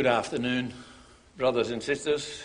Good 0.00 0.06
afternoon, 0.06 0.72
brothers 1.36 1.70
and 1.70 1.82
sisters. 1.82 2.44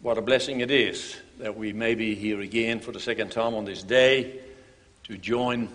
What 0.00 0.16
a 0.16 0.22
blessing 0.22 0.60
it 0.60 0.70
is 0.70 1.14
that 1.38 1.58
we 1.58 1.74
may 1.74 1.94
be 1.94 2.14
here 2.14 2.40
again 2.40 2.80
for 2.80 2.90
the 2.90 3.00
second 3.00 3.32
time 3.32 3.54
on 3.54 3.66
this 3.66 3.82
day 3.82 4.40
to 5.04 5.18
join 5.18 5.68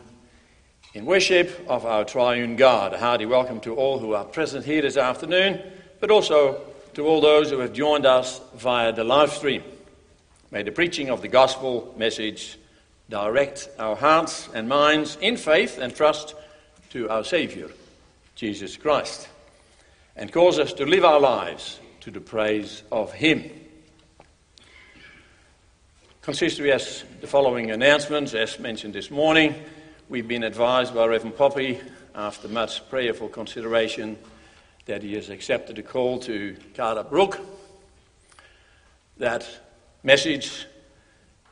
in 0.96 1.06
worship 1.06 1.64
of 1.68 1.86
our 1.86 2.04
triune 2.06 2.56
God. 2.56 2.96
A 2.96 2.98
hearty 2.98 3.28
welcome 3.28 3.60
to 3.60 3.76
all 3.76 4.00
who 4.00 4.16
are 4.16 4.26
present 4.26 4.66
here 4.66 4.82
this 4.82 4.98
afternoon, 4.98 5.62
but 6.00 6.10
also 6.10 6.60
to 6.96 7.06
all 7.06 7.22
those 7.22 7.52
who 7.52 7.60
have 7.60 7.74
joined 7.74 8.08
us 8.08 8.42
via 8.56 8.92
the 8.92 9.04
live 9.04 9.32
stream. 9.32 9.62
May 10.50 10.64
the 10.64 10.72
preaching 10.72 11.12
of 11.12 11.22
the 11.22 11.28
gospel 11.28 11.94
message 12.00 12.58
direct 13.12 13.70
our 13.78 13.96
hearts 13.96 14.50
and 14.56 14.68
minds 14.68 15.20
in 15.22 15.38
faith 15.38 15.78
and 15.78 15.96
trust 15.96 16.34
to 16.90 17.08
our 17.12 17.24
Savior, 17.24 17.70
Jesus 18.34 18.76
Christ, 18.76 19.28
and 20.18 20.32
cause 20.32 20.58
us 20.58 20.74
to 20.74 20.86
live 20.86 21.06
our 21.06 21.20
lives 21.20 21.80
to 22.02 22.10
the 22.10 22.20
praise 22.20 22.82
of 22.92 23.14
Him. 23.14 23.50
Consistory 26.24 26.72
has 26.72 27.04
the 27.22 27.28
following 27.28 27.70
announcements, 27.70 28.34
as 28.34 28.60
mentioned 28.60 28.94
this 28.94 29.12
morning. 29.12 29.56
We've 30.10 30.28
been 30.28 30.44
advised 30.44 30.94
by 30.96 31.06
Reverend 31.06 31.38
Poppy, 31.38 31.80
after 32.16 32.48
much 32.48 32.90
prayerful 32.90 33.30
consideration, 33.30 34.18
that 34.88 35.04
he 35.04 35.14
has 35.14 35.30
accepted 35.30 35.78
a 35.78 35.84
call 35.84 36.20
to 36.22 36.58
Carter 36.74 37.04
Brook. 37.04 37.40
That 39.18 39.48
message 40.02 40.66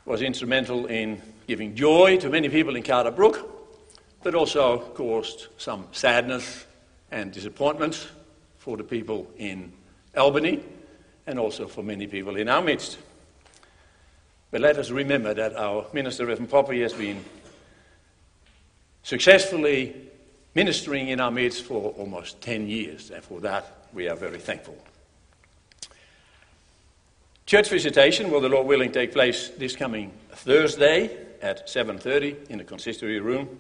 was 0.06 0.24
instrumental 0.24 0.88
in 0.88 1.22
giving 1.46 1.76
joy 1.76 2.18
to 2.18 2.30
many 2.30 2.50
people 2.50 2.76
in 2.76 2.82
Carter 2.82 3.12
Brook, 3.12 3.48
but 4.24 4.34
also 4.34 4.80
caused 4.80 5.48
some 5.58 5.88
sadness 5.92 6.66
and 7.12 7.32
disappointment 7.32 8.08
for 8.66 8.76
the 8.76 8.84
people 8.84 9.32
in 9.38 9.72
Albany 10.18 10.60
and 11.28 11.38
also 11.38 11.68
for 11.68 11.84
many 11.84 12.08
people 12.08 12.36
in 12.36 12.50
our 12.50 12.64
midst. 12.64 12.98
But 14.50 14.62
let 14.62 14.80
us 14.80 14.90
remember 14.90 15.36
that 15.36 15.56
our 15.56 15.86
minister, 15.94 16.26
Reverend 16.26 16.50
Poppy, 16.50 16.82
has 16.82 16.92
been 16.92 17.24
successfully 19.04 19.96
ministering 20.56 21.10
in 21.10 21.20
our 21.20 21.30
midst 21.30 21.64
for 21.64 21.92
almost 21.92 22.42
10 22.42 22.68
years, 22.68 23.12
and 23.12 23.24
for 23.24 23.40
that 23.42 23.88
we 23.94 24.10
are 24.10 24.16
very 24.16 24.40
thankful. 24.40 24.78
Church 27.46 27.70
visitation 27.70 28.32
will, 28.32 28.42
the 28.42 28.50
Lord 28.50 28.66
willing, 28.66 28.92
take 28.92 29.14
place 29.14 29.50
this 29.60 29.76
coming 29.76 30.12
Thursday 30.32 31.16
at 31.40 31.68
7.30 31.68 32.50
in 32.50 32.58
the 32.58 32.64
consistory 32.64 33.20
room. 33.20 33.60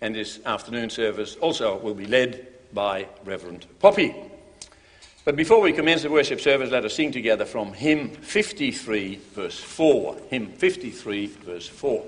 And 0.00 0.12
this 0.12 0.40
afternoon 0.44 0.90
service 0.90 1.36
also 1.36 1.78
will 1.78 1.94
be 1.94 2.06
led 2.06 2.48
by 2.74 3.06
Reverend 3.24 3.66
Poppy. 3.78 4.14
But 5.24 5.36
before 5.36 5.62
we 5.62 5.72
commence 5.72 6.02
the 6.02 6.10
worship 6.10 6.40
service, 6.40 6.70
let 6.70 6.84
us 6.84 6.94
sing 6.94 7.10
together 7.10 7.46
from 7.46 7.72
hymn 7.72 8.10
53, 8.10 9.20
verse 9.32 9.58
4. 9.58 10.16
Hymn 10.28 10.48
53, 10.48 11.26
verse 11.26 11.68
4. 11.68 12.04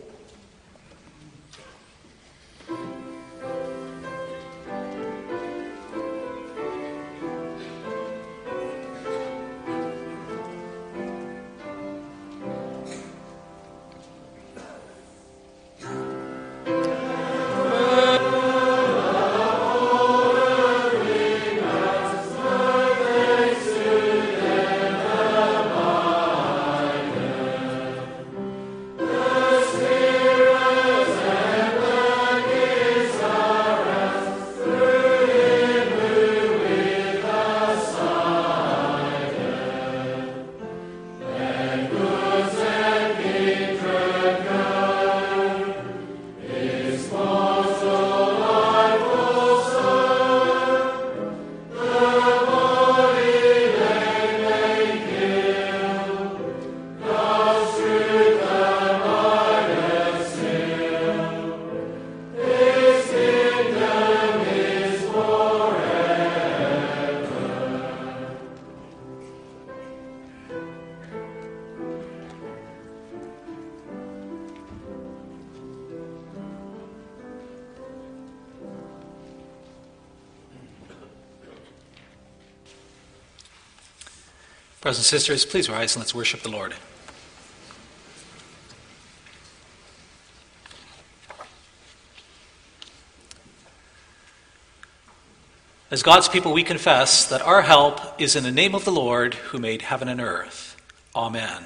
Brothers 84.86 84.98
and 84.98 85.06
sisters, 85.06 85.44
please 85.44 85.68
rise 85.68 85.96
and 85.96 86.00
let's 86.00 86.14
worship 86.14 86.42
the 86.42 86.48
Lord. 86.48 86.72
As 95.90 96.04
God's 96.04 96.28
people, 96.28 96.52
we 96.52 96.62
confess 96.62 97.28
that 97.30 97.42
our 97.42 97.62
help 97.62 98.20
is 98.20 98.36
in 98.36 98.44
the 98.44 98.52
name 98.52 98.76
of 98.76 98.84
the 98.84 98.92
Lord 98.92 99.34
who 99.34 99.58
made 99.58 99.82
heaven 99.82 100.06
and 100.06 100.20
earth. 100.20 100.80
Amen. 101.16 101.64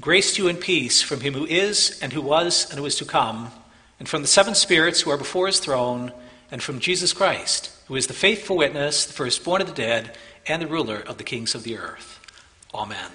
Grace 0.00 0.36
to 0.36 0.44
you 0.44 0.48
and 0.48 0.60
peace 0.60 1.02
from 1.02 1.20
him 1.22 1.34
who 1.34 1.46
is, 1.46 1.98
and 2.00 2.12
who 2.12 2.22
was, 2.22 2.70
and 2.70 2.78
who 2.78 2.86
is 2.86 2.94
to 2.98 3.04
come, 3.04 3.50
and 3.98 4.08
from 4.08 4.22
the 4.22 4.28
seven 4.28 4.54
spirits 4.54 5.00
who 5.00 5.10
are 5.10 5.18
before 5.18 5.48
his 5.48 5.58
throne, 5.58 6.12
and 6.52 6.62
from 6.62 6.78
Jesus 6.78 7.12
Christ, 7.12 7.76
who 7.88 7.96
is 7.96 8.06
the 8.06 8.12
faithful 8.12 8.56
witness, 8.56 9.04
the 9.04 9.14
firstborn 9.14 9.60
of 9.60 9.66
the 9.66 9.74
dead 9.74 10.16
and 10.46 10.62
the 10.62 10.66
ruler 10.66 10.96
of 10.96 11.18
the 11.18 11.24
kings 11.24 11.54
of 11.54 11.62
the 11.62 11.78
earth. 11.78 12.18
Amen. 12.74 13.10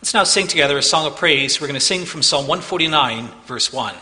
Let's 0.00 0.14
now 0.14 0.24
sing 0.24 0.48
together 0.48 0.78
a 0.78 0.82
song 0.82 1.06
of 1.06 1.16
praise. 1.16 1.60
We're 1.60 1.68
going 1.68 1.78
to 1.78 1.80
sing 1.80 2.04
from 2.04 2.22
Psalm 2.22 2.48
149, 2.48 3.28
verse 3.46 3.72
1. 3.72 3.94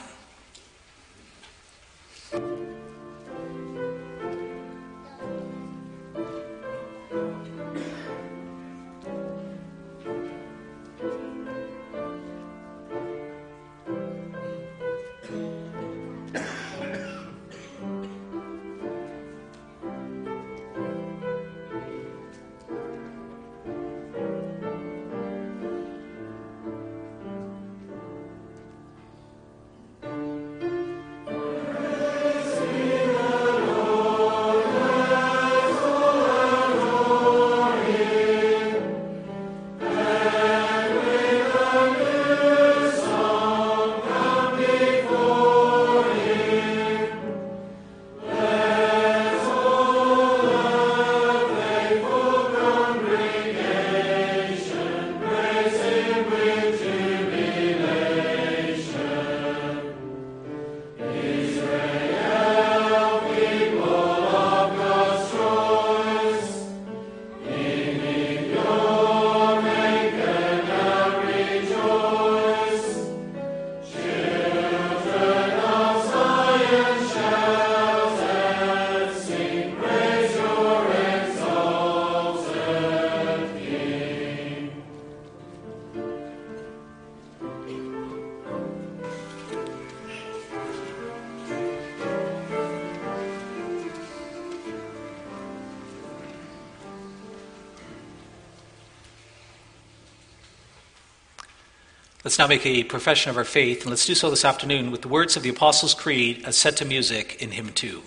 Let's 102.30 102.38
now 102.38 102.46
make 102.46 102.64
a 102.64 102.84
profession 102.84 103.30
of 103.30 103.36
our 103.36 103.44
faith, 103.44 103.80
and 103.80 103.90
let's 103.90 104.06
do 104.06 104.14
so 104.14 104.30
this 104.30 104.44
afternoon 104.44 104.92
with 104.92 105.02
the 105.02 105.08
words 105.08 105.36
of 105.36 105.42
the 105.42 105.48
Apostles' 105.48 105.94
Creed 105.94 106.44
as 106.44 106.56
set 106.56 106.76
to 106.76 106.84
music 106.84 107.42
in 107.42 107.50
hymn 107.50 107.70
2. 107.70 108.04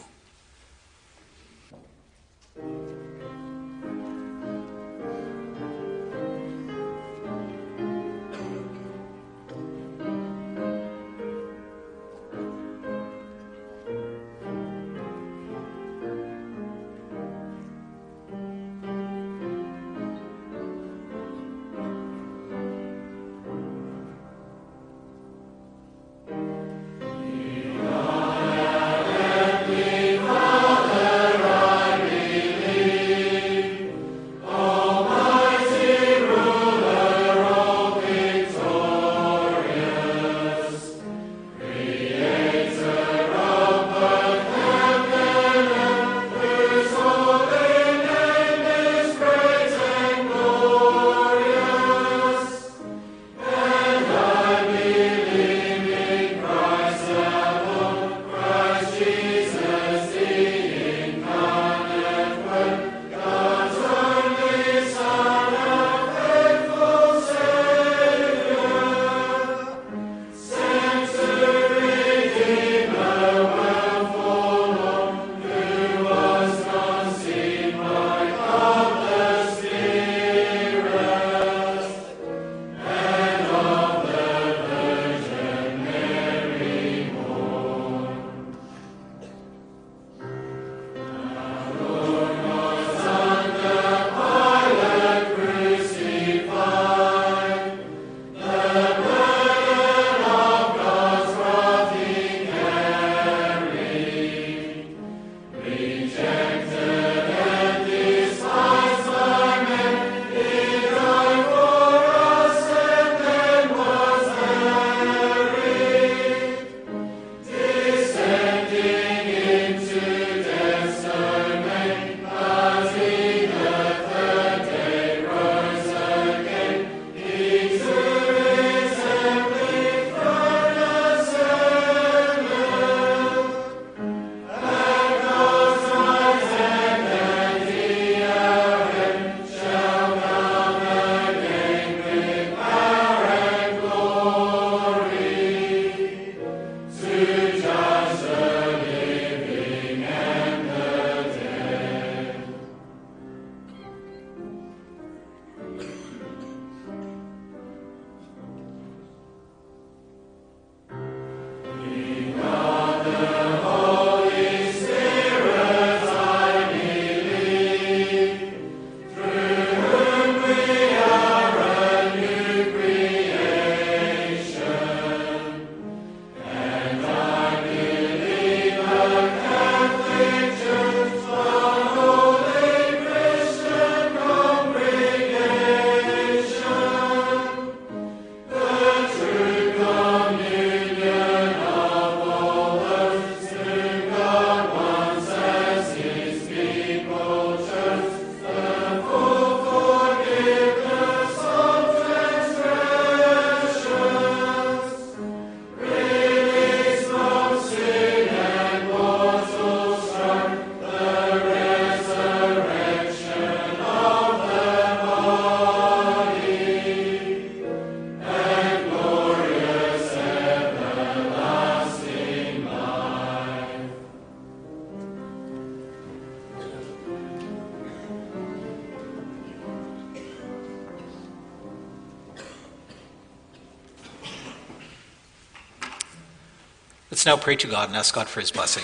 Let's 237.24 237.38
now 237.38 237.42
pray 237.42 237.56
to 237.56 237.68
God 237.68 237.88
and 237.88 237.96
ask 237.96 238.14
God 238.14 238.28
for 238.28 238.42
his 238.42 238.52
blessing. 238.52 238.84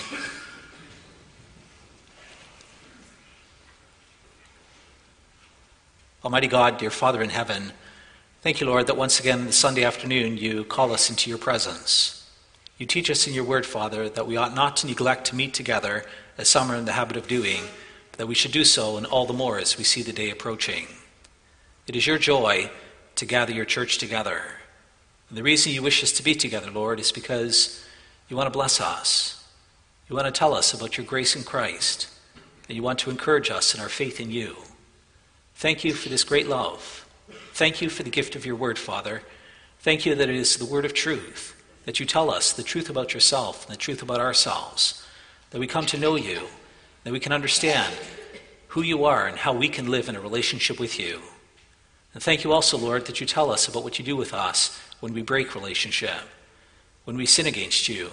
Almighty 6.24 6.46
God, 6.46 6.78
dear 6.78 6.88
Father 6.88 7.20
in 7.20 7.28
heaven, 7.28 7.72
thank 8.40 8.62
you, 8.62 8.66
Lord, 8.66 8.86
that 8.86 8.96
once 8.96 9.20
again 9.20 9.44
this 9.44 9.56
Sunday 9.56 9.84
afternoon 9.84 10.38
you 10.38 10.64
call 10.64 10.90
us 10.90 11.10
into 11.10 11.28
your 11.28 11.38
presence. 11.38 12.30
You 12.78 12.86
teach 12.86 13.10
us 13.10 13.26
in 13.26 13.34
your 13.34 13.44
word, 13.44 13.66
Father, 13.66 14.08
that 14.08 14.26
we 14.26 14.38
ought 14.38 14.54
not 14.54 14.78
to 14.78 14.86
neglect 14.86 15.26
to 15.26 15.36
meet 15.36 15.52
together, 15.52 16.06
as 16.38 16.48
some 16.48 16.72
are 16.72 16.76
in 16.76 16.86
the 16.86 16.92
habit 16.92 17.18
of 17.18 17.28
doing, 17.28 17.64
but 18.10 18.20
that 18.20 18.26
we 18.26 18.34
should 18.34 18.52
do 18.52 18.64
so, 18.64 18.96
and 18.96 19.04
all 19.04 19.26
the 19.26 19.34
more 19.34 19.58
as 19.58 19.76
we 19.76 19.84
see 19.84 20.00
the 20.00 20.14
day 20.14 20.30
approaching. 20.30 20.86
It 21.86 21.94
is 21.94 22.06
your 22.06 22.16
joy 22.16 22.70
to 23.16 23.26
gather 23.26 23.52
your 23.52 23.66
church 23.66 23.98
together. 23.98 24.40
And 25.28 25.36
the 25.36 25.42
reason 25.42 25.72
you 25.72 25.82
wish 25.82 26.02
us 26.02 26.12
to 26.12 26.22
be 26.22 26.34
together, 26.34 26.70
Lord, 26.70 27.00
is 27.00 27.12
because 27.12 27.79
you 28.30 28.36
want 28.36 28.46
to 28.46 28.56
bless 28.56 28.80
us. 28.80 29.44
You 30.08 30.16
want 30.16 30.26
to 30.26 30.32
tell 30.32 30.54
us 30.54 30.72
about 30.72 30.96
your 30.96 31.04
grace 31.04 31.36
in 31.36 31.42
Christ. 31.42 32.08
And 32.68 32.76
you 32.76 32.82
want 32.82 33.00
to 33.00 33.10
encourage 33.10 33.50
us 33.50 33.74
in 33.74 33.80
our 33.80 33.88
faith 33.88 34.20
in 34.20 34.30
you. 34.30 34.56
Thank 35.56 35.84
you 35.84 35.92
for 35.92 36.08
this 36.08 36.24
great 36.24 36.48
love. 36.48 37.06
Thank 37.52 37.82
you 37.82 37.90
for 37.90 38.04
the 38.04 38.10
gift 38.10 38.36
of 38.36 38.46
your 38.46 38.54
word, 38.54 38.78
Father. 38.78 39.22
Thank 39.80 40.06
you 40.06 40.14
that 40.14 40.28
it 40.28 40.34
is 40.36 40.56
the 40.56 40.64
word 40.64 40.84
of 40.84 40.94
truth, 40.94 41.60
that 41.84 41.98
you 41.98 42.06
tell 42.06 42.30
us 42.30 42.52
the 42.52 42.62
truth 42.62 42.88
about 42.88 43.12
yourself 43.12 43.66
and 43.66 43.74
the 43.74 43.78
truth 43.78 44.02
about 44.02 44.20
ourselves, 44.20 45.04
that 45.50 45.58
we 45.58 45.66
come 45.66 45.86
to 45.86 45.98
know 45.98 46.14
you, 46.14 46.42
that 47.04 47.12
we 47.12 47.20
can 47.20 47.32
understand 47.32 47.94
who 48.68 48.82
you 48.82 49.04
are 49.04 49.26
and 49.26 49.38
how 49.38 49.52
we 49.52 49.68
can 49.68 49.90
live 49.90 50.08
in 50.08 50.16
a 50.16 50.20
relationship 50.20 50.78
with 50.78 50.98
you. 50.98 51.20
And 52.14 52.22
thank 52.22 52.44
you 52.44 52.52
also, 52.52 52.78
Lord, 52.78 53.06
that 53.06 53.20
you 53.20 53.26
tell 53.26 53.50
us 53.50 53.66
about 53.66 53.82
what 53.82 53.98
you 53.98 54.04
do 54.04 54.16
with 54.16 54.32
us 54.32 54.78
when 55.00 55.12
we 55.12 55.22
break 55.22 55.54
relationship, 55.54 56.20
when 57.10 57.16
we 57.16 57.26
sin 57.26 57.46
against 57.46 57.88
you, 57.88 58.08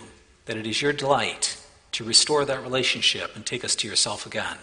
that 0.45 0.57
it 0.57 0.65
is 0.65 0.81
your 0.81 0.91
delight 0.91 1.55
to 1.91 2.03
restore 2.03 2.43
that 2.45 2.63
relationship 2.63 3.35
and 3.35 3.45
take 3.45 3.63
us 3.63 3.75
to 3.75 3.87
yourself 3.87 4.25
again. 4.25 4.57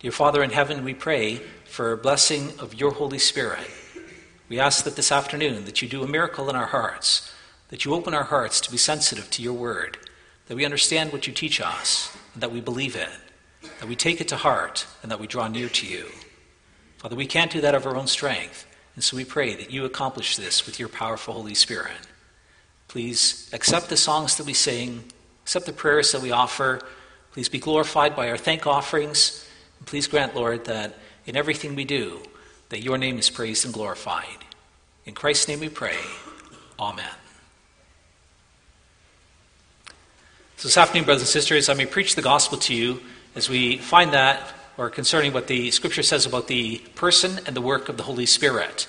Dear 0.00 0.12
Father 0.12 0.42
in 0.42 0.50
heaven, 0.50 0.84
we 0.84 0.92
pray 0.92 1.36
for 1.64 1.90
a 1.90 1.96
blessing 1.96 2.52
of 2.58 2.74
your 2.74 2.90
Holy 2.90 3.18
Spirit. 3.18 3.66
We 4.50 4.60
ask 4.60 4.84
that 4.84 4.96
this 4.96 5.10
afternoon 5.10 5.64
that 5.64 5.80
you 5.80 5.88
do 5.88 6.02
a 6.02 6.06
miracle 6.06 6.50
in 6.50 6.54
our 6.54 6.66
hearts, 6.66 7.32
that 7.68 7.86
you 7.86 7.94
open 7.94 8.12
our 8.12 8.24
hearts 8.24 8.60
to 8.60 8.70
be 8.70 8.76
sensitive 8.76 9.30
to 9.30 9.42
your 9.42 9.54
word, 9.54 9.96
that 10.48 10.56
we 10.56 10.66
understand 10.66 11.10
what 11.10 11.26
you 11.26 11.32
teach 11.32 11.62
us, 11.62 12.14
and 12.34 12.42
that 12.42 12.52
we 12.52 12.60
believe 12.60 12.94
it, 12.94 13.08
that 13.80 13.88
we 13.88 13.96
take 13.96 14.20
it 14.20 14.28
to 14.28 14.36
heart, 14.36 14.86
and 15.02 15.10
that 15.10 15.18
we 15.18 15.26
draw 15.26 15.48
near 15.48 15.70
to 15.70 15.86
you. 15.86 16.08
Father, 16.98 17.16
we 17.16 17.24
can't 17.24 17.50
do 17.50 17.62
that 17.62 17.74
of 17.74 17.86
our 17.86 17.96
own 17.96 18.06
strength, 18.06 18.66
and 18.94 19.02
so 19.02 19.16
we 19.16 19.24
pray 19.24 19.54
that 19.54 19.70
you 19.70 19.86
accomplish 19.86 20.36
this 20.36 20.66
with 20.66 20.78
your 20.78 20.90
powerful 20.90 21.32
Holy 21.32 21.54
Spirit. 21.54 21.96
Please 22.94 23.50
accept 23.52 23.88
the 23.88 23.96
songs 23.96 24.36
that 24.36 24.46
we 24.46 24.54
sing, 24.54 25.02
accept 25.42 25.66
the 25.66 25.72
prayers 25.72 26.12
that 26.12 26.22
we 26.22 26.30
offer. 26.30 26.80
Please 27.32 27.48
be 27.48 27.58
glorified 27.58 28.14
by 28.14 28.30
our 28.30 28.36
thank 28.36 28.68
offerings. 28.68 29.44
And 29.80 29.86
please 29.88 30.06
grant, 30.06 30.36
Lord, 30.36 30.66
that 30.66 30.94
in 31.26 31.34
everything 31.34 31.74
we 31.74 31.84
do, 31.84 32.20
that 32.68 32.84
your 32.84 32.96
name 32.96 33.18
is 33.18 33.30
praised 33.30 33.64
and 33.64 33.74
glorified. 33.74 34.44
In 35.06 35.12
Christ's 35.12 35.48
name 35.48 35.58
we 35.58 35.70
pray. 35.70 35.96
Amen. 36.78 37.10
So 40.58 40.68
this 40.68 40.76
afternoon, 40.76 41.04
brothers 41.04 41.22
and 41.22 41.28
sisters, 41.28 41.68
I 41.68 41.74
may 41.74 41.86
preach 41.86 42.14
the 42.14 42.22
gospel 42.22 42.58
to 42.58 42.72
you 42.72 43.00
as 43.34 43.48
we 43.48 43.78
find 43.78 44.12
that, 44.12 44.54
or 44.76 44.88
concerning 44.88 45.32
what 45.32 45.48
the 45.48 45.72
scripture 45.72 46.04
says 46.04 46.26
about 46.26 46.46
the 46.46 46.78
person 46.94 47.40
and 47.44 47.56
the 47.56 47.60
work 47.60 47.88
of 47.88 47.96
the 47.96 48.04
Holy 48.04 48.26
Spirit. 48.26 48.86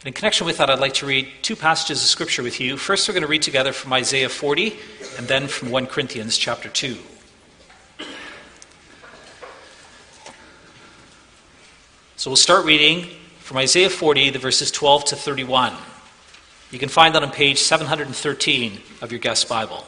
And 0.00 0.06
in 0.06 0.12
connection 0.14 0.46
with 0.46 0.56
that, 0.56 0.70
I'd 0.70 0.78
like 0.78 0.94
to 0.94 1.06
read 1.06 1.28
two 1.42 1.54
passages 1.54 2.02
of 2.02 2.08
scripture 2.08 2.42
with 2.42 2.58
you. 2.58 2.78
First, 2.78 3.06
we're 3.06 3.12
going 3.12 3.22
to 3.22 3.28
read 3.28 3.42
together 3.42 3.72
from 3.72 3.92
Isaiah 3.92 4.30
40, 4.30 4.74
and 5.18 5.28
then 5.28 5.46
from 5.46 5.70
1 5.70 5.86
Corinthians 5.88 6.38
chapter 6.38 6.70
2. 6.70 6.96
So 12.16 12.30
we'll 12.30 12.36
start 12.36 12.64
reading 12.64 13.08
from 13.40 13.58
Isaiah 13.58 13.90
40, 13.90 14.30
the 14.30 14.38
verses 14.38 14.70
12 14.70 15.04
to 15.06 15.16
31. 15.16 15.74
You 16.70 16.78
can 16.78 16.88
find 16.88 17.14
that 17.14 17.22
on 17.22 17.30
page 17.30 17.58
713 17.58 18.80
of 19.02 19.12
your 19.12 19.18
guest 19.18 19.50
Bible. 19.50 19.84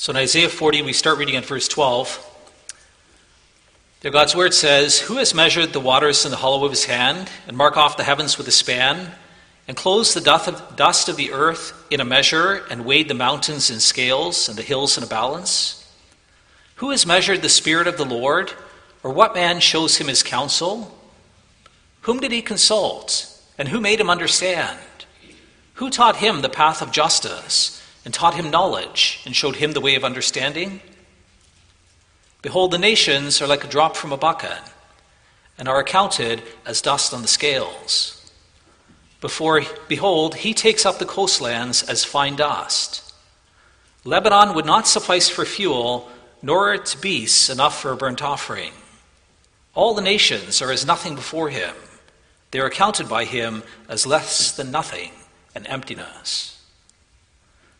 So 0.00 0.12
in 0.12 0.16
Isaiah 0.16 0.48
40, 0.48 0.80
we 0.80 0.94
start 0.94 1.18
reading 1.18 1.36
at 1.36 1.44
verse 1.44 1.68
12. 1.68 2.26
There, 4.00 4.10
God's 4.10 4.34
word 4.34 4.54
says, 4.54 4.98
Who 4.98 5.18
has 5.18 5.34
measured 5.34 5.74
the 5.74 5.78
waters 5.78 6.24
in 6.24 6.30
the 6.30 6.38
hollow 6.38 6.64
of 6.64 6.72
his 6.72 6.86
hand, 6.86 7.28
and 7.46 7.54
marked 7.54 7.76
off 7.76 7.98
the 7.98 8.04
heavens 8.04 8.38
with 8.38 8.48
a 8.48 8.50
span, 8.50 9.12
and 9.68 9.76
closed 9.76 10.16
the 10.16 10.22
dust 10.74 11.10
of 11.10 11.16
the 11.16 11.32
earth 11.32 11.74
in 11.90 12.00
a 12.00 12.06
measure, 12.06 12.64
and 12.70 12.86
weighed 12.86 13.08
the 13.08 13.14
mountains 13.14 13.68
in 13.68 13.78
scales, 13.78 14.48
and 14.48 14.56
the 14.56 14.62
hills 14.62 14.96
in 14.96 15.04
a 15.04 15.06
balance? 15.06 15.86
Who 16.76 16.88
has 16.92 17.04
measured 17.04 17.42
the 17.42 17.50
Spirit 17.50 17.86
of 17.86 17.98
the 17.98 18.06
Lord, 18.06 18.54
or 19.02 19.12
what 19.12 19.34
man 19.34 19.60
shows 19.60 19.98
him 19.98 20.08
his 20.08 20.22
counsel? 20.22 20.98
Whom 22.00 22.20
did 22.20 22.32
he 22.32 22.40
consult, 22.40 23.38
and 23.58 23.68
who 23.68 23.82
made 23.82 24.00
him 24.00 24.08
understand? 24.08 24.78
Who 25.74 25.90
taught 25.90 26.16
him 26.16 26.40
the 26.40 26.48
path 26.48 26.80
of 26.80 26.90
justice? 26.90 27.79
And 28.04 28.14
taught 28.14 28.34
him 28.34 28.50
knowledge, 28.50 29.20
and 29.24 29.36
showed 29.36 29.56
him 29.56 29.72
the 29.72 29.80
way 29.80 29.94
of 29.94 30.04
understanding? 30.04 30.80
Behold, 32.42 32.70
the 32.70 32.78
nations 32.78 33.42
are 33.42 33.46
like 33.46 33.64
a 33.64 33.68
drop 33.68 33.96
from 33.96 34.12
a 34.12 34.16
bucket, 34.16 34.62
and 35.58 35.68
are 35.68 35.78
accounted 35.78 36.42
as 36.64 36.80
dust 36.80 37.12
on 37.12 37.22
the 37.22 37.28
scales. 37.28 38.16
Before, 39.20 39.62
behold, 39.88 40.36
he 40.36 40.54
takes 40.54 40.86
up 40.86 40.98
the 40.98 41.04
coastlands 41.04 41.82
as 41.82 42.04
fine 42.04 42.36
dust. 42.36 43.12
Lebanon 44.04 44.54
would 44.54 44.64
not 44.64 44.88
suffice 44.88 45.28
for 45.28 45.44
fuel, 45.44 46.08
nor 46.40 46.72
its 46.72 46.94
beasts 46.94 47.50
enough 47.50 47.78
for 47.78 47.92
a 47.92 47.96
burnt 47.96 48.22
offering. 48.22 48.72
All 49.74 49.92
the 49.92 50.00
nations 50.02 50.62
are 50.62 50.72
as 50.72 50.86
nothing 50.86 51.14
before 51.14 51.50
him. 51.50 51.74
They 52.50 52.60
are 52.60 52.66
accounted 52.66 53.08
by 53.08 53.26
him 53.26 53.62
as 53.88 54.06
less 54.06 54.52
than 54.52 54.70
nothing 54.70 55.12
and 55.54 55.66
emptiness. 55.66 56.59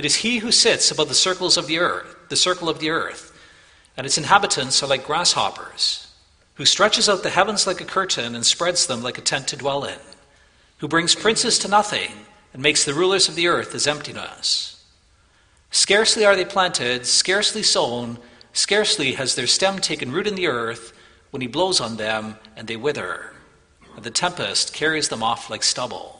It 0.00 0.06
is 0.06 0.14
he 0.14 0.38
who 0.38 0.50
sits 0.50 0.90
above 0.90 1.08
the 1.08 1.14
circles 1.14 1.58
of 1.58 1.66
the 1.66 1.78
earth, 1.78 2.16
the 2.30 2.34
circle 2.34 2.70
of 2.70 2.78
the 2.78 2.88
earth, 2.88 3.38
and 3.98 4.06
its 4.06 4.16
inhabitants 4.16 4.82
are 4.82 4.86
like 4.86 5.06
grasshoppers, 5.06 6.06
who 6.54 6.64
stretches 6.64 7.06
out 7.06 7.22
the 7.22 7.28
heavens 7.28 7.66
like 7.66 7.82
a 7.82 7.84
curtain 7.84 8.34
and 8.34 8.46
spreads 8.46 8.86
them 8.86 9.02
like 9.02 9.18
a 9.18 9.20
tent 9.20 9.46
to 9.48 9.58
dwell 9.58 9.84
in, 9.84 9.98
who 10.78 10.88
brings 10.88 11.14
princes 11.14 11.58
to 11.58 11.68
nothing 11.68 12.12
and 12.54 12.62
makes 12.62 12.82
the 12.82 12.94
rulers 12.94 13.28
of 13.28 13.34
the 13.34 13.46
earth 13.46 13.74
as 13.74 13.86
emptiness. 13.86 14.82
Scarcely 15.70 16.24
are 16.24 16.34
they 16.34 16.46
planted, 16.46 17.04
scarcely 17.04 17.62
sown, 17.62 18.16
scarcely 18.54 19.12
has 19.12 19.34
their 19.34 19.46
stem 19.46 19.80
taken 19.80 20.12
root 20.12 20.26
in 20.26 20.34
the 20.34 20.46
earth, 20.46 20.94
when 21.30 21.42
he 21.42 21.46
blows 21.46 21.78
on 21.78 21.98
them 21.98 22.38
and 22.56 22.66
they 22.68 22.76
wither, 22.76 23.34
and 23.94 24.02
the 24.02 24.10
tempest 24.10 24.72
carries 24.72 25.10
them 25.10 25.22
off 25.22 25.50
like 25.50 25.62
stubble. 25.62 26.19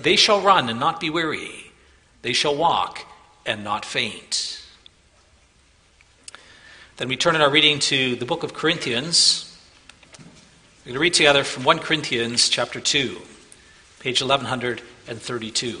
They 0.00 0.16
shall 0.16 0.40
run 0.40 0.68
and 0.68 0.78
not 0.78 1.00
be 1.00 1.10
weary. 1.10 1.72
They 2.22 2.32
shall 2.32 2.56
walk 2.56 3.06
and 3.46 3.64
not 3.64 3.84
faint. 3.84 4.62
Then 6.96 7.08
we 7.08 7.16
turn 7.16 7.34
in 7.34 7.40
our 7.40 7.50
reading 7.50 7.78
to 7.80 8.16
the 8.16 8.24
book 8.24 8.42
of 8.42 8.54
Corinthians. 8.54 9.50
We're 10.84 10.90
going 10.90 10.94
to 10.94 11.00
read 11.00 11.14
together 11.14 11.44
from 11.44 11.64
1 11.64 11.78
Corinthians 11.80 12.48
chapter 12.48 12.80
2, 12.80 13.20
page 14.00 14.22
1132. 14.22 15.80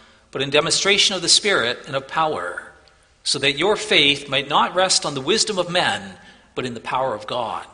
but 0.31 0.41
in 0.41 0.49
demonstration 0.49 1.15
of 1.15 1.21
the 1.21 1.29
Spirit 1.29 1.79
and 1.85 1.95
of 1.95 2.07
power, 2.07 2.71
so 3.23 3.37
that 3.39 3.57
your 3.57 3.75
faith 3.75 4.29
might 4.29 4.49
not 4.49 4.73
rest 4.73 5.05
on 5.05 5.13
the 5.13 5.21
wisdom 5.21 5.59
of 5.59 5.69
men, 5.69 6.17
but 6.55 6.65
in 6.65 6.73
the 6.73 6.79
power 6.79 7.13
of 7.13 7.27
God. 7.27 7.65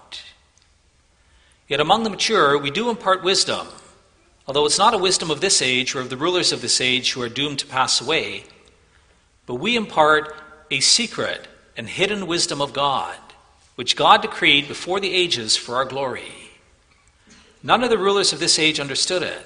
Yet 1.68 1.80
among 1.80 2.04
the 2.04 2.10
mature, 2.10 2.58
we 2.58 2.72
do 2.72 2.90
impart 2.90 3.24
wisdom, 3.24 3.68
although 4.46 4.66
it's 4.66 4.78
not 4.78 4.94
a 4.94 4.98
wisdom 4.98 5.30
of 5.30 5.42
this 5.42 5.62
age 5.62 5.96
or 5.96 6.00
of 6.00 6.10
the 6.10 6.18
rulers 6.18 6.52
of 6.52 6.62
this 6.62 6.82
age 6.82 7.12
who 7.12 7.22
are 7.22 7.30
doomed 7.30 7.60
to 7.60 7.66
pass 7.66 8.02
away, 8.02 8.46
but 9.46 9.56
we 9.56 9.76
impart 9.76 10.36
a 10.72 10.80
secret 10.80 11.48
and 11.76 11.88
hidden 11.88 12.28
wisdom 12.28 12.62
of 12.62 12.74
God, 12.74 13.18
which 13.76 13.96
God 13.96 14.22
decreed 14.22 14.68
before 14.68 15.00
the 15.00 15.14
ages 15.14 15.56
for 15.56 15.76
our 15.76 15.86
glory. 15.86 16.32
None 17.62 17.84
of 17.84 17.90
the 17.90 17.98
rulers 17.98 18.34
of 18.34 18.40
this 18.40 18.60
age 18.60 18.80
understood 18.80 19.24
it, 19.24 19.46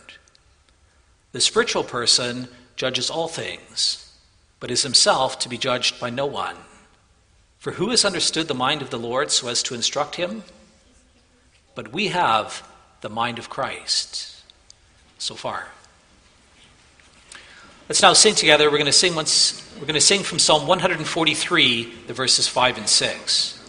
The 1.31 1.41
spiritual 1.41 1.83
person 1.83 2.47
judges 2.75 3.09
all 3.09 3.27
things, 3.27 4.13
but 4.59 4.71
is 4.71 4.83
himself 4.83 5.39
to 5.39 5.49
be 5.49 5.57
judged 5.57 5.99
by 5.99 6.09
no 6.09 6.25
one. 6.25 6.57
For 7.57 7.73
who 7.73 7.89
has 7.89 8.03
understood 8.03 8.47
the 8.47 8.53
mind 8.53 8.81
of 8.81 8.89
the 8.89 8.99
Lord 8.99 9.31
so 9.31 9.47
as 9.47 9.63
to 9.63 9.75
instruct 9.75 10.15
him? 10.15 10.43
But 11.75 11.93
we 11.93 12.07
have 12.07 12.67
the 13.01 13.09
mind 13.09 13.39
of 13.39 13.49
Christ 13.49 14.43
so 15.19 15.35
far. 15.35 15.67
Let's 17.87 18.01
now 18.01 18.13
sing 18.13 18.35
together. 18.35 18.65
We're 18.71 18.77
going 18.77 18.85
to 18.85 18.91
sing 18.91 19.15
once 19.15 19.61
we're 19.75 19.85
going 19.85 19.93
to 19.93 20.01
sing 20.01 20.23
from 20.23 20.39
Psalm 20.39 20.67
143, 20.67 21.93
the 22.07 22.13
verses 22.13 22.47
5 22.47 22.77
and 22.77 22.89
6. 22.89 23.60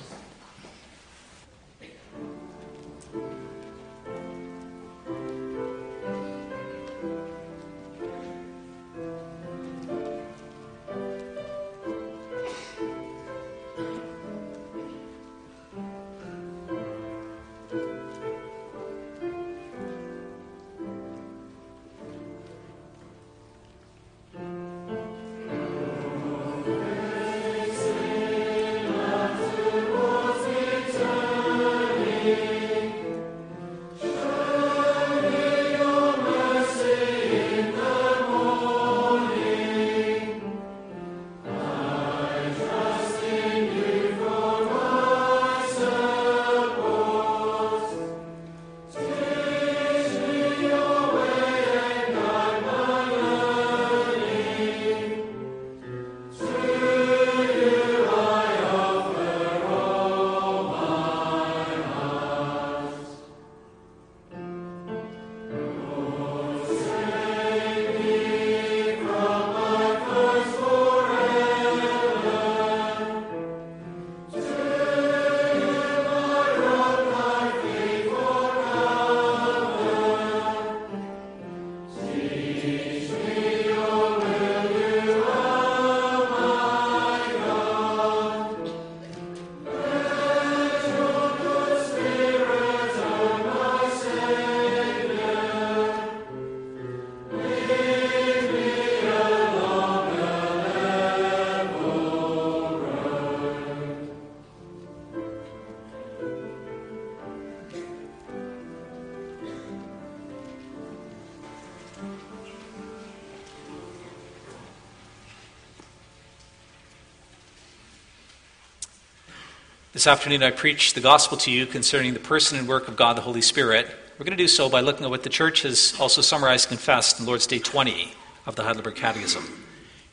This 120.03 120.09
afternoon, 120.09 120.43
I 120.43 120.51
preach 120.51 120.95
the 120.95 121.01
gospel 121.01 121.38
to 121.38 121.51
you 121.53 121.65
concerning 121.65 122.12
the 122.12 122.19
person 122.19 122.59
and 122.59 122.67
work 122.67 122.88
of 122.88 122.97
God 122.97 123.17
the 123.17 123.21
Holy 123.21 123.41
Spirit. 123.41 123.87
We're 124.19 124.25
going 124.25 124.37
to 124.37 124.43
do 124.43 124.49
so 124.49 124.69
by 124.69 124.81
looking 124.81 125.05
at 125.05 125.11
what 125.11 125.23
the 125.23 125.29
church 125.29 125.62
has 125.62 125.95
also 126.01 126.23
summarized 126.23 126.69
and 126.69 126.77
confessed 126.77 127.21
in 127.21 127.27
Lord's 127.27 127.47
Day 127.47 127.61
20 127.61 128.12
of 128.45 128.57
the 128.57 128.65
Heidelberg 128.65 128.97
Catechism. 128.97 129.45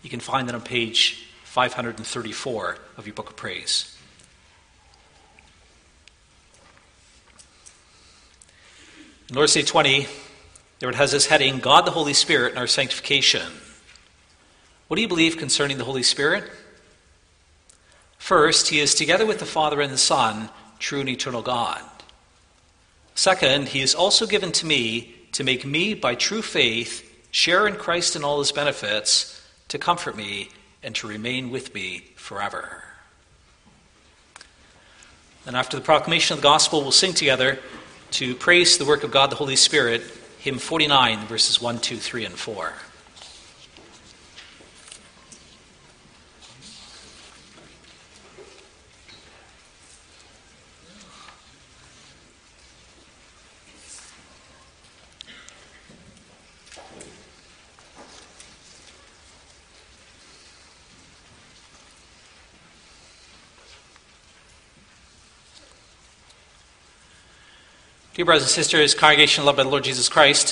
You 0.04 0.12
can 0.12 0.19
find 0.19 0.47
that 0.47 0.54
on 0.54 0.62
page 0.62 1.25
534 1.45 2.78
of 2.97 3.08
your 3.08 3.15
book 3.15 3.32
of 3.32 3.36
praise. 3.36 3.97
In 9.28 9.36
Lord's 9.36 9.56
Day 9.56 9.63
20, 9.63 10.06
there 10.78 10.89
it 10.89 10.95
has 10.97 11.13
this 11.13 11.25
heading 11.25 11.58
God 11.58 11.86
the 11.86 11.91
Holy 11.91 12.13
Spirit 12.13 12.52
and 12.52 12.60
our 12.60 12.67
sanctification. 12.67 13.52
What 14.88 14.97
do 14.97 15.02
you 15.02 15.08
believe 15.08 15.38
concerning 15.38 15.80
the 15.80 15.84
Holy 15.84 16.04
Spirit? 16.04 16.43
First, 18.30 18.68
he 18.68 18.80
is 18.80 18.94
together 18.94 19.26
with 19.26 19.39
the 19.39 19.46
Father 19.48 19.82
and 19.82 19.92
the 19.92 19.98
Son, 19.98 20.52
true 20.78 21.00
and 21.00 21.10
eternal 21.10 21.42
God. 21.42 21.82
Second, 23.15 23.70
he 23.70 23.82
is 23.82 23.96
also 23.96 24.28
given 24.28 24.52
to 24.52 24.68
me 24.68 25.15
to 25.32 25.44
make 25.44 25.65
me, 25.65 25.96
by 25.96 26.13
true 26.13 26.44
faith, 26.44 27.28
share 27.32 27.65
in 27.65 27.74
Christ 27.74 28.15
and 28.15 28.24
all 28.24 28.38
his 28.38 28.52
benefits, 28.52 29.44
to 29.70 29.80
comfort 29.80 30.15
me, 30.15 30.50
and 30.84 30.94
to 30.98 31.08
remain 31.08 31.50
with 31.50 31.74
me 31.74 32.04
forever. 32.18 32.84
And 35.48 35.56
after 35.56 35.78
the 35.78 35.84
proclamation 35.84 36.36
of 36.36 36.42
the 36.42 36.48
gospel, 36.48 36.82
we'll 36.82 36.92
sing 36.92 37.13
together 37.13 37.58
to 38.12 38.36
praise 38.36 38.78
the 38.78 38.86
work 38.86 39.04
of 39.04 39.10
God 39.10 39.32
the 39.32 39.38
Holy 39.38 39.56
Spirit, 39.56 40.04
hymn 40.38 40.60
49, 40.60 41.26
verses 41.26 41.60
1, 41.60 41.80
2, 41.80 41.98
3, 41.98 42.26
and 42.26 42.36
4. 42.36 42.74
Dear 68.19 68.25
brothers 68.25 68.43
and 68.43 68.51
sisters, 68.51 68.95
congregation 68.95 69.45
loved 69.45 69.55
by 69.55 69.63
the 69.63 69.69
Lord 69.69 69.86
Jesus 69.86 70.10
Christ, 70.10 70.51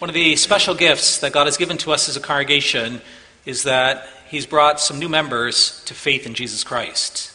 one 0.00 0.10
of 0.10 0.14
the 0.14 0.34
special 0.34 0.74
gifts 0.74 1.18
that 1.18 1.32
God 1.32 1.46
has 1.46 1.56
given 1.56 1.78
to 1.78 1.92
us 1.92 2.08
as 2.08 2.16
a 2.16 2.20
congregation 2.20 3.00
is 3.46 3.62
that 3.62 4.08
He's 4.28 4.44
brought 4.44 4.80
some 4.80 4.98
new 4.98 5.08
members 5.08 5.84
to 5.84 5.94
faith 5.94 6.26
in 6.26 6.34
Jesus 6.34 6.64
Christ. 6.64 7.32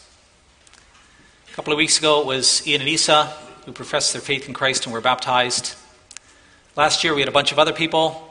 A 1.50 1.56
couple 1.56 1.72
of 1.72 1.78
weeks 1.78 1.98
ago, 1.98 2.20
it 2.20 2.28
was 2.28 2.68
Ian 2.68 2.82
and 2.82 2.90
Isa 2.90 3.28
who 3.66 3.72
professed 3.72 4.12
their 4.12 4.22
faith 4.22 4.46
in 4.46 4.54
Christ 4.54 4.88
and 4.88 4.92
were 4.92 5.00
baptized. 5.00 5.74
Last 6.76 7.06
year, 7.06 7.16
we 7.16 7.22
had 7.22 7.30
a 7.30 7.32
bunch 7.32 7.54
of 7.54 7.58
other 7.58 7.72
people. 7.72 8.30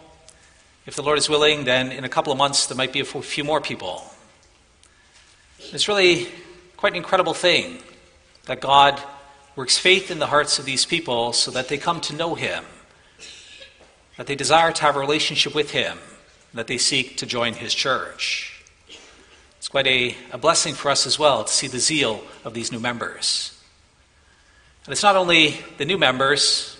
If 0.85 0.95
the 0.95 1.03
Lord 1.03 1.17
is 1.17 1.31
willing, 1.31 1.65
then 1.65 1.91
in 1.91 2.05
a 2.05 2.11
couple 2.11 2.33
of 2.33 2.39
months, 2.39 2.67
there 2.67 2.77
might 2.77 2.93
be 2.93 3.01
a 3.01 3.05
few 3.07 3.45
more 3.45 3.63
people. 3.63 4.05
It's 5.73 5.89
really 5.89 6.29
quite 6.77 6.93
an 6.93 6.99
incredible 6.99 7.33
thing 7.33 7.79
that 8.45 8.61
God 8.61 9.03
works 9.57 9.79
faith 9.79 10.11
in 10.11 10.19
the 10.19 10.27
hearts 10.27 10.59
of 10.59 10.65
these 10.65 10.85
people 10.85 11.33
so 11.33 11.51
that 11.51 11.69
they 11.69 11.79
come 11.79 12.01
to 12.03 12.15
know 12.15 12.35
Him, 12.35 12.65
that 14.17 14.27
they 14.27 14.35
desire 14.35 14.73
to 14.73 14.83
have 14.83 14.97
a 14.97 15.01
relationship 15.01 15.55
with 15.55 15.71
Him, 15.71 15.99
that 16.53 16.67
they 16.67 16.79
seek 16.79 17.17
to 17.19 17.27
join 17.27 17.55
His 17.55 17.75
church. 17.75 18.65
It's 19.59 19.69
quite 19.69 19.87
a, 19.87 20.15
a 20.33 20.39
blessing 20.39 20.75
for 20.75 20.91
us 20.91 21.07
as 21.07 21.19
well 21.19 21.45
to 21.45 21.53
see 21.53 21.69
the 21.69 21.79
zeal 21.79 22.23
of 22.45 22.55
these 22.55 22.71
new 22.71 22.81
members. 22.81 23.59
And 24.85 24.93
it's 24.93 25.03
not 25.03 25.17
only 25.17 25.57
the 25.79 25.85
new 25.85 25.97
members, 25.97 26.77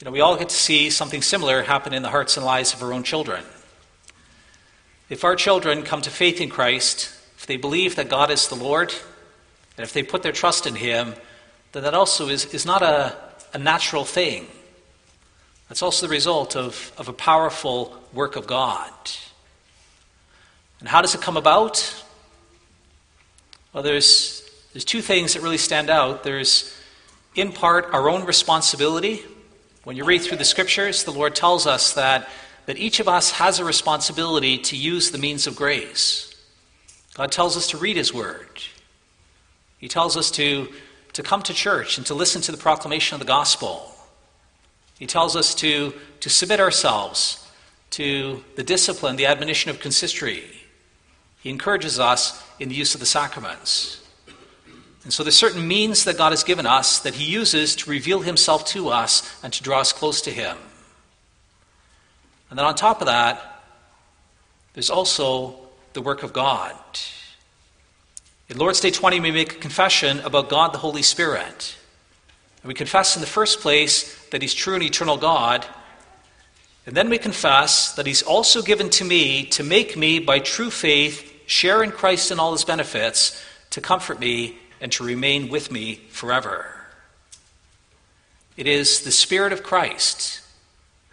you 0.00 0.06
know, 0.06 0.10
we 0.10 0.20
all 0.20 0.36
get 0.36 0.48
to 0.48 0.56
see 0.56 0.90
something 0.90 1.22
similar 1.22 1.62
happen 1.62 1.94
in 1.94 2.02
the 2.02 2.08
hearts 2.08 2.36
and 2.36 2.44
lives 2.44 2.74
of 2.74 2.82
our 2.82 2.92
own 2.92 3.04
children. 3.04 3.44
If 5.08 5.22
our 5.22 5.36
children 5.36 5.82
come 5.82 6.02
to 6.02 6.10
faith 6.10 6.40
in 6.40 6.48
Christ, 6.48 7.14
if 7.36 7.46
they 7.46 7.56
believe 7.56 7.96
that 7.96 8.08
God 8.08 8.30
is 8.30 8.48
the 8.48 8.56
Lord, 8.56 8.92
and 9.76 9.84
if 9.84 9.92
they 9.92 10.02
put 10.02 10.24
their 10.24 10.32
trust 10.32 10.66
in 10.66 10.74
Him, 10.74 11.14
that 11.72 11.80
that 11.80 11.94
also 11.94 12.28
is, 12.28 12.46
is 12.54 12.64
not 12.64 12.82
a, 12.82 13.16
a 13.54 13.58
natural 13.58 14.04
thing. 14.04 14.46
That's 15.68 15.82
also 15.82 16.06
the 16.06 16.10
result 16.10 16.54
of, 16.54 16.92
of 16.98 17.08
a 17.08 17.12
powerful 17.12 17.96
work 18.12 18.36
of 18.36 18.46
God. 18.46 18.90
And 20.80 20.88
how 20.88 21.00
does 21.00 21.14
it 21.14 21.22
come 21.22 21.36
about? 21.36 22.04
Well, 23.72 23.82
there's, 23.82 24.48
there's 24.72 24.84
two 24.84 25.00
things 25.00 25.34
that 25.34 25.42
really 25.42 25.58
stand 25.58 25.88
out. 25.88 26.24
There's, 26.24 26.76
in 27.34 27.52
part, 27.52 27.94
our 27.94 28.10
own 28.10 28.26
responsibility. 28.26 29.22
When 29.84 29.96
you 29.96 30.04
read 30.04 30.22
through 30.22 30.36
the 30.36 30.44
scriptures, 30.44 31.04
the 31.04 31.10
Lord 31.10 31.34
tells 31.34 31.66
us 31.66 31.94
that, 31.94 32.28
that 32.66 32.76
each 32.76 33.00
of 33.00 33.08
us 33.08 33.30
has 33.32 33.58
a 33.58 33.64
responsibility 33.64 34.58
to 34.58 34.76
use 34.76 35.10
the 35.10 35.18
means 35.18 35.46
of 35.46 35.56
grace. 35.56 36.34
God 37.14 37.32
tells 37.32 37.56
us 37.56 37.68
to 37.68 37.78
read 37.78 37.96
His 37.96 38.12
Word, 38.12 38.62
He 39.78 39.88
tells 39.88 40.16
us 40.18 40.30
to 40.32 40.68
to 41.12 41.22
come 41.22 41.42
to 41.42 41.54
church 41.54 41.98
and 41.98 42.06
to 42.06 42.14
listen 42.14 42.40
to 42.42 42.52
the 42.52 42.58
proclamation 42.58 43.14
of 43.14 43.20
the 43.20 43.26
gospel. 43.26 43.94
He 44.98 45.06
tells 45.06 45.36
us 45.36 45.54
to, 45.56 45.92
to 46.20 46.30
submit 46.30 46.60
ourselves 46.60 47.46
to 47.90 48.42
the 48.56 48.62
discipline, 48.62 49.16
the 49.16 49.26
admonition 49.26 49.70
of 49.70 49.80
consistory. 49.80 50.44
He 51.42 51.50
encourages 51.50 51.98
us 51.98 52.42
in 52.58 52.68
the 52.68 52.74
use 52.74 52.94
of 52.94 53.00
the 53.00 53.06
sacraments. 53.06 54.02
And 55.04 55.12
so 55.12 55.24
there's 55.24 55.36
certain 55.36 55.66
means 55.66 56.04
that 56.04 56.16
God 56.16 56.30
has 56.30 56.44
given 56.44 56.66
us 56.66 57.00
that 57.00 57.14
He 57.14 57.24
uses 57.24 57.74
to 57.76 57.90
reveal 57.90 58.20
Himself 58.20 58.64
to 58.66 58.88
us 58.88 59.28
and 59.42 59.52
to 59.52 59.62
draw 59.62 59.80
us 59.80 59.92
close 59.92 60.22
to 60.22 60.30
Him. 60.30 60.56
And 62.48 62.58
then 62.58 62.64
on 62.64 62.74
top 62.74 63.00
of 63.00 63.06
that, 63.06 63.64
there's 64.74 64.90
also 64.90 65.56
the 65.92 66.00
work 66.00 66.22
of 66.22 66.32
God. 66.32 66.74
In 68.52 68.58
Lord's 68.58 68.80
Day 68.80 68.90
20, 68.90 69.18
we 69.20 69.30
make 69.30 69.54
a 69.54 69.60
confession 69.60 70.20
about 70.20 70.50
God 70.50 70.74
the 70.74 70.78
Holy 70.78 71.00
Spirit. 71.00 71.74
And 72.62 72.68
we 72.68 72.74
confess 72.74 73.16
in 73.16 73.22
the 73.22 73.26
first 73.26 73.60
place 73.60 74.14
that 74.26 74.42
He's 74.42 74.52
true 74.52 74.74
and 74.74 74.82
eternal 74.82 75.16
God. 75.16 75.64
And 76.84 76.94
then 76.94 77.08
we 77.08 77.16
confess 77.16 77.94
that 77.94 78.06
He's 78.06 78.22
also 78.22 78.60
given 78.60 78.90
to 78.90 79.06
me 79.06 79.46
to 79.46 79.62
make 79.62 79.96
me, 79.96 80.18
by 80.18 80.38
true 80.38 80.68
faith, 80.68 81.32
share 81.46 81.82
in 81.82 81.92
Christ 81.92 82.30
and 82.30 82.38
all 82.38 82.52
His 82.52 82.66
benefits, 82.66 83.42
to 83.70 83.80
comfort 83.80 84.20
me 84.20 84.58
and 84.82 84.92
to 84.92 85.02
remain 85.02 85.48
with 85.48 85.72
me 85.72 86.02
forever. 86.10 86.76
It 88.58 88.66
is 88.66 89.00
the 89.00 89.12
Spirit 89.12 89.54
of 89.54 89.62
Christ 89.62 90.42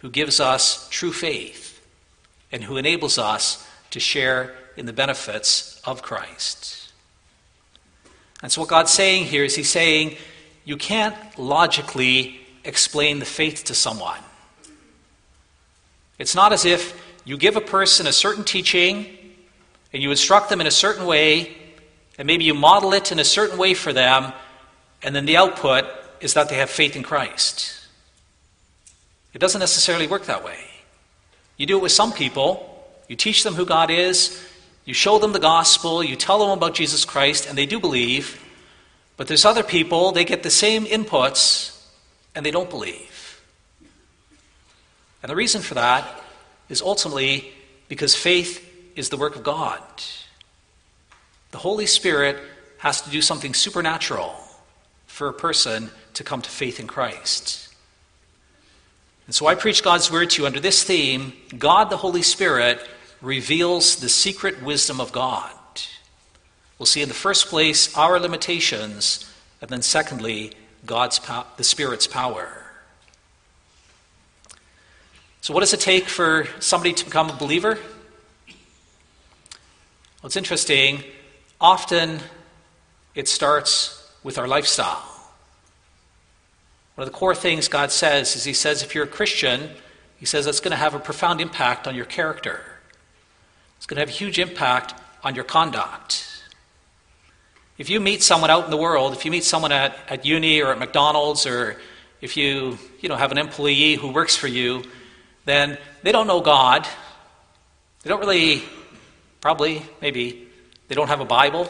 who 0.00 0.10
gives 0.10 0.40
us 0.40 0.86
true 0.90 1.10
faith 1.10 1.80
and 2.52 2.64
who 2.64 2.76
enables 2.76 3.16
us 3.16 3.66
to 3.92 3.98
share 3.98 4.54
in 4.76 4.84
the 4.84 4.92
benefits 4.92 5.80
of 5.86 6.02
Christ. 6.02 6.89
And 8.42 8.50
so, 8.50 8.62
what 8.62 8.70
God's 8.70 8.90
saying 8.90 9.26
here 9.26 9.44
is 9.44 9.54
He's 9.54 9.70
saying, 9.70 10.16
you 10.64 10.76
can't 10.76 11.16
logically 11.38 12.40
explain 12.64 13.18
the 13.18 13.24
faith 13.24 13.64
to 13.64 13.74
someone. 13.74 14.18
It's 16.18 16.34
not 16.34 16.52
as 16.52 16.64
if 16.64 17.00
you 17.24 17.36
give 17.36 17.56
a 17.56 17.60
person 17.60 18.06
a 18.06 18.12
certain 18.12 18.44
teaching 18.44 19.06
and 19.92 20.02
you 20.02 20.10
instruct 20.10 20.50
them 20.50 20.60
in 20.60 20.66
a 20.66 20.70
certain 20.70 21.06
way, 21.06 21.56
and 22.18 22.26
maybe 22.26 22.44
you 22.44 22.54
model 22.54 22.92
it 22.92 23.10
in 23.10 23.18
a 23.18 23.24
certain 23.24 23.58
way 23.58 23.74
for 23.74 23.92
them, 23.92 24.32
and 25.02 25.14
then 25.14 25.26
the 25.26 25.36
output 25.36 25.86
is 26.20 26.34
that 26.34 26.48
they 26.48 26.56
have 26.56 26.70
faith 26.70 26.94
in 26.94 27.02
Christ. 27.02 27.74
It 29.32 29.38
doesn't 29.38 29.58
necessarily 29.58 30.06
work 30.06 30.26
that 30.26 30.44
way. 30.44 30.58
You 31.56 31.66
do 31.66 31.78
it 31.78 31.82
with 31.82 31.92
some 31.92 32.12
people, 32.12 32.66
you 33.08 33.16
teach 33.16 33.42
them 33.42 33.54
who 33.54 33.66
God 33.66 33.90
is, 33.90 34.44
you 34.90 34.94
show 34.94 35.20
them 35.20 35.30
the 35.30 35.38
gospel, 35.38 36.02
you 36.02 36.16
tell 36.16 36.40
them 36.40 36.50
about 36.50 36.74
Jesus 36.74 37.04
Christ, 37.04 37.46
and 37.48 37.56
they 37.56 37.64
do 37.64 37.78
believe. 37.78 38.44
But 39.16 39.28
there's 39.28 39.44
other 39.44 39.62
people, 39.62 40.10
they 40.10 40.24
get 40.24 40.42
the 40.42 40.50
same 40.50 40.84
inputs, 40.84 41.80
and 42.34 42.44
they 42.44 42.50
don't 42.50 42.68
believe. 42.68 43.40
And 45.22 45.30
the 45.30 45.36
reason 45.36 45.62
for 45.62 45.74
that 45.74 46.04
is 46.68 46.82
ultimately 46.82 47.52
because 47.86 48.16
faith 48.16 48.68
is 48.96 49.10
the 49.10 49.16
work 49.16 49.36
of 49.36 49.44
God. 49.44 49.80
The 51.52 51.58
Holy 51.58 51.86
Spirit 51.86 52.38
has 52.78 53.00
to 53.02 53.10
do 53.10 53.22
something 53.22 53.54
supernatural 53.54 54.34
for 55.06 55.28
a 55.28 55.32
person 55.32 55.92
to 56.14 56.24
come 56.24 56.42
to 56.42 56.50
faith 56.50 56.80
in 56.80 56.88
Christ. 56.88 57.72
And 59.26 59.34
so 59.36 59.46
I 59.46 59.54
preach 59.54 59.84
God's 59.84 60.10
word 60.10 60.30
to 60.30 60.42
you 60.42 60.46
under 60.46 60.58
this 60.58 60.82
theme 60.82 61.32
God 61.56 61.90
the 61.90 61.96
Holy 61.96 62.22
Spirit 62.22 62.84
reveals 63.20 63.96
the 63.96 64.08
secret 64.08 64.62
wisdom 64.62 65.00
of 65.00 65.12
God. 65.12 65.50
We'll 66.78 66.86
see 66.86 67.02
in 67.02 67.08
the 67.08 67.14
first 67.14 67.48
place 67.48 67.94
our 67.96 68.18
limitations, 68.18 69.30
and 69.60 69.68
then 69.70 69.82
secondly, 69.82 70.52
God's 70.86 71.18
po- 71.18 71.44
the 71.58 71.64
Spirit's 71.64 72.06
power. 72.06 72.64
So, 75.42 75.52
what 75.52 75.60
does 75.60 75.74
it 75.74 75.80
take 75.80 76.08
for 76.08 76.46
somebody 76.58 76.94
to 76.94 77.04
become 77.04 77.28
a 77.28 77.36
believer? 77.36 77.78
Well, 78.46 80.26
it's 80.26 80.36
interesting. 80.36 81.02
Often 81.60 82.20
it 83.14 83.28
starts 83.28 84.10
with 84.22 84.38
our 84.38 84.48
lifestyle. 84.48 85.04
One 86.94 87.06
of 87.06 87.12
the 87.12 87.18
core 87.18 87.34
things 87.34 87.68
God 87.68 87.90
says 87.90 88.36
is 88.36 88.44
He 88.44 88.52
says, 88.52 88.82
if 88.82 88.94
you're 88.94 89.04
a 89.04 89.08
Christian, 89.08 89.70
He 90.18 90.26
says 90.26 90.44
that's 90.44 90.60
going 90.60 90.72
to 90.72 90.76
have 90.76 90.94
a 90.94 90.98
profound 90.98 91.40
impact 91.40 91.86
on 91.86 91.94
your 91.94 92.04
character. 92.06 92.69
It's 93.80 93.86
going 93.86 93.96
to 93.96 94.00
have 94.00 94.10
a 94.10 94.12
huge 94.12 94.38
impact 94.38 94.92
on 95.24 95.34
your 95.34 95.44
conduct. 95.44 96.26
If 97.78 97.88
you 97.88 97.98
meet 97.98 98.22
someone 98.22 98.50
out 98.50 98.66
in 98.66 98.70
the 98.70 98.76
world, 98.76 99.14
if 99.14 99.24
you 99.24 99.30
meet 99.30 99.42
someone 99.42 99.72
at, 99.72 99.96
at 100.06 100.26
uni 100.26 100.60
or 100.60 100.70
at 100.70 100.78
McDonald's, 100.78 101.46
or 101.46 101.78
if 102.20 102.36
you, 102.36 102.78
you 103.00 103.08
know, 103.08 103.16
have 103.16 103.32
an 103.32 103.38
employee 103.38 103.94
who 103.94 104.12
works 104.12 104.36
for 104.36 104.48
you, 104.48 104.82
then 105.46 105.78
they 106.02 106.12
don't 106.12 106.26
know 106.26 106.42
God. 106.42 106.86
They 108.02 108.10
don't 108.10 108.20
really, 108.20 108.62
probably, 109.40 109.82
maybe, 110.02 110.46
they 110.88 110.94
don't 110.94 111.08
have 111.08 111.20
a 111.20 111.24
Bible. 111.24 111.64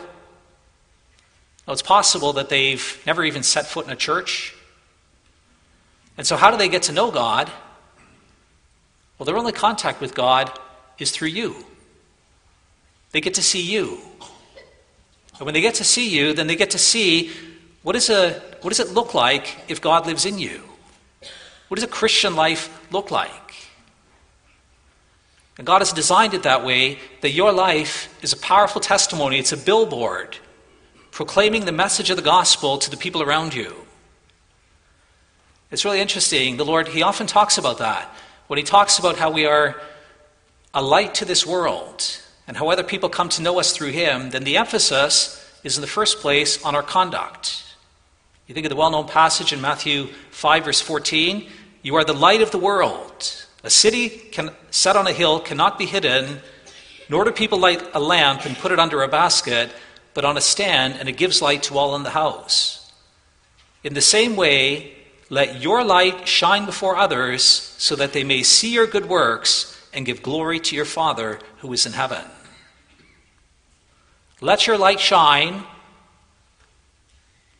Well, 1.64 1.74
it's 1.74 1.80
possible 1.80 2.32
that 2.32 2.48
they've 2.48 3.00
never 3.06 3.22
even 3.22 3.44
set 3.44 3.66
foot 3.66 3.86
in 3.86 3.92
a 3.92 3.96
church. 3.96 4.52
And 6.18 6.26
so, 6.26 6.36
how 6.36 6.50
do 6.50 6.56
they 6.56 6.68
get 6.68 6.82
to 6.82 6.92
know 6.92 7.12
God? 7.12 7.48
Well, 9.16 9.26
their 9.26 9.38
only 9.38 9.52
contact 9.52 10.00
with 10.00 10.12
God 10.12 10.50
is 10.98 11.12
through 11.12 11.28
you. 11.28 11.54
They 13.12 13.20
get 13.20 13.34
to 13.34 13.42
see 13.42 13.62
you. 13.62 13.98
And 15.38 15.46
when 15.46 15.54
they 15.54 15.60
get 15.60 15.76
to 15.76 15.84
see 15.84 16.08
you, 16.08 16.32
then 16.32 16.46
they 16.46 16.56
get 16.56 16.70
to 16.70 16.78
see 16.78 17.30
what, 17.82 17.96
is 17.96 18.10
a, 18.10 18.40
what 18.60 18.70
does 18.70 18.80
it 18.80 18.90
look 18.90 19.14
like 19.14 19.56
if 19.68 19.80
God 19.80 20.06
lives 20.06 20.26
in 20.26 20.38
you? 20.38 20.62
What 21.68 21.76
does 21.76 21.84
a 21.84 21.88
Christian 21.88 22.36
life 22.36 22.68
look 22.92 23.10
like? 23.10 23.32
And 25.56 25.66
God 25.66 25.80
has 25.80 25.92
designed 25.92 26.34
it 26.34 26.42
that 26.42 26.64
way 26.64 26.98
that 27.20 27.30
your 27.30 27.52
life 27.52 28.08
is 28.22 28.32
a 28.32 28.36
powerful 28.36 28.80
testimony, 28.80 29.38
it's 29.38 29.52
a 29.52 29.56
billboard 29.56 30.38
proclaiming 31.10 31.64
the 31.64 31.72
message 31.72 32.10
of 32.10 32.16
the 32.16 32.22
gospel 32.22 32.78
to 32.78 32.90
the 32.90 32.96
people 32.96 33.22
around 33.22 33.54
you. 33.54 33.74
It's 35.70 35.84
really 35.84 36.00
interesting. 36.00 36.56
The 36.56 36.64
Lord, 36.64 36.88
He 36.88 37.02
often 37.02 37.26
talks 37.26 37.58
about 37.58 37.78
that. 37.78 38.12
When 38.46 38.58
He 38.58 38.62
talks 38.62 38.98
about 38.98 39.16
how 39.16 39.30
we 39.30 39.46
are 39.46 39.80
a 40.72 40.82
light 40.82 41.14
to 41.16 41.24
this 41.24 41.46
world 41.46 42.04
and 42.50 42.56
how 42.56 42.68
other 42.68 42.82
people 42.82 43.08
come 43.08 43.28
to 43.28 43.42
know 43.42 43.60
us 43.60 43.70
through 43.70 43.92
Him, 43.92 44.30
then 44.30 44.42
the 44.42 44.56
emphasis 44.56 45.40
is 45.62 45.76
in 45.76 45.82
the 45.82 45.86
first 45.86 46.18
place 46.18 46.60
on 46.64 46.74
our 46.74 46.82
conduct. 46.82 47.62
You 48.48 48.54
think 48.54 48.66
of 48.66 48.70
the 48.70 48.76
well 48.76 48.90
known 48.90 49.06
passage 49.06 49.52
in 49.52 49.60
Matthew 49.60 50.08
5, 50.32 50.64
verse 50.64 50.80
14 50.80 51.46
You 51.82 51.94
are 51.94 52.02
the 52.02 52.12
light 52.12 52.42
of 52.42 52.50
the 52.50 52.58
world. 52.58 53.46
A 53.62 53.70
city 53.70 54.08
can, 54.08 54.50
set 54.72 54.96
on 54.96 55.06
a 55.06 55.12
hill 55.12 55.38
cannot 55.38 55.78
be 55.78 55.86
hidden, 55.86 56.40
nor 57.08 57.24
do 57.24 57.30
people 57.30 57.60
light 57.60 57.88
a 57.94 58.00
lamp 58.00 58.44
and 58.44 58.56
put 58.56 58.72
it 58.72 58.80
under 58.80 59.00
a 59.04 59.08
basket, 59.08 59.70
but 60.12 60.24
on 60.24 60.36
a 60.36 60.40
stand, 60.40 60.96
and 60.98 61.08
it 61.08 61.16
gives 61.16 61.40
light 61.40 61.62
to 61.62 61.78
all 61.78 61.94
in 61.94 62.02
the 62.02 62.10
house. 62.10 62.90
In 63.84 63.94
the 63.94 64.00
same 64.00 64.34
way, 64.34 64.92
let 65.28 65.60
your 65.62 65.84
light 65.84 66.26
shine 66.26 66.66
before 66.66 66.96
others, 66.96 67.44
so 67.44 67.94
that 67.94 68.12
they 68.12 68.24
may 68.24 68.42
see 68.42 68.72
your 68.72 68.88
good 68.88 69.08
works 69.08 69.80
and 69.92 70.04
give 70.04 70.20
glory 70.20 70.58
to 70.58 70.74
your 70.74 70.84
Father 70.84 71.38
who 71.58 71.72
is 71.72 71.86
in 71.86 71.92
heaven. 71.92 72.24
Let 74.40 74.66
your 74.66 74.78
light 74.78 75.00
shine 75.00 75.64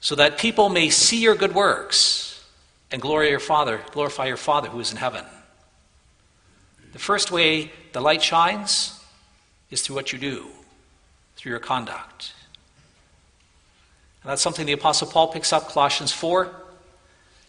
so 0.01 0.14
that 0.14 0.38
people 0.38 0.69
may 0.69 0.88
see 0.88 1.21
your 1.21 1.35
good 1.35 1.55
works 1.55 2.43
and 2.90 3.03
glorify 3.03 3.31
your 3.31 3.40
Father, 3.40 3.81
glorify 3.93 4.27
your 4.27 4.37
Father 4.37 4.69
who 4.69 4.81
is 4.81 4.90
in 4.90 4.97
heaven. 4.97 5.25
The 6.93 6.99
first 6.99 7.31
way 7.31 7.71
the 7.93 8.01
light 8.01 8.23
shines 8.23 8.99
is 9.71 9.83
through 9.83 9.97
what 9.97 10.12
you 10.12 10.19
do, 10.19 10.47
through 11.37 11.51
your 11.51 11.61
conduct. 11.61 12.33
And 14.23 14.31
that's 14.31 14.43
something 14.43 14.66
the 14.66 14.73
Apostle 14.73 15.07
Paul 15.07 15.29
picks 15.29 15.53
up, 15.53 15.69
Colossians 15.69 16.12
4. 16.12 16.51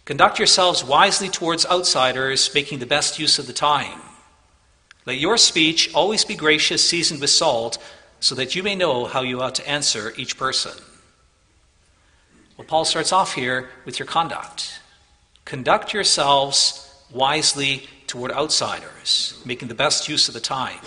Conduct 0.06 0.40
yourselves 0.40 0.84
wisely 0.84 1.30
towards 1.30 1.66
outsiders, 1.66 2.54
making 2.54 2.80
the 2.80 2.86
best 2.86 3.20
use 3.20 3.40
of 3.40 3.48
the 3.48 3.54
time. 3.54 4.00
Let 5.06 5.18
your 5.18 5.38
speech 5.38 5.94
always 5.94 6.24
be 6.24 6.36
gracious, 6.36 6.88
seasoned 6.88 7.22
with 7.22 7.30
salt, 7.30 7.78
so 8.22 8.36
that 8.36 8.56
you 8.56 8.64
may 8.64 8.76
know 8.76 9.06
how 9.06 9.22
you 9.22 9.42
ought 9.42 9.56
to 9.56 9.68
answer 9.68 10.14
each 10.16 10.38
person. 10.38 10.72
Well, 12.56 12.68
Paul 12.68 12.86
starts 12.86 13.12
off 13.12 13.34
here 13.34 13.70
with 13.84 13.98
your 14.00 14.06
conduct. 14.06 14.80
Conduct 15.44 15.94
yourselves 15.94 16.88
wisely 17.12 17.88
toward 18.06 18.32
outsiders, 18.32 19.42
making 19.44 19.68
the 19.68 19.76
best 19.76 20.08
use 20.08 20.28
of 20.28 20.36
the 20.36 20.40
time. 20.40 20.80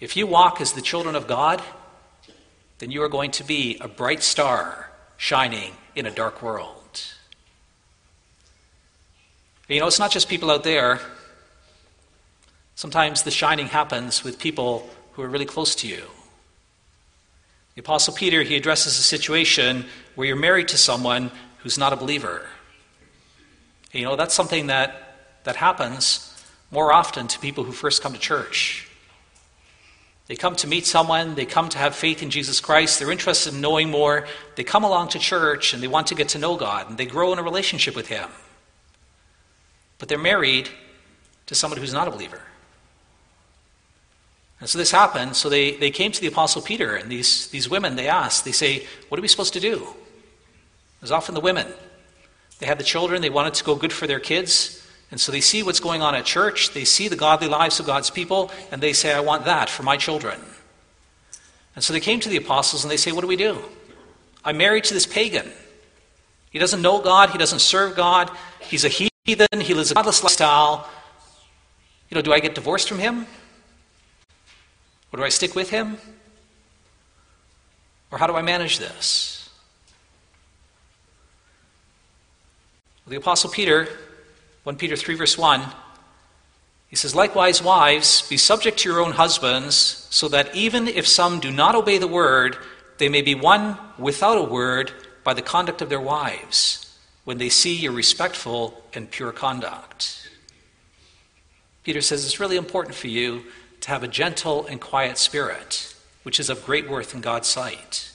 If 0.00 0.16
you 0.16 0.26
walk 0.26 0.60
as 0.60 0.72
the 0.72 0.80
children 0.80 1.14
of 1.14 1.26
God, 1.26 1.60
then 2.78 2.90
you 2.90 3.02
are 3.02 3.08
going 3.08 3.32
to 3.32 3.44
be 3.44 3.76
a 3.80 3.88
bright 3.88 4.22
star 4.22 4.90
shining 5.18 5.72
in 5.94 6.06
a 6.06 6.10
dark 6.10 6.42
world. 6.42 7.02
You 9.68 9.80
know, 9.80 9.86
it's 9.86 9.98
not 9.98 10.12
just 10.12 10.30
people 10.30 10.50
out 10.50 10.64
there. 10.64 11.00
Sometimes 12.74 13.24
the 13.24 13.30
shining 13.30 13.66
happens 13.66 14.24
with 14.24 14.38
people 14.38 14.88
who 15.18 15.24
are 15.24 15.28
really 15.28 15.44
close 15.44 15.74
to 15.74 15.88
you. 15.88 16.04
The 17.74 17.80
Apostle 17.80 18.14
Peter, 18.14 18.44
he 18.44 18.54
addresses 18.54 18.96
a 19.00 19.02
situation 19.02 19.84
where 20.14 20.28
you're 20.28 20.36
married 20.36 20.68
to 20.68 20.76
someone 20.78 21.32
who's 21.58 21.76
not 21.76 21.92
a 21.92 21.96
believer. 21.96 22.46
You 23.90 24.04
know, 24.04 24.14
that's 24.14 24.32
something 24.32 24.68
that, 24.68 25.40
that 25.42 25.56
happens 25.56 26.40
more 26.70 26.92
often 26.92 27.26
to 27.26 27.38
people 27.40 27.64
who 27.64 27.72
first 27.72 28.00
come 28.00 28.12
to 28.12 28.18
church. 28.20 28.88
They 30.28 30.36
come 30.36 30.54
to 30.54 30.68
meet 30.68 30.86
someone, 30.86 31.34
they 31.34 31.46
come 31.46 31.68
to 31.70 31.78
have 31.78 31.96
faith 31.96 32.22
in 32.22 32.30
Jesus 32.30 32.60
Christ, 32.60 33.00
they're 33.00 33.10
interested 33.10 33.54
in 33.54 33.60
knowing 33.60 33.90
more, 33.90 34.28
they 34.54 34.62
come 34.62 34.84
along 34.84 35.08
to 35.08 35.18
church 35.18 35.74
and 35.74 35.82
they 35.82 35.88
want 35.88 36.06
to 36.08 36.14
get 36.14 36.28
to 36.28 36.38
know 36.38 36.54
God, 36.56 36.90
and 36.90 36.96
they 36.96 37.06
grow 37.06 37.32
in 37.32 37.40
a 37.40 37.42
relationship 37.42 37.96
with 37.96 38.06
Him. 38.06 38.28
But 39.98 40.08
they're 40.08 40.16
married 40.16 40.68
to 41.46 41.56
someone 41.56 41.80
who's 41.80 41.92
not 41.92 42.06
a 42.06 42.12
believer. 42.12 42.42
And 44.60 44.68
so 44.68 44.78
this 44.78 44.90
happened. 44.90 45.36
So 45.36 45.48
they, 45.48 45.72
they 45.72 45.90
came 45.90 46.12
to 46.12 46.20
the 46.20 46.26
Apostle 46.26 46.62
Peter, 46.62 46.96
and 46.96 47.10
these, 47.10 47.48
these 47.48 47.70
women, 47.70 47.96
they 47.96 48.08
asked, 48.08 48.44
they 48.44 48.52
say, 48.52 48.86
What 49.08 49.18
are 49.18 49.22
we 49.22 49.28
supposed 49.28 49.52
to 49.54 49.60
do? 49.60 49.74
It 49.74 51.02
was 51.02 51.12
often 51.12 51.34
the 51.34 51.40
women. 51.40 51.68
They 52.58 52.66
had 52.66 52.78
the 52.78 52.84
children, 52.84 53.22
they 53.22 53.30
wanted 53.30 53.54
to 53.54 53.64
go 53.64 53.76
good 53.76 53.92
for 53.92 54.06
their 54.06 54.18
kids. 54.18 54.84
And 55.10 55.20
so 55.20 55.32
they 55.32 55.40
see 55.40 55.62
what's 55.62 55.80
going 55.80 56.02
on 56.02 56.14
at 56.14 56.24
church, 56.24 56.72
they 56.72 56.84
see 56.84 57.08
the 57.08 57.16
godly 57.16 57.48
lives 57.48 57.80
of 57.80 57.86
God's 57.86 58.10
people, 58.10 58.50
and 58.70 58.82
they 58.82 58.92
say, 58.92 59.12
I 59.12 59.20
want 59.20 59.44
that 59.44 59.70
for 59.70 59.82
my 59.82 59.96
children. 59.96 60.38
And 61.74 61.84
so 61.84 61.92
they 61.92 62.00
came 62.00 62.20
to 62.20 62.28
the 62.28 62.36
apostles 62.36 62.84
and 62.84 62.90
they 62.90 62.96
say, 62.96 63.12
What 63.12 63.20
do 63.20 63.28
we 63.28 63.36
do? 63.36 63.62
I'm 64.44 64.56
married 64.56 64.84
to 64.84 64.94
this 64.94 65.06
pagan. 65.06 65.50
He 66.50 66.58
doesn't 66.58 66.82
know 66.82 67.00
God, 67.00 67.30
he 67.30 67.38
doesn't 67.38 67.60
serve 67.60 67.94
God, 67.94 68.30
he's 68.60 68.84
a 68.84 68.88
heathen, 68.88 69.60
he 69.60 69.74
lives 69.74 69.90
a 69.90 69.94
godless 69.94 70.22
lifestyle. 70.22 70.88
You 72.10 72.14
know, 72.14 72.22
do 72.22 72.32
I 72.32 72.40
get 72.40 72.54
divorced 72.54 72.88
from 72.88 72.98
him? 72.98 73.26
Or 75.12 75.18
do 75.18 75.24
I 75.24 75.28
stick 75.28 75.54
with 75.54 75.70
him? 75.70 75.98
Or 78.10 78.18
how 78.18 78.26
do 78.26 78.34
I 78.34 78.42
manage 78.42 78.78
this? 78.78 79.50
Well, 83.04 83.10
the 83.10 83.16
Apostle 83.16 83.50
Peter, 83.50 83.88
1 84.64 84.76
Peter 84.76 84.96
3, 84.96 85.14
verse 85.14 85.38
1, 85.38 85.62
he 86.88 86.96
says, 86.96 87.14
Likewise, 87.14 87.62
wives, 87.62 88.26
be 88.28 88.36
subject 88.36 88.78
to 88.78 88.88
your 88.88 89.00
own 89.00 89.12
husbands, 89.12 90.06
so 90.10 90.28
that 90.28 90.54
even 90.54 90.88
if 90.88 91.06
some 91.06 91.38
do 91.38 91.50
not 91.50 91.74
obey 91.74 91.98
the 91.98 92.08
word, 92.08 92.56
they 92.96 93.08
may 93.08 93.22
be 93.22 93.34
won 93.34 93.78
without 93.98 94.38
a 94.38 94.42
word 94.42 94.92
by 95.22 95.34
the 95.34 95.42
conduct 95.42 95.82
of 95.82 95.88
their 95.88 96.00
wives 96.00 96.98
when 97.24 97.36
they 97.36 97.50
see 97.50 97.74
your 97.74 97.92
respectful 97.92 98.82
and 98.94 99.10
pure 99.10 99.32
conduct. 99.32 100.30
Peter 101.84 102.00
says 102.00 102.24
it's 102.24 102.40
really 102.40 102.56
important 102.56 102.94
for 102.94 103.08
you 103.08 103.44
to 103.80 103.88
have 103.88 104.02
a 104.02 104.08
gentle 104.08 104.66
and 104.66 104.80
quiet 104.80 105.18
spirit, 105.18 105.94
which 106.22 106.40
is 106.40 106.50
of 106.50 106.64
great 106.64 106.88
worth 106.88 107.14
in 107.14 107.20
God's 107.20 107.48
sight. 107.48 108.12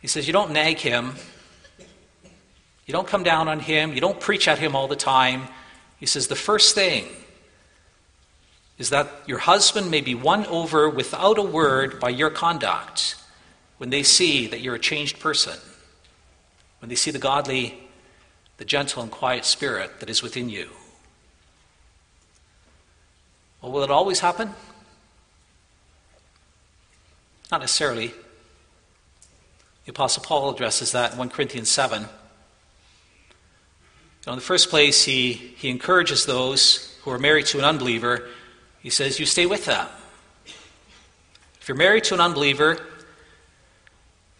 He 0.00 0.08
says 0.08 0.26
you 0.26 0.32
don't 0.32 0.52
nag 0.52 0.78
him, 0.78 1.14
you 2.86 2.92
don't 2.92 3.06
come 3.06 3.22
down 3.22 3.48
on 3.48 3.60
him, 3.60 3.92
you 3.92 4.00
don't 4.00 4.20
preach 4.20 4.48
at 4.48 4.58
him 4.58 4.76
all 4.76 4.88
the 4.88 4.96
time. 4.96 5.48
He 5.98 6.06
says 6.06 6.28
the 6.28 6.36
first 6.36 6.74
thing 6.74 7.06
is 8.76 8.90
that 8.90 9.08
your 9.26 9.38
husband 9.38 9.90
may 9.90 10.00
be 10.00 10.14
won 10.14 10.44
over 10.46 10.90
without 10.90 11.38
a 11.38 11.42
word 11.42 12.00
by 12.00 12.10
your 12.10 12.30
conduct 12.30 13.16
when 13.78 13.90
they 13.90 14.02
see 14.02 14.46
that 14.48 14.60
you're 14.60 14.74
a 14.74 14.80
changed 14.80 15.20
person 15.20 15.58
when 16.84 16.90
they 16.90 16.96
see 16.96 17.10
the 17.10 17.18
godly, 17.18 17.78
the 18.58 18.64
gentle, 18.66 19.02
and 19.02 19.10
quiet 19.10 19.46
spirit 19.46 20.00
that 20.00 20.10
is 20.10 20.22
within 20.22 20.50
you. 20.50 20.68
Well, 23.64 23.72
will 23.72 23.82
it 23.82 23.90
always 23.90 24.20
happen? 24.20 24.50
Not 27.50 27.62
necessarily. 27.62 28.08
The 29.86 29.90
Apostle 29.90 30.22
Paul 30.22 30.50
addresses 30.50 30.92
that 30.92 31.12
in 31.12 31.18
1 31.18 31.30
Corinthians 31.30 31.70
7. 31.70 32.02
You 32.02 32.08
know, 34.26 34.34
in 34.34 34.38
the 34.38 34.44
first 34.44 34.68
place, 34.68 35.04
he, 35.04 35.32
he 35.32 35.70
encourages 35.70 36.26
those 36.26 36.94
who 37.04 37.10
are 37.10 37.18
married 37.18 37.46
to 37.46 37.58
an 37.58 37.64
unbeliever. 37.64 38.28
He 38.80 38.90
says, 38.90 39.18
You 39.18 39.24
stay 39.24 39.46
with 39.46 39.64
them. 39.64 39.86
If 41.58 41.66
you're 41.66 41.78
married 41.78 42.04
to 42.04 42.12
an 42.12 42.20
unbeliever, 42.20 42.76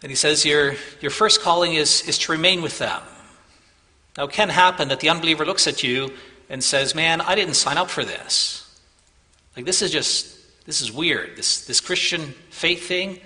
and 0.03 0.11
he 0.11 0.15
says, 0.15 0.45
Your, 0.45 0.75
your 1.01 1.09
first 1.09 1.41
calling 1.41 1.73
is, 1.73 2.07
is 2.07 2.19
to 2.19 2.31
remain 2.31 2.61
with 2.61 2.77
them. 2.77 3.01
Now, 4.19 4.25
it 4.25 4.33
can 4.33 4.49
happen 4.49 4.89
that 4.89 4.99
the 4.99 5.09
unbeliever 5.09 5.47
looks 5.47 5.65
at 5.65 5.81
you 5.81 6.11
and 6.47 6.63
says, 6.63 6.93
Man, 6.93 7.21
I 7.21 7.33
didn't 7.33 7.55
sign 7.55 7.79
up 7.79 7.89
for 7.89 8.05
this. 8.05 8.64
Like, 9.55 9.65
this 9.65 9.81
is 9.81 9.91
just, 9.91 10.65
this 10.65 10.81
is 10.81 10.91
weird. 10.91 11.37
This, 11.37 11.65
this 11.65 11.79
Christian 11.79 12.33
faith 12.49 12.87
thing, 12.87 13.19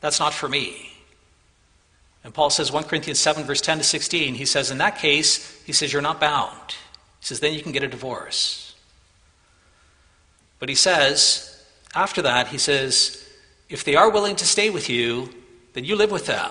that's 0.00 0.20
not 0.20 0.34
for 0.34 0.48
me. 0.48 0.92
And 2.24 2.34
Paul 2.34 2.50
says, 2.50 2.70
1 2.70 2.84
Corinthians 2.84 3.18
7, 3.20 3.44
verse 3.44 3.60
10 3.60 3.78
to 3.78 3.84
16, 3.84 4.34
he 4.34 4.44
says, 4.44 4.70
In 4.70 4.78
that 4.78 4.98
case, 4.98 5.62
he 5.64 5.72
says, 5.72 5.92
You're 5.92 6.02
not 6.02 6.20
bound. 6.20 6.72
He 7.20 7.26
says, 7.26 7.40
Then 7.40 7.54
you 7.54 7.62
can 7.62 7.72
get 7.72 7.82
a 7.82 7.88
divorce. 7.88 8.74
But 10.58 10.68
he 10.68 10.74
says, 10.74 11.64
after 11.94 12.22
that, 12.22 12.48
he 12.48 12.58
says, 12.58 13.26
If 13.68 13.84
they 13.84 13.94
are 13.94 14.10
willing 14.10 14.36
to 14.36 14.44
stay 14.44 14.70
with 14.70 14.90
you, 14.90 15.30
then 15.72 15.84
you 15.84 15.96
live 15.96 16.10
with 16.10 16.26
them. 16.26 16.50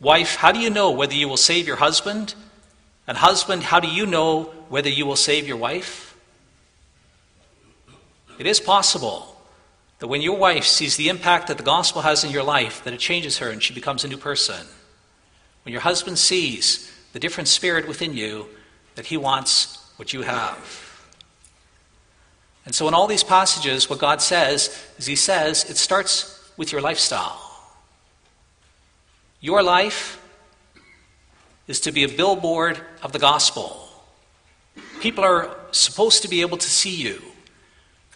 Wife, 0.00 0.36
how 0.36 0.52
do 0.52 0.58
you 0.58 0.70
know 0.70 0.90
whether 0.90 1.14
you 1.14 1.28
will 1.28 1.36
save 1.36 1.66
your 1.66 1.76
husband? 1.76 2.34
And 3.06 3.16
husband, 3.16 3.62
how 3.62 3.80
do 3.80 3.88
you 3.88 4.06
know 4.06 4.44
whether 4.68 4.90
you 4.90 5.06
will 5.06 5.16
save 5.16 5.48
your 5.48 5.56
wife? 5.56 6.07
It 8.38 8.46
is 8.46 8.60
possible 8.60 9.34
That 9.98 10.06
when 10.08 10.22
your 10.22 10.36
wife 10.36 10.64
sees 10.64 10.96
the 10.96 11.08
impact 11.08 11.48
that 11.48 11.56
the 11.56 11.64
gospel 11.64 12.02
has 12.02 12.22
in 12.22 12.30
your 12.30 12.44
life, 12.44 12.84
that 12.84 12.94
it 12.94 13.00
changes 13.00 13.38
her 13.38 13.50
and 13.50 13.60
she 13.60 13.74
becomes 13.74 14.04
a 14.04 14.08
new 14.08 14.16
person. 14.16 14.64
When 15.64 15.72
your 15.72 15.82
husband 15.82 16.18
sees 16.18 16.92
the 17.12 17.18
different 17.18 17.48
spirit 17.48 17.88
within 17.88 18.16
you, 18.16 18.46
that 18.94 19.06
he 19.06 19.16
wants 19.16 19.84
what 19.96 20.12
you 20.12 20.22
have. 20.22 20.88
And 22.64 22.74
so, 22.74 22.86
in 22.86 22.94
all 22.94 23.06
these 23.06 23.24
passages, 23.24 23.88
what 23.88 23.98
God 23.98 24.20
says 24.20 24.68
is 24.98 25.06
He 25.06 25.16
says 25.16 25.68
it 25.70 25.78
starts 25.78 26.52
with 26.58 26.70
your 26.70 26.82
lifestyle. 26.82 27.40
Your 29.40 29.62
life 29.62 30.20
is 31.66 31.80
to 31.80 31.92
be 31.92 32.04
a 32.04 32.08
billboard 32.08 32.78
of 33.02 33.12
the 33.12 33.18
gospel. 33.18 33.88
People 35.00 35.24
are 35.24 35.56
supposed 35.70 36.22
to 36.22 36.28
be 36.28 36.42
able 36.42 36.58
to 36.58 36.68
see 36.68 36.94
you, 36.94 37.22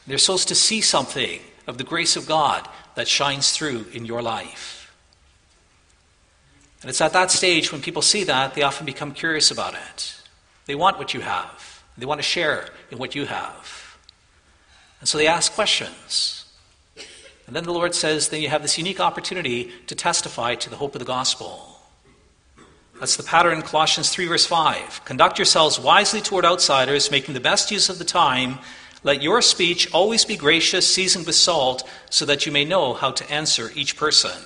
they're 0.07 0.19
supposed 0.19 0.49
to 0.49 0.55
see 0.55 0.81
something 0.81 1.41
of 1.67 1.79
the 1.79 1.85
grace 1.85 2.17
of 2.17 2.27
God 2.27 2.69
that 2.95 3.09
shines 3.09 3.53
through 3.53 3.87
in 3.93 4.05
your 4.05 4.23
life. 4.23 4.93
And 6.81 6.91
it's 6.91 7.01
at 7.01 7.13
that 7.13 7.31
stage 7.31 7.71
when 7.71 7.81
people 7.81 8.03
see 8.03 8.25
that, 8.25 8.55
they 8.55 8.63
often 8.63 8.85
become 8.85 9.13
curious 9.13 9.51
about 9.51 9.75
it. 9.75 10.17
They 10.67 10.75
want 10.75 10.99
what 10.99 11.15
you 11.15 11.21
have, 11.21 11.83
they 11.97 12.07
want 12.07 12.19
to 12.19 12.27
share 12.27 12.69
in 12.91 12.99
what 12.99 13.15
you 13.15 13.27
have. 13.27 13.99
And 15.01 15.09
so 15.09 15.19
they 15.19 15.27
ask 15.27 15.53
questions. 15.53 16.45
And 17.47 17.57
then 17.57 17.65
the 17.65 17.73
Lord 17.73 17.95
says, 17.95 18.29
then 18.29 18.41
you 18.41 18.49
have 18.49 18.63
this 18.63 18.79
unique 18.79 19.01
opportunity 19.01 19.73
to 19.89 19.95
testify 19.95 20.55
to 20.55 20.71
the 20.71 20.77
hope 20.77 20.95
of 20.95 21.01
the 21.01 21.05
gospel. 21.05 21.81
That's 23.01 23.17
the 23.17 23.25
pattern 23.25 23.59
in 23.59 23.63
Colossians 23.63 24.11
3, 24.11 24.27
verse 24.27 24.47
5. 24.47 25.05
Conduct 25.05 25.39
yourselves 25.39 25.79
wisely 25.79 26.21
toward 26.21 26.45
outsiders, 26.45 27.11
making 27.11 27.35
the 27.35 27.41
best 27.41 27.71
use 27.73 27.89
of 27.89 27.99
the 27.99 28.05
time. 28.05 28.61
Let 29.05 29.23
your 29.23 29.43
speech 29.43 29.93
always 29.93 30.25
be 30.25 30.37
gracious, 30.37 30.93
seasoned 30.93 31.27
with 31.27 31.35
salt, 31.35 31.89
so 32.11 32.25
that 32.27 32.47
you 32.47 32.53
may 32.53 32.65
know 32.65 32.95
how 32.95 33.11
to 33.11 33.31
answer 33.31 33.71
each 33.75 33.97
person. 33.97 34.39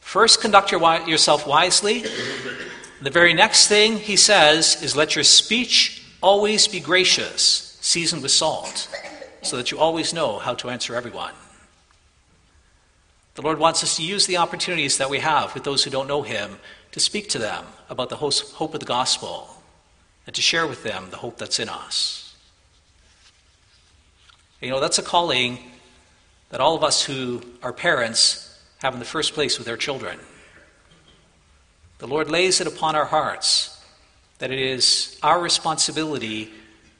First, 0.00 0.40
conduct 0.40 0.70
your, 0.70 0.80
yourself 1.08 1.46
wisely. 1.46 2.04
The 3.02 3.10
very 3.10 3.34
next 3.34 3.66
thing 3.66 3.98
he 3.98 4.16
says 4.16 4.82
is, 4.82 4.96
let 4.96 5.14
your 5.14 5.24
speech 5.24 6.04
always 6.20 6.68
be 6.68 6.80
gracious, 6.80 7.76
seasoned 7.80 8.22
with 8.22 8.30
salt, 8.30 8.88
so 9.42 9.56
that 9.56 9.70
you 9.70 9.78
always 9.78 10.14
know 10.14 10.38
how 10.38 10.54
to 10.54 10.70
answer 10.70 10.94
everyone. 10.94 11.34
The 13.34 13.42
Lord 13.42 13.58
wants 13.58 13.84
us 13.84 13.96
to 13.96 14.02
use 14.02 14.26
the 14.26 14.38
opportunities 14.38 14.98
that 14.98 15.10
we 15.10 15.18
have 15.18 15.54
with 15.54 15.62
those 15.64 15.84
who 15.84 15.90
don't 15.90 16.08
know 16.08 16.22
him 16.22 16.58
to 16.92 17.00
speak 17.00 17.28
to 17.30 17.38
them 17.38 17.66
about 17.88 18.08
the 18.08 18.16
hope 18.16 18.74
of 18.74 18.80
the 18.80 18.86
gospel 18.86 19.62
and 20.26 20.34
to 20.34 20.42
share 20.42 20.66
with 20.66 20.82
them 20.82 21.08
the 21.10 21.18
hope 21.18 21.38
that's 21.38 21.60
in 21.60 21.68
us. 21.68 22.27
You 24.60 24.70
know, 24.70 24.80
that's 24.80 24.98
a 24.98 25.02
calling 25.02 25.58
that 26.50 26.60
all 26.60 26.74
of 26.74 26.82
us 26.82 27.04
who 27.04 27.42
are 27.62 27.72
parents 27.72 28.58
have 28.78 28.92
in 28.92 28.98
the 28.98 29.06
first 29.06 29.34
place 29.34 29.58
with 29.58 29.68
our 29.68 29.76
children. 29.76 30.18
The 31.98 32.08
Lord 32.08 32.30
lays 32.30 32.60
it 32.60 32.66
upon 32.66 32.96
our 32.96 33.04
hearts 33.04 33.74
that 34.38 34.50
it 34.50 34.58
is 34.58 35.18
our 35.22 35.40
responsibility 35.40 36.50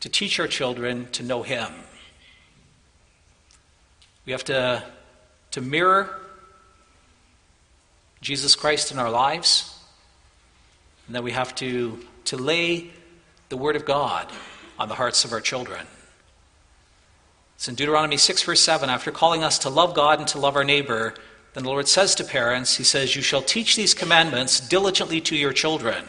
to 0.00 0.08
teach 0.08 0.38
our 0.38 0.46
children 0.46 1.08
to 1.12 1.22
know 1.22 1.42
Him. 1.42 1.72
We 4.24 4.32
have 4.32 4.44
to, 4.44 4.84
to 5.52 5.60
mirror 5.60 6.16
Jesus 8.20 8.54
Christ 8.54 8.92
in 8.92 8.98
our 8.98 9.10
lives 9.10 9.76
and 11.06 11.16
that 11.16 11.22
we 11.22 11.32
have 11.32 11.54
to, 11.56 11.98
to 12.26 12.36
lay 12.36 12.90
the 13.48 13.56
Word 13.56 13.74
of 13.76 13.84
God 13.84 14.30
on 14.78 14.88
the 14.88 14.94
hearts 14.94 15.24
of 15.24 15.32
our 15.32 15.40
children. 15.40 15.86
It's 17.58 17.66
in 17.66 17.74
Deuteronomy 17.74 18.18
6, 18.18 18.44
verse 18.44 18.60
7. 18.60 18.88
After 18.88 19.10
calling 19.10 19.42
us 19.42 19.58
to 19.58 19.68
love 19.68 19.92
God 19.92 20.20
and 20.20 20.28
to 20.28 20.38
love 20.38 20.54
our 20.54 20.62
neighbor, 20.62 21.12
then 21.54 21.64
the 21.64 21.70
Lord 21.70 21.88
says 21.88 22.14
to 22.14 22.24
parents, 22.24 22.76
He 22.76 22.84
says, 22.84 23.16
You 23.16 23.22
shall 23.22 23.42
teach 23.42 23.74
these 23.74 23.94
commandments 23.94 24.60
diligently 24.60 25.20
to 25.22 25.34
your 25.34 25.52
children, 25.52 26.04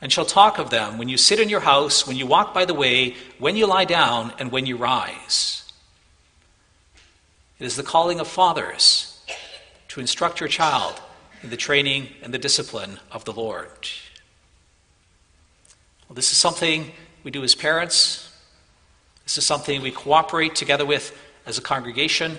and 0.00 0.10
shall 0.10 0.24
talk 0.24 0.58
of 0.58 0.70
them 0.70 0.96
when 0.96 1.10
you 1.10 1.18
sit 1.18 1.38
in 1.38 1.50
your 1.50 1.60
house, 1.60 2.06
when 2.06 2.16
you 2.16 2.24
walk 2.24 2.54
by 2.54 2.64
the 2.64 2.72
way, 2.72 3.14
when 3.38 3.56
you 3.56 3.66
lie 3.66 3.84
down, 3.84 4.32
and 4.38 4.50
when 4.50 4.64
you 4.64 4.78
rise. 4.78 5.70
It 7.58 7.66
is 7.66 7.76
the 7.76 7.82
calling 7.82 8.18
of 8.18 8.26
fathers 8.26 9.22
to 9.88 10.00
instruct 10.00 10.40
your 10.40 10.48
child 10.48 10.98
in 11.42 11.50
the 11.50 11.58
training 11.58 12.08
and 12.22 12.32
the 12.32 12.38
discipline 12.38 13.00
of 13.12 13.26
the 13.26 13.34
Lord. 13.34 13.90
Well, 16.08 16.14
this 16.14 16.32
is 16.32 16.38
something 16.38 16.92
we 17.22 17.30
do 17.30 17.44
as 17.44 17.54
parents. 17.54 18.29
This 19.30 19.38
is 19.38 19.46
something 19.46 19.80
we 19.80 19.92
cooperate 19.92 20.56
together 20.56 20.84
with 20.84 21.16
as 21.46 21.56
a 21.56 21.60
congregation. 21.60 22.36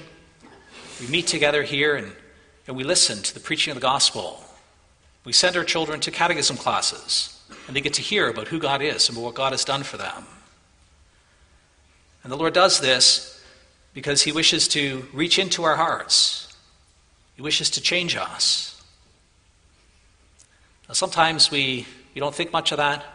We 1.00 1.08
meet 1.08 1.26
together 1.26 1.64
here 1.64 1.96
and, 1.96 2.12
and 2.68 2.76
we 2.76 2.84
listen 2.84 3.24
to 3.24 3.34
the 3.34 3.40
preaching 3.40 3.72
of 3.72 3.76
the 3.76 3.82
gospel. 3.82 4.44
We 5.24 5.32
send 5.32 5.56
our 5.56 5.64
children 5.64 6.02
to 6.02 6.12
catechism 6.12 6.58
classes, 6.58 7.42
and 7.66 7.78
they 7.78 7.80
get 7.80 7.94
to 7.94 8.02
hear 8.02 8.30
about 8.30 8.50
who 8.50 8.60
God 8.60 8.82
is 8.82 9.08
and 9.08 9.18
what 9.18 9.36
God 9.36 9.54
has 9.54 9.64
done 9.64 9.84
for 9.84 9.96
them. 9.96 10.26
And 12.26 12.32
the 12.34 12.36
Lord 12.36 12.54
does 12.54 12.82
this 12.82 13.42
because 13.94 14.24
He 14.24 14.34
wishes 14.34 14.68
to 14.68 15.08
reach 15.14 15.40
into 15.40 15.64
our 15.64 15.78
hearts, 15.78 16.54
He 17.38 17.42
wishes 17.42 17.70
to 17.70 17.82
change 17.82 18.18
us. 18.18 18.84
Now, 20.90 20.94
sometimes 20.94 21.50
we, 21.50 21.88
we 22.14 22.20
don't 22.20 22.36
think 22.36 22.52
much 22.52 22.74
of 22.74 22.80
that. 22.80 23.06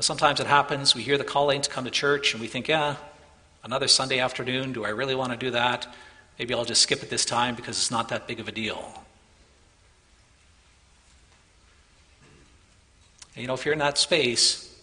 Sometimes 0.00 0.38
it 0.38 0.46
happens, 0.46 0.94
we 0.94 1.02
hear 1.02 1.18
the 1.18 1.24
calling 1.24 1.60
to 1.60 1.68
come 1.68 1.84
to 1.84 1.90
church 1.90 2.32
and 2.32 2.40
we 2.40 2.46
think, 2.46 2.68
yeah, 2.68 2.96
another 3.64 3.88
Sunday 3.88 4.20
afternoon, 4.20 4.72
do 4.72 4.84
I 4.84 4.90
really 4.90 5.14
want 5.14 5.32
to 5.32 5.38
do 5.38 5.50
that? 5.50 5.92
Maybe 6.38 6.54
I'll 6.54 6.64
just 6.64 6.82
skip 6.82 7.02
it 7.02 7.10
this 7.10 7.24
time 7.24 7.56
because 7.56 7.76
it's 7.76 7.90
not 7.90 8.08
that 8.10 8.28
big 8.28 8.38
of 8.38 8.46
a 8.46 8.52
deal. 8.52 9.04
And, 13.34 13.42
you 13.42 13.48
know, 13.48 13.54
if 13.54 13.64
you're 13.64 13.72
in 13.72 13.80
that 13.80 13.98
space, 13.98 14.76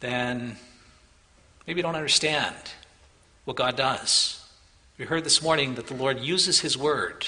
then 0.00 0.56
maybe 1.66 1.78
you 1.78 1.82
don't 1.82 1.96
understand 1.96 2.54
what 3.44 3.56
God 3.56 3.76
does. 3.76 4.44
We 4.96 5.06
heard 5.06 5.24
this 5.24 5.42
morning 5.42 5.74
that 5.74 5.88
the 5.88 5.94
Lord 5.94 6.20
uses 6.20 6.60
His 6.60 6.78
Word 6.78 7.26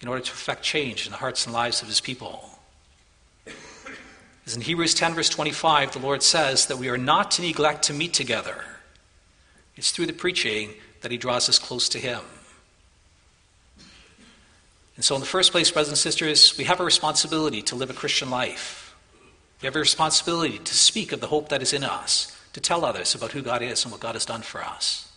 in 0.00 0.08
order 0.08 0.22
to 0.22 0.32
effect 0.32 0.62
change 0.62 1.06
in 1.06 1.12
the 1.12 1.18
hearts 1.18 1.46
and 1.46 1.52
lives 1.52 1.82
of 1.82 1.88
His 1.88 2.00
people. 2.00 2.53
As 4.46 4.54
in 4.54 4.62
Hebrews 4.62 4.94
10, 4.94 5.14
verse 5.14 5.30
25, 5.30 5.92
the 5.92 5.98
Lord 5.98 6.22
says 6.22 6.66
that 6.66 6.76
we 6.76 6.88
are 6.88 6.98
not 6.98 7.30
to 7.32 7.42
neglect 7.42 7.84
to 7.84 7.94
meet 7.94 8.12
together. 8.12 8.64
It's 9.76 9.90
through 9.90 10.06
the 10.06 10.12
preaching 10.12 10.74
that 11.00 11.10
He 11.10 11.16
draws 11.16 11.48
us 11.48 11.58
close 11.58 11.88
to 11.90 11.98
Him. 11.98 12.20
And 14.96 15.04
so, 15.04 15.14
in 15.14 15.20
the 15.20 15.26
first 15.26 15.50
place, 15.50 15.70
brothers 15.70 15.88
and 15.88 15.98
sisters, 15.98 16.56
we 16.56 16.64
have 16.64 16.78
a 16.78 16.84
responsibility 16.84 17.62
to 17.62 17.74
live 17.74 17.90
a 17.90 17.94
Christian 17.94 18.30
life. 18.30 18.94
We 19.60 19.66
have 19.66 19.76
a 19.76 19.80
responsibility 19.80 20.58
to 20.58 20.74
speak 20.74 21.10
of 21.10 21.20
the 21.20 21.26
hope 21.26 21.48
that 21.48 21.62
is 21.62 21.72
in 21.72 21.82
us, 21.82 22.38
to 22.52 22.60
tell 22.60 22.84
others 22.84 23.14
about 23.14 23.32
who 23.32 23.42
God 23.42 23.62
is 23.62 23.84
and 23.84 23.90
what 23.90 24.02
God 24.02 24.14
has 24.14 24.26
done 24.26 24.42
for 24.42 24.62
us. 24.62 25.10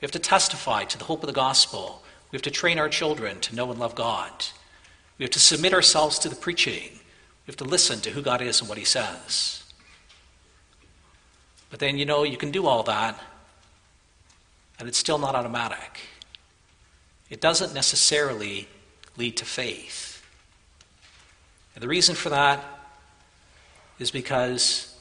We 0.00 0.04
have 0.04 0.12
to 0.12 0.18
testify 0.18 0.84
to 0.84 0.98
the 0.98 1.04
hope 1.04 1.22
of 1.22 1.26
the 1.26 1.32
gospel. 1.32 2.02
We 2.30 2.36
have 2.36 2.42
to 2.42 2.50
train 2.50 2.78
our 2.78 2.88
children 2.88 3.40
to 3.40 3.56
know 3.56 3.70
and 3.70 3.80
love 3.80 3.94
God. 3.94 4.30
We 5.18 5.24
have 5.24 5.32
to 5.32 5.40
submit 5.40 5.74
ourselves 5.74 6.18
to 6.20 6.28
the 6.28 6.36
preaching 6.36 6.99
you 7.46 7.52
have 7.52 7.56
to 7.56 7.64
listen 7.64 8.00
to 8.00 8.10
who 8.10 8.22
God 8.22 8.42
is 8.42 8.60
and 8.60 8.68
what 8.68 8.78
He 8.78 8.84
says. 8.84 9.64
But 11.70 11.78
then, 11.78 11.98
you 11.98 12.04
know, 12.04 12.24
you 12.24 12.36
can 12.36 12.50
do 12.50 12.66
all 12.66 12.82
that, 12.84 13.18
and 14.78 14.88
it's 14.88 14.98
still 14.98 15.18
not 15.18 15.34
automatic. 15.34 16.00
It 17.28 17.40
doesn't 17.40 17.74
necessarily 17.74 18.68
lead 19.16 19.36
to 19.36 19.44
faith. 19.44 20.24
And 21.74 21.82
the 21.82 21.88
reason 21.88 22.14
for 22.14 22.30
that 22.30 22.62
is 23.98 24.10
because 24.10 24.98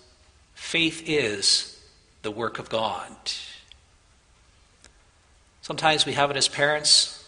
faith 0.53 1.03
is 1.07 1.81
the 2.21 2.31
work 2.31 2.59
of 2.59 2.69
God. 2.69 3.11
Sometimes 5.61 6.05
we 6.05 6.13
have 6.13 6.29
it 6.29 6.37
as 6.37 6.47
parents. 6.47 7.19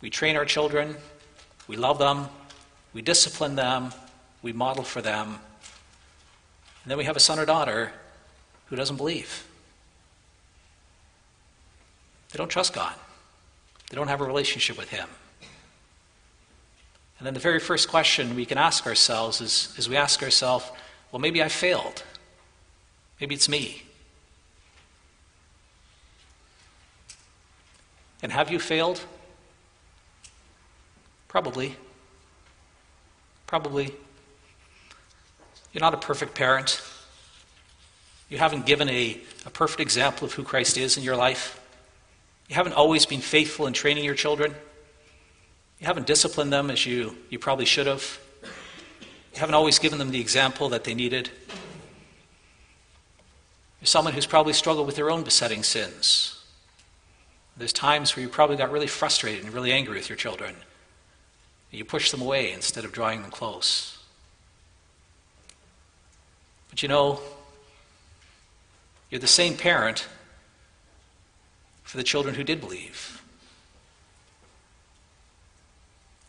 We 0.00 0.08
train 0.08 0.36
our 0.36 0.46
children, 0.46 0.96
we 1.68 1.76
love 1.76 1.98
them, 1.98 2.28
we 2.94 3.02
discipline 3.02 3.54
them, 3.54 3.92
we 4.42 4.52
model 4.52 4.84
for 4.84 5.02
them. 5.02 5.38
And 6.82 6.90
then 6.90 6.98
we 6.98 7.04
have 7.04 7.16
a 7.16 7.20
son 7.20 7.38
or 7.38 7.44
daughter 7.44 7.92
who 8.66 8.76
doesn't 8.76 8.96
believe. 8.96 9.46
They 12.32 12.36
don't 12.36 12.48
trust 12.48 12.72
God, 12.72 12.94
they 13.90 13.96
don't 13.96 14.08
have 14.08 14.20
a 14.20 14.24
relationship 14.24 14.78
with 14.78 14.90
Him. 14.90 15.08
And 17.18 17.26
then 17.26 17.34
the 17.34 17.40
very 17.40 17.60
first 17.60 17.90
question 17.90 18.34
we 18.34 18.46
can 18.46 18.56
ask 18.56 18.86
ourselves 18.86 19.42
is, 19.42 19.74
is 19.76 19.90
we 19.90 19.96
ask 19.96 20.22
ourselves, 20.22 20.64
well, 21.12 21.20
maybe 21.20 21.42
I 21.42 21.48
failed. 21.48 22.02
Maybe 23.20 23.34
it's 23.34 23.48
me. 23.48 23.82
And 28.22 28.32
have 28.32 28.50
you 28.50 28.58
failed? 28.58 29.02
Probably. 31.28 31.76
Probably. 33.46 33.94
You're 35.72 35.80
not 35.80 35.94
a 35.94 35.98
perfect 35.98 36.34
parent. 36.34 36.82
You 38.28 38.38
haven't 38.38 38.66
given 38.66 38.88
a, 38.88 39.20
a 39.46 39.50
perfect 39.50 39.80
example 39.80 40.26
of 40.26 40.34
who 40.34 40.42
Christ 40.42 40.76
is 40.76 40.96
in 40.96 41.02
your 41.02 41.16
life. 41.16 41.60
You 42.48 42.56
haven't 42.56 42.72
always 42.72 43.06
been 43.06 43.20
faithful 43.20 43.66
in 43.66 43.72
training 43.72 44.04
your 44.04 44.14
children. 44.14 44.54
You 45.78 45.86
haven't 45.86 46.06
disciplined 46.06 46.52
them 46.52 46.70
as 46.70 46.84
you, 46.84 47.16
you 47.30 47.38
probably 47.38 47.64
should 47.64 47.86
have. 47.86 48.20
You 48.42 49.38
haven't 49.38 49.54
always 49.54 49.78
given 49.78 49.98
them 49.98 50.10
the 50.10 50.20
example 50.20 50.68
that 50.70 50.84
they 50.84 50.94
needed. 50.94 51.30
You're 53.80 53.86
someone 53.86 54.12
who's 54.12 54.26
probably 54.26 54.52
struggled 54.52 54.86
with 54.86 54.96
their 54.96 55.10
own 55.10 55.22
besetting 55.22 55.62
sins. 55.62 56.44
There's 57.56 57.72
times 57.72 58.14
where 58.14 58.22
you 58.22 58.28
probably 58.28 58.56
got 58.56 58.70
really 58.70 58.86
frustrated 58.86 59.44
and 59.44 59.54
really 59.54 59.72
angry 59.72 59.96
with 59.96 60.08
your 60.08 60.16
children. 60.16 60.56
You 61.70 61.84
push 61.84 62.10
them 62.10 62.20
away 62.20 62.52
instead 62.52 62.84
of 62.84 62.92
drawing 62.92 63.22
them 63.22 63.30
close. 63.30 63.99
But 66.70 66.82
you 66.82 66.88
know, 66.88 67.20
you're 69.10 69.20
the 69.20 69.26
same 69.26 69.56
parent 69.56 70.06
for 71.82 71.96
the 71.96 72.04
children 72.04 72.34
who 72.34 72.44
did 72.44 72.60
believe. 72.60 73.20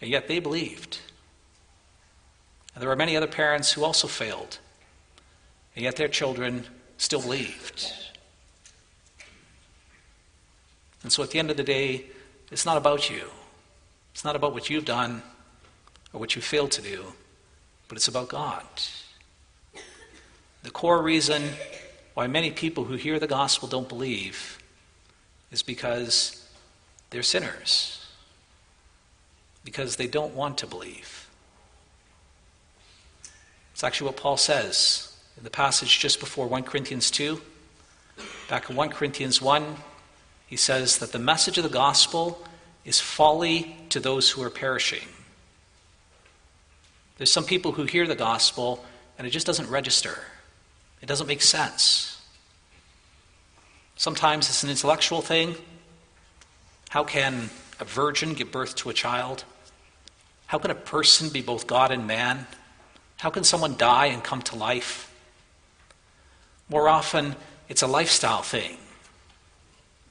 And 0.01 0.09
yet 0.09 0.27
they 0.27 0.39
believed. 0.39 0.97
And 2.73 2.81
there 2.81 2.89
are 2.89 2.95
many 2.95 3.15
other 3.15 3.27
parents 3.27 3.71
who 3.71 3.83
also 3.83 4.07
failed. 4.07 4.57
And 5.75 5.83
yet 5.83 5.95
their 5.95 6.07
children 6.07 6.65
still 6.97 7.21
believed. 7.21 7.91
And 11.03 11.11
so 11.11 11.23
at 11.23 11.31
the 11.31 11.39
end 11.39 11.51
of 11.51 11.57
the 11.57 11.63
day, 11.63 12.05
it's 12.51 12.65
not 12.65 12.77
about 12.77 13.09
you. 13.09 13.29
It's 14.13 14.23
not 14.23 14.35
about 14.35 14.53
what 14.53 14.69
you've 14.69 14.85
done 14.85 15.21
or 16.13 16.19
what 16.19 16.35
you 16.35 16.41
failed 16.41 16.71
to 16.71 16.81
do, 16.81 17.13
but 17.87 17.97
it's 17.97 18.07
about 18.07 18.29
God. 18.29 18.65
The 20.63 20.71
core 20.71 21.01
reason 21.01 21.41
why 22.13 22.27
many 22.27 22.51
people 22.51 22.85
who 22.85 22.95
hear 22.95 23.19
the 23.19 23.27
gospel 23.27 23.67
don't 23.67 23.89
believe 23.89 24.61
is 25.51 25.63
because 25.63 26.47
they're 27.09 27.23
sinners, 27.23 28.05
because 29.63 29.95
they 29.95 30.07
don't 30.07 30.33
want 30.33 30.57
to 30.59 30.67
believe. 30.67 31.29
It's 33.73 33.83
actually 33.83 34.07
what 34.07 34.17
Paul 34.17 34.37
says 34.37 35.17
in 35.37 35.43
the 35.43 35.49
passage 35.49 35.99
just 35.99 36.19
before 36.19 36.47
1 36.47 36.63
Corinthians 36.63 37.09
2. 37.09 37.41
Back 38.47 38.69
in 38.69 38.75
1 38.75 38.89
Corinthians 38.89 39.41
1, 39.41 39.75
he 40.45 40.55
says 40.55 40.99
that 40.99 41.11
the 41.11 41.19
message 41.19 41.57
of 41.57 41.63
the 41.63 41.69
gospel 41.69 42.45
is 42.85 42.99
folly 42.99 43.75
to 43.89 43.99
those 43.99 44.29
who 44.31 44.43
are 44.43 44.49
perishing. 44.49 45.07
There's 47.17 47.31
some 47.31 47.45
people 47.45 47.71
who 47.73 47.83
hear 47.85 48.05
the 48.05 48.15
gospel 48.15 48.85
and 49.17 49.27
it 49.27 49.31
just 49.31 49.47
doesn't 49.47 49.69
register. 49.69 50.19
It 51.01 51.07
doesn't 51.07 51.27
make 51.27 51.41
sense. 51.41 52.21
Sometimes 53.95 54.49
it's 54.49 54.63
an 54.63 54.69
intellectual 54.69 55.21
thing. 55.21 55.55
How 56.89 57.03
can 57.03 57.49
a 57.79 57.85
virgin 57.85 58.33
give 58.33 58.51
birth 58.51 58.75
to 58.77 58.89
a 58.89 58.93
child? 58.93 59.43
How 60.47 60.57
can 60.57 60.71
a 60.71 60.75
person 60.75 61.29
be 61.29 61.41
both 61.41 61.67
God 61.67 61.91
and 61.91 62.05
man? 62.07 62.47
How 63.17 63.29
can 63.29 63.43
someone 63.43 63.77
die 63.77 64.07
and 64.07 64.23
come 64.23 64.41
to 64.43 64.55
life? 64.55 65.13
More 66.69 66.89
often, 66.89 67.35
it's 67.69 67.81
a 67.81 67.87
lifestyle 67.87 68.41
thing. 68.41 68.77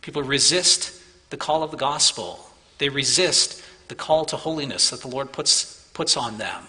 People 0.03 0.22
resist 0.22 0.93
the 1.30 1.36
call 1.36 1.62
of 1.62 1.70
the 1.70 1.76
gospel, 1.76 2.49
they 2.78 2.88
resist 2.88 3.62
the 3.88 3.95
call 3.95 4.24
to 4.26 4.36
holiness 4.36 4.91
that 4.91 5.01
the 5.01 5.09
Lord 5.09 5.32
puts, 5.32 5.88
puts 5.93 6.16
on 6.16 6.38
them. 6.38 6.64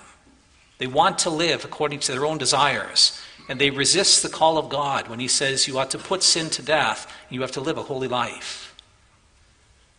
They 0.79 0.87
want 0.87 1.19
to 1.19 1.29
live 1.29 1.63
according 1.63 1.99
to 2.01 2.11
their 2.11 2.25
own 2.25 2.37
desires. 2.37 3.19
And 3.49 3.59
they 3.59 3.69
resist 3.69 4.23
the 4.23 4.29
call 4.29 4.57
of 4.57 4.69
God 4.69 5.07
when 5.07 5.19
He 5.19 5.27
says 5.27 5.67
you 5.67 5.77
ought 5.77 5.91
to 5.91 5.97
put 5.97 6.23
sin 6.23 6.49
to 6.51 6.61
death 6.61 7.11
and 7.27 7.35
you 7.35 7.41
have 7.41 7.51
to 7.53 7.61
live 7.61 7.77
a 7.77 7.83
holy 7.83 8.07
life. 8.07 8.75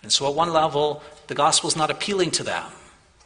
And 0.02 0.10
so, 0.10 0.28
at 0.28 0.34
one 0.34 0.52
level, 0.52 1.02
the 1.28 1.34
gospel 1.34 1.68
is 1.68 1.76
not 1.76 1.90
appealing 1.90 2.32
to 2.32 2.42
them. 2.42 2.64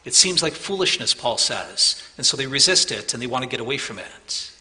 It 0.04 0.14
seems 0.14 0.42
like 0.42 0.52
foolishness, 0.52 1.14
Paul 1.14 1.36
says. 1.36 2.02
And 2.16 2.24
so 2.24 2.36
they 2.36 2.46
resist 2.46 2.92
it 2.92 3.12
and 3.12 3.22
they 3.22 3.26
want 3.26 3.42
to 3.42 3.48
get 3.48 3.60
away 3.60 3.76
from 3.76 3.98
it. 3.98 4.52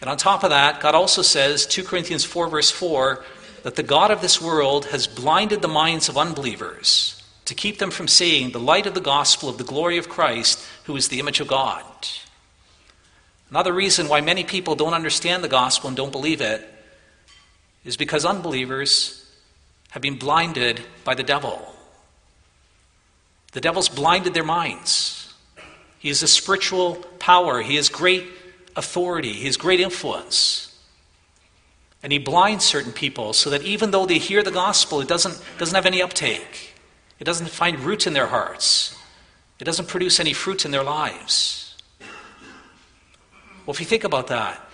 And 0.00 0.10
on 0.10 0.16
top 0.16 0.44
of 0.44 0.50
that, 0.50 0.80
God 0.80 0.94
also 0.94 1.22
says, 1.22 1.66
2 1.66 1.84
Corinthians 1.84 2.24
4, 2.24 2.48
verse 2.48 2.70
4, 2.70 3.24
that 3.62 3.76
the 3.76 3.82
God 3.82 4.10
of 4.10 4.20
this 4.20 4.40
world 4.40 4.86
has 4.86 5.06
blinded 5.06 5.62
the 5.62 5.68
minds 5.68 6.08
of 6.08 6.16
unbelievers 6.16 7.22
to 7.44 7.54
keep 7.54 7.78
them 7.78 7.90
from 7.90 8.08
seeing 8.08 8.50
the 8.50 8.60
light 8.60 8.86
of 8.86 8.94
the 8.94 9.00
gospel 9.00 9.48
of 9.48 9.58
the 9.58 9.64
glory 9.64 9.98
of 9.98 10.08
Christ, 10.08 10.64
who 10.84 10.96
is 10.96 11.08
the 11.08 11.18
image 11.18 11.40
of 11.40 11.48
God. 11.48 11.84
Another 13.50 13.72
reason 13.72 14.08
why 14.08 14.20
many 14.20 14.44
people 14.44 14.74
don't 14.74 14.94
understand 14.94 15.42
the 15.42 15.48
gospel 15.48 15.88
and 15.88 15.96
don't 15.96 16.12
believe 16.12 16.40
it 16.40 16.66
is 17.84 17.96
because 17.96 18.24
unbelievers 18.24 19.24
have 19.90 20.02
been 20.02 20.16
blinded 20.16 20.82
by 21.04 21.14
the 21.14 21.22
devil. 21.22 21.74
The 23.52 23.60
devil's 23.60 23.88
blinded 23.88 24.34
their 24.34 24.44
minds. 24.44 25.32
He 25.98 26.10
is 26.10 26.22
a 26.22 26.28
spiritual 26.28 26.96
power, 27.18 27.62
he 27.62 27.76
has 27.76 27.88
great 27.88 28.26
authority, 28.76 29.32
he 29.32 29.46
has 29.46 29.56
great 29.56 29.80
influence. 29.80 30.64
And 32.02 32.12
he 32.12 32.18
blinds 32.18 32.64
certain 32.64 32.92
people 32.92 33.32
so 33.32 33.50
that 33.50 33.62
even 33.62 33.90
though 33.90 34.06
they 34.06 34.18
hear 34.18 34.42
the 34.42 34.52
gospel, 34.52 35.00
it 35.00 35.08
doesn't, 35.08 35.42
doesn't 35.58 35.74
have 35.74 35.86
any 35.86 36.00
uptake. 36.00 36.74
It 37.18 37.24
doesn't 37.24 37.48
find 37.48 37.80
root 37.80 38.06
in 38.06 38.12
their 38.12 38.28
hearts. 38.28 38.96
It 39.58 39.64
doesn't 39.64 39.88
produce 39.88 40.20
any 40.20 40.32
fruit 40.32 40.64
in 40.64 40.70
their 40.70 40.84
lives. 40.84 41.67
Well, 43.68 43.74
if 43.74 43.80
you 43.80 43.86
think 43.86 44.04
about 44.04 44.28
that, 44.28 44.66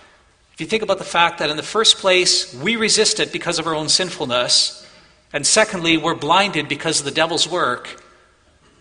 if 0.53 0.61
you 0.61 0.67
think 0.67 0.81
about 0.81 0.99
the 0.99 1.03
fact 1.03 1.39
that 1.39 1.49
in 1.49 1.57
the 1.57 1.63
first 1.63 1.97
place, 1.97 2.53
we 2.53 2.77
resist 2.77 3.19
it 3.19 3.33
because 3.33 3.59
of 3.59 3.67
our 3.67 3.75
own 3.75 3.89
sinfulness, 3.89 4.87
and 5.33 5.45
secondly, 5.45 5.97
we're 5.97 6.15
blinded 6.15 6.69
because 6.69 6.99
of 6.99 7.05
the 7.05 7.11
devil's 7.11 7.45
work, 7.45 8.01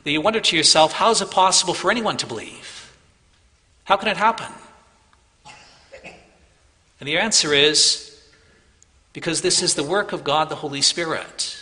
then 0.05 0.13
you 0.13 0.21
wonder 0.21 0.39
to 0.39 0.57
yourself, 0.57 0.93
how 0.93 1.11
is 1.11 1.21
it 1.21 1.33
possible 1.33 1.75
for 1.75 1.91
anyone 1.91 2.17
to 2.19 2.29
believe? 2.29 2.97
How 3.83 3.97
can 3.97 4.07
it 4.07 4.17
happen? 4.17 4.47
And 6.05 7.09
the 7.09 7.19
answer 7.19 7.53
is 7.53 8.17
because 9.13 9.43
this 9.43 9.65
is 9.65 9.75
the 9.75 9.83
work 9.83 10.13
of 10.13 10.23
God 10.23 10.49
the 10.49 10.55
Holy 10.55 10.81
Spirit. 10.81 11.59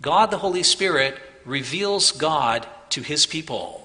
God 0.00 0.30
the 0.30 0.38
Holy 0.38 0.62
Spirit 0.62 1.18
reveals 1.44 2.12
God 2.12 2.68
to 2.90 3.02
his 3.02 3.26
people. 3.26 3.83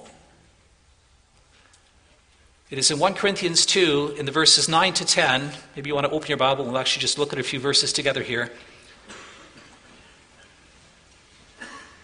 It 2.70 2.78
is 2.78 2.92
in 2.92 3.00
1 3.00 3.14
Corinthians 3.14 3.66
2, 3.66 4.14
in 4.16 4.26
the 4.26 4.32
verses 4.32 4.68
9 4.68 4.92
to 4.94 5.04
10. 5.04 5.50
Maybe 5.74 5.90
you 5.90 5.94
want 5.94 6.06
to 6.06 6.12
open 6.12 6.28
your 6.28 6.36
Bible 6.36 6.64
we'll 6.64 6.78
actually 6.78 7.00
just 7.00 7.18
look 7.18 7.32
at 7.32 7.38
a 7.40 7.42
few 7.42 7.58
verses 7.58 7.92
together 7.92 8.22
here. 8.22 8.52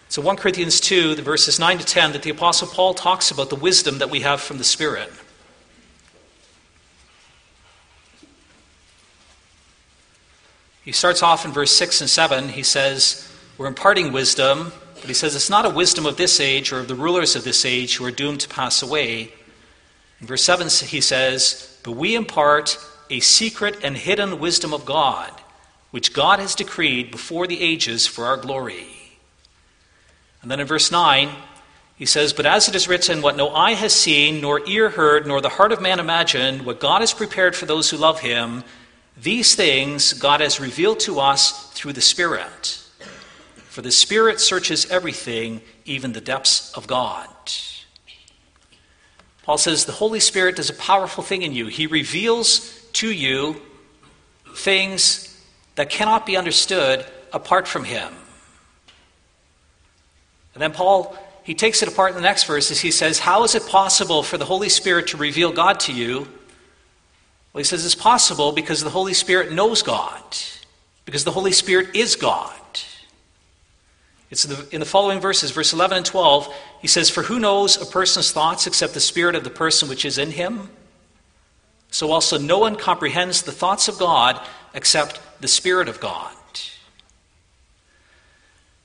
So, 0.09 0.21
1 0.21 0.37
Corinthians 0.37 0.81
2, 0.81 1.14
the 1.14 1.23
verses 1.23 1.61
9 1.61 1.79
to 1.79 1.85
10, 1.85 2.12
that 2.12 2.23
the 2.23 2.31
Apostle 2.31 2.67
Paul 2.67 2.95
talks 2.95 3.31
about 3.31 3.49
the 3.49 3.55
wisdom 3.57 3.99
that 3.99 4.11
we 4.11 4.21
have 4.21 4.41
from 4.41 4.59
the 4.59 4.64
Spirit. 4.64 5.12
He 10.85 10.91
starts 10.91 11.23
off 11.23 11.45
in 11.45 11.53
verse 11.53 11.71
6 11.77 12.01
and 12.01 12.11
7. 12.11 12.49
He 12.49 12.64
says, 12.64 13.33
We're 13.57 13.67
imparting 13.67 14.12
wisdom, 14.12 14.73
but 14.97 15.05
he 15.05 15.14
says 15.14 15.37
it's 15.37 15.51
not 15.51 15.64
a 15.64 15.71
wisdom 15.71 16.07
of 16.07 16.17
this 16.17 16.41
age 16.41 16.73
or 16.73 16.81
of 16.81 16.89
the 16.89 16.95
rulers 16.97 17.37
of 17.37 17.45
this 17.45 17.64
age 17.64 17.97
who 17.97 18.05
are 18.05 18.11
doomed 18.11 18.41
to 18.41 18.49
pass 18.49 18.83
away. 18.83 19.33
In 20.21 20.27
verse 20.27 20.45
7, 20.45 20.69
he 20.89 21.01
says, 21.01 21.79
But 21.83 21.93
we 21.93 22.14
impart 22.14 22.79
a 23.11 23.21
secret 23.21 23.79
and 23.83 23.97
hidden 23.97 24.39
wisdom 24.41 24.73
of 24.73 24.85
God, 24.85 25.31
which 25.91 26.12
God 26.12 26.39
has 26.39 26.55
decreed 26.55 27.11
before 27.11 27.47
the 27.47 27.61
ages 27.61 28.07
for 28.07 28.25
our 28.25 28.37
glory. 28.37 28.87
And 30.43 30.51
then 30.51 30.61
in 30.61 30.67
verse 30.67 30.91
9, 30.91 31.29
he 31.97 32.07
says, 32.07 32.33
But 32.33 32.47
as 32.47 32.69
it 32.69 32.75
is 32.75 32.89
written, 32.89 33.23
what 33.23 33.37
no 33.37 33.51
eye 33.51 33.75
has 33.75 33.93
seen, 33.93 34.41
nor 34.41 34.67
ear 34.67 34.91
heard, 34.91 35.27
nor 35.27 35.41
the 35.41 35.49
heart 35.49 35.73
of 35.73 35.81
man 35.81 36.01
imagined, 36.01 36.64
what 36.64 36.81
God 36.81 37.01
has 37.01 37.14
prepared 37.14 37.57
for 37.57 37.67
those 37.67 37.91
who 37.91 37.97
love 37.97 38.21
him, 38.21 38.64
these 39.17 39.55
things 39.55 40.12
God 40.12 40.41
has 40.41 40.61
revealed 40.61 41.01
to 41.01 41.21
us 41.21 41.71
through 41.73 41.95
the 41.95 42.03
Spirit. 42.03 42.83
For 43.69 43.83
the 43.83 43.91
Spirit 43.91 44.41
searches 44.41 44.91
everything, 44.91 45.62
even 45.85 46.12
the 46.12 46.21
depths 46.21 46.73
of 46.75 46.87
God. 46.87 47.29
Paul 49.47 49.59
says 49.59 49.84
the 49.84 49.92
Holy 49.92 50.18
Spirit 50.18 50.57
does 50.57 50.70
a 50.70 50.74
powerful 50.74 51.22
thing 51.22 51.42
in 51.42 51.53
you. 51.53 51.68
He 51.68 51.86
reveals 51.86 52.82
to 52.94 53.09
you 53.09 53.62
things 54.57 55.40
that 55.76 55.88
cannot 55.88 56.26
be 56.26 56.36
understood 56.36 57.07
apart 57.32 57.68
from 57.68 57.84
Him. 57.84 58.12
And 60.55 60.62
then 60.62 60.72
Paul, 60.72 61.16
he 61.44 61.55
takes 61.55 61.80
it 61.80 61.88
apart 61.88 62.11
in 62.11 62.16
the 62.16 62.22
next 62.22 62.44
verse 62.44 62.72
as 62.72 62.80
he 62.80 62.90
says, 62.90 63.20
How 63.20 63.44
is 63.44 63.55
it 63.55 63.66
possible 63.68 64.24
for 64.24 64.36
the 64.36 64.44
Holy 64.44 64.68
Spirit 64.68 65.09
to 65.09 65.16
reveal 65.16 65.53
God 65.53 65.78
to 65.80 65.92
you? 65.92 66.26
Well, 67.53 67.61
he 67.61 67.64
says 67.64 67.84
it's 67.84 67.94
possible 67.94 68.51
because 68.51 68.82
the 68.82 68.90
Holy 68.90 69.14
Spirit 69.14 69.53
knows 69.53 69.82
God, 69.82 70.22
because 71.05 71.22
the 71.22 71.30
Holy 71.30 71.53
Spirit 71.53 71.94
is 71.94 72.16
God. 72.16 72.53
It's 74.31 74.45
in 74.45 74.51
the, 74.51 74.68
in 74.74 74.81
the, 74.81 74.87
following 74.87 75.20
verses, 75.20 75.53
verse 75.53 75.72
11 75.72 75.99
and 75.99 76.07
12. 76.07 76.53
He 76.81 76.89
says, 76.89 77.11
For 77.11 77.22
who 77.22 77.39
knows 77.39 77.81
a 77.81 77.87
person's 77.87 78.33
thoughts 78.33 78.66
except 78.66 78.95
the 78.95 79.01
spirit 79.01 79.37
of 79.37 79.45
the 79.45 79.51
person 79.51 79.89
which 79.89 80.05
is 80.05 80.18
in 80.18 80.33
him? 80.33 80.68
So 81.91 82.11
also 82.11 82.37
no 82.37 82.59
one 82.59 82.77
comprehends 82.77 83.43
the 83.43 83.53
thoughts 83.53 83.89
of 83.89 83.99
God 83.99 84.41
except 84.74 85.20
the 85.41 85.49
Spirit 85.49 85.89
of 85.89 86.01
God. 86.01 86.33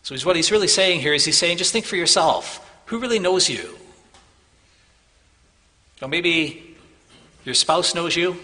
So 0.04 0.16
what 0.26 0.36
he's 0.36 0.52
really 0.52 0.68
saying 0.68 1.02
here 1.02 1.14
is 1.14 1.26
he's 1.26 1.38
saying, 1.38 1.58
just 1.58 1.72
think 1.72 1.86
for 1.86 1.96
yourself. 1.96 2.70
Who 2.88 3.00
really 3.00 3.20
knows 3.20 3.50
you? 3.50 3.78
So 6.00 6.08
maybe 6.08 6.76
your 7.46 7.56
spouse 7.56 7.94
knows 7.94 8.16
you. 8.16 8.36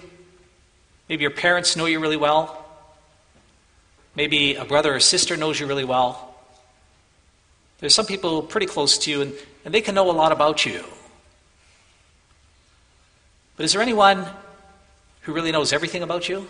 Maybe 1.09 1.23
your 1.23 1.31
parents 1.31 1.75
know 1.75 1.85
you 1.85 1.99
really 1.99 2.17
well. 2.17 2.65
Maybe 4.15 4.55
a 4.55 4.65
brother 4.65 4.95
or 4.95 4.99
sister 4.99 5.35
knows 5.35 5.59
you 5.59 5.65
really 5.65 5.83
well. 5.83 6.26
There's 7.79 7.93
some 7.93 8.05
people 8.05 8.41
pretty 8.41 8.65
close 8.65 8.97
to 8.99 9.11
you, 9.11 9.21
and, 9.21 9.33
and 9.63 9.73
they 9.73 9.81
can 9.81 9.93
know 9.95 10.09
a 10.09 10.13
lot 10.13 10.31
about 10.31 10.65
you. 10.65 10.83
But 13.55 13.65
is 13.65 13.73
there 13.73 13.81
anyone 13.81 14.25
who 15.21 15.33
really 15.33 15.51
knows 15.51 15.73
everything 15.73 16.03
about 16.03 16.29
you? 16.29 16.47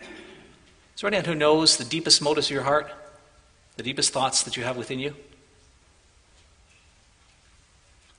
Is 0.00 1.00
there 1.00 1.08
anyone 1.08 1.24
who 1.24 1.34
knows 1.34 1.76
the 1.76 1.84
deepest 1.84 2.20
motives 2.20 2.48
of 2.48 2.52
your 2.52 2.64
heart, 2.64 2.92
the 3.76 3.82
deepest 3.82 4.12
thoughts 4.12 4.42
that 4.42 4.56
you 4.56 4.64
have 4.64 4.76
within 4.76 4.98
you? 4.98 5.14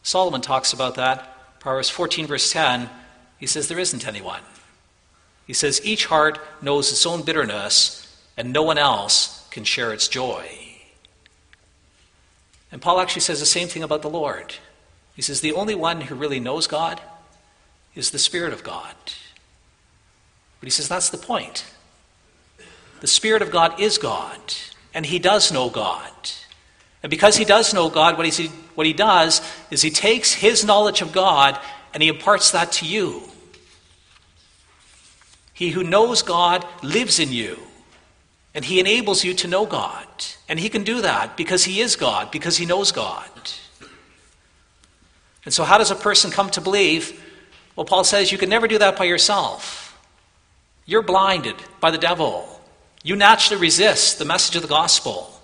Solomon 0.03 0.41
talks 0.41 0.73
about 0.73 0.95
that. 0.95 1.59
Proverbs 1.59 1.89
14, 1.89 2.25
verse 2.25 2.51
10, 2.51 2.89
he 3.37 3.45
says, 3.45 3.67
There 3.67 3.77
isn't 3.79 4.07
anyone. 4.07 4.41
He 5.45 5.53
says, 5.53 5.79
Each 5.83 6.05
heart 6.05 6.39
knows 6.61 6.91
its 6.91 7.05
own 7.05 7.21
bitterness, 7.21 8.17
and 8.35 8.51
no 8.51 8.63
one 8.63 8.79
else 8.79 9.47
can 9.51 9.63
share 9.63 9.93
its 9.93 10.07
joy. 10.07 10.49
And 12.72 12.82
Paul 12.82 12.99
actually 12.99 13.22
says 13.22 13.39
the 13.39 13.45
same 13.45 13.67
thing 13.67 13.84
about 13.84 14.01
the 14.01 14.09
Lord. 14.09 14.55
He 15.15 15.22
says, 15.22 15.41
The 15.41 15.53
only 15.53 15.76
one 15.76 16.01
who 16.01 16.15
really 16.15 16.39
knows 16.39 16.67
God 16.67 17.01
is 17.95 18.11
the 18.11 18.19
Spirit 18.19 18.53
of 18.53 18.63
God. 18.63 18.95
But 20.59 20.67
he 20.67 20.69
says, 20.69 20.88
That's 20.88 21.09
the 21.09 21.17
point. 21.17 21.65
The 23.01 23.07
Spirit 23.07 23.41
of 23.41 23.51
God 23.51 23.80
is 23.80 23.97
God, 23.97 24.39
and 24.93 25.05
he 25.05 25.19
does 25.19 25.51
know 25.51 25.69
God. 25.69 26.11
And 27.03 27.09
because 27.09 27.36
he 27.36 27.45
does 27.45 27.74
know 27.74 27.89
God, 27.89 28.17
what 28.17 28.28
he, 28.28 28.47
what 28.76 28.86
he 28.86 28.93
does 28.93 29.41
is 29.72 29.82
he 29.82 29.89
takes 29.89 30.34
his 30.34 30.63
knowledge 30.63 31.01
of 31.01 31.11
God 31.11 31.59
and 31.93 32.03
he 32.03 32.09
imparts 32.09 32.51
that 32.51 32.72
to 32.74 32.86
you. 32.86 33.24
He 35.53 35.69
who 35.69 35.84
knows 35.84 36.22
God 36.22 36.65
lives 36.84 37.19
in 37.19 37.32
you, 37.32 37.59
and 38.54 38.66
he 38.66 38.80
enables 38.80 39.24
you 39.24 39.34
to 39.36 39.47
know 39.47 39.66
God. 39.66 40.08
And 40.49 40.60
he 40.60 40.70
can 40.70 40.84
do 40.84 41.02
that 41.02 41.38
because 41.38 41.64
he 41.64 41.80
is 41.80 41.95
God, 41.95 42.32
because 42.32 42.58
he 42.58 42.66
knows 42.66 42.91
God. 42.91 43.30
And 45.45 45.54
so, 45.54 45.64
how 45.64 45.78
does 45.78 45.91
a 45.91 45.95
person 45.95 46.32
come 46.32 46.49
to 46.52 46.62
believe? 46.62 47.20
Well, 47.76 47.86
Paul 47.86 48.04
says 48.04 48.32
you 48.32 48.38
can 48.38 48.49
never 48.49 48.68
do 48.68 48.78
that 48.78 48.97
by 48.97 49.06
yourself. 49.06 49.97
You're 50.86 51.02
blinded 51.02 51.56
by 51.80 51.91
the 51.91 51.97
devil. 51.97 52.62
You 53.04 53.16
naturally 53.16 53.62
resist 53.62 54.20
the 54.20 54.26
message 54.26 54.56
of 54.56 54.62
the 54.62 54.68
gospel. 54.68 55.41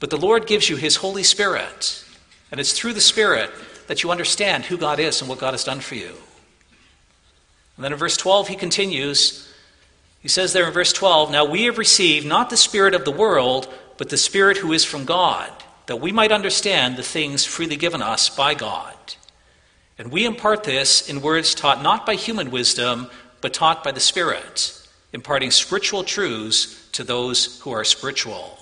But 0.00 0.10
the 0.10 0.16
Lord 0.16 0.46
gives 0.46 0.68
you 0.68 0.76
His 0.76 0.96
Holy 0.96 1.22
Spirit, 1.22 2.04
and 2.50 2.58
it's 2.58 2.72
through 2.72 2.94
the 2.94 3.00
Spirit 3.00 3.50
that 3.86 4.02
you 4.02 4.10
understand 4.10 4.64
who 4.64 4.76
God 4.76 4.98
is 4.98 5.20
and 5.20 5.28
what 5.28 5.38
God 5.38 5.52
has 5.52 5.64
done 5.64 5.80
for 5.80 5.94
you. 5.94 6.14
And 7.76 7.84
then 7.84 7.92
in 7.92 7.98
verse 7.98 8.16
12, 8.16 8.48
he 8.48 8.56
continues. 8.56 9.46
He 10.26 10.30
says 10.30 10.52
there 10.52 10.66
in 10.66 10.72
verse 10.72 10.92
12, 10.92 11.30
Now 11.30 11.44
we 11.44 11.66
have 11.66 11.78
received 11.78 12.26
not 12.26 12.50
the 12.50 12.56
Spirit 12.56 12.94
of 12.94 13.04
the 13.04 13.12
world, 13.12 13.72
but 13.96 14.08
the 14.08 14.16
Spirit 14.16 14.56
who 14.56 14.72
is 14.72 14.84
from 14.84 15.04
God, 15.04 15.48
that 15.86 16.00
we 16.00 16.10
might 16.10 16.32
understand 16.32 16.96
the 16.96 17.04
things 17.04 17.44
freely 17.44 17.76
given 17.76 18.02
us 18.02 18.28
by 18.28 18.54
God. 18.54 18.96
And 19.96 20.10
we 20.10 20.26
impart 20.26 20.64
this 20.64 21.08
in 21.08 21.22
words 21.22 21.54
taught 21.54 21.80
not 21.80 22.04
by 22.04 22.16
human 22.16 22.50
wisdom, 22.50 23.06
but 23.40 23.54
taught 23.54 23.84
by 23.84 23.92
the 23.92 24.00
Spirit, 24.00 24.76
imparting 25.12 25.52
spiritual 25.52 26.02
truths 26.02 26.88
to 26.90 27.04
those 27.04 27.60
who 27.60 27.70
are 27.70 27.84
spiritual. 27.84 28.58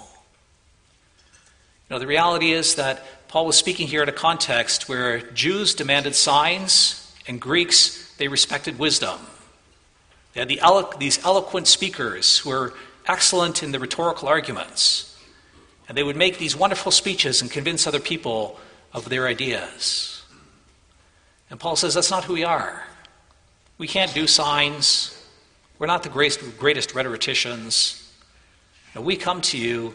Know, 1.89 1.99
the 1.99 2.07
reality 2.07 2.53
is 2.53 2.75
that 2.75 3.03
Paul 3.29 3.47
was 3.47 3.57
speaking 3.57 3.89
here 3.89 4.03
in 4.03 4.09
a 4.11 4.13
context 4.13 4.87
where 4.87 5.23
Jews 5.31 5.75
demanded 5.75 6.15
signs 6.15 7.11
and 7.27 7.41
Greeks, 7.41 8.15
they 8.19 8.29
respected 8.29 8.79
wisdom. 8.79 9.19
They 10.35 10.41
had 10.41 10.49
the 10.49 10.61
elo- 10.61 10.93
these 10.99 11.25
eloquent 11.25 11.67
speakers 11.69 12.39
who 12.39 12.51
were 12.51 12.75
excellent 13.07 13.63
in 13.63 13.73
the 13.73 13.79
rhetorical 13.79 14.29
arguments. 14.29 15.19
And 15.89 15.97
they 15.97 16.03
would 16.03 16.17
make 16.17 16.39
these 16.39 16.57
wonderful 16.57 16.93
speeches 16.93 17.41
and 17.41 17.51
convince 17.51 17.87
other 17.87 18.01
people 18.01 18.59
of 18.93 19.09
their 19.09 19.27
ideas. 19.27 20.23
And 21.51 21.61
Paul 21.61 21.77
says 21.77 21.95
that's 21.95 22.11
not 22.11 22.25
who 22.25 22.35
we 22.35 22.45
are. 22.45 22.85
We 23.79 23.87
can't 23.87 24.15
do 24.15 24.27
signs. 24.27 25.11
We're 25.79 25.87
not 25.87 26.03
the 26.03 26.09
greatest, 26.09 26.59
greatest 26.59 26.95
rhetoricians. 26.95 28.01
No, 28.95 29.03
we 29.03 29.17
come 29.17 29.41
to 29.43 29.59
you 29.59 29.95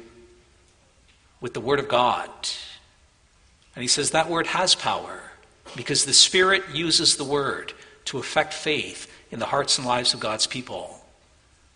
with 1.41 1.53
the 1.53 1.61
Word 1.61 1.79
of 1.79 1.87
God. 1.87 2.29
And 3.75 3.81
he 3.81 3.87
says 3.87 4.11
that 4.11 4.29
Word 4.29 4.47
has 4.47 4.75
power 4.75 5.31
because 5.75 6.05
the 6.05 6.13
Spirit 6.13 6.63
uses 6.73 7.15
the 7.15 7.23
Word 7.23 7.73
to 8.05 8.19
affect 8.19 8.53
faith 8.53 9.08
in 9.31 9.39
the 9.39 9.45
hearts 9.45 9.77
and 9.77 9.87
lives 9.87 10.13
of 10.13 10.19
God's 10.19 10.47
people. 10.47 10.99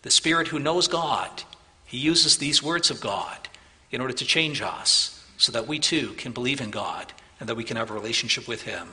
The 0.02 0.10
Spirit 0.10 0.48
who 0.48 0.58
knows 0.58 0.88
God, 0.88 1.42
he 1.86 1.98
uses 1.98 2.36
these 2.36 2.62
words 2.62 2.90
of 2.90 3.00
God 3.00 3.48
in 3.90 4.00
order 4.00 4.14
to 4.14 4.24
change 4.24 4.60
us 4.60 5.24
so 5.36 5.52
that 5.52 5.66
we 5.66 5.78
too 5.78 6.12
can 6.14 6.32
believe 6.32 6.60
in 6.60 6.70
God 6.70 7.12
and 7.40 7.48
that 7.48 7.54
we 7.54 7.64
can 7.64 7.76
have 7.76 7.90
a 7.90 7.94
relationship 7.94 8.48
with 8.48 8.62
Him. 8.62 8.88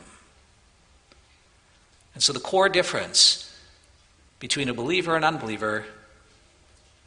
And 2.13 2.21
so 2.21 2.33
the 2.33 2.39
core 2.39 2.69
difference 2.69 3.47
between 4.39 4.69
a 4.69 4.73
believer 4.73 5.15
and 5.15 5.23
unbeliever 5.23 5.85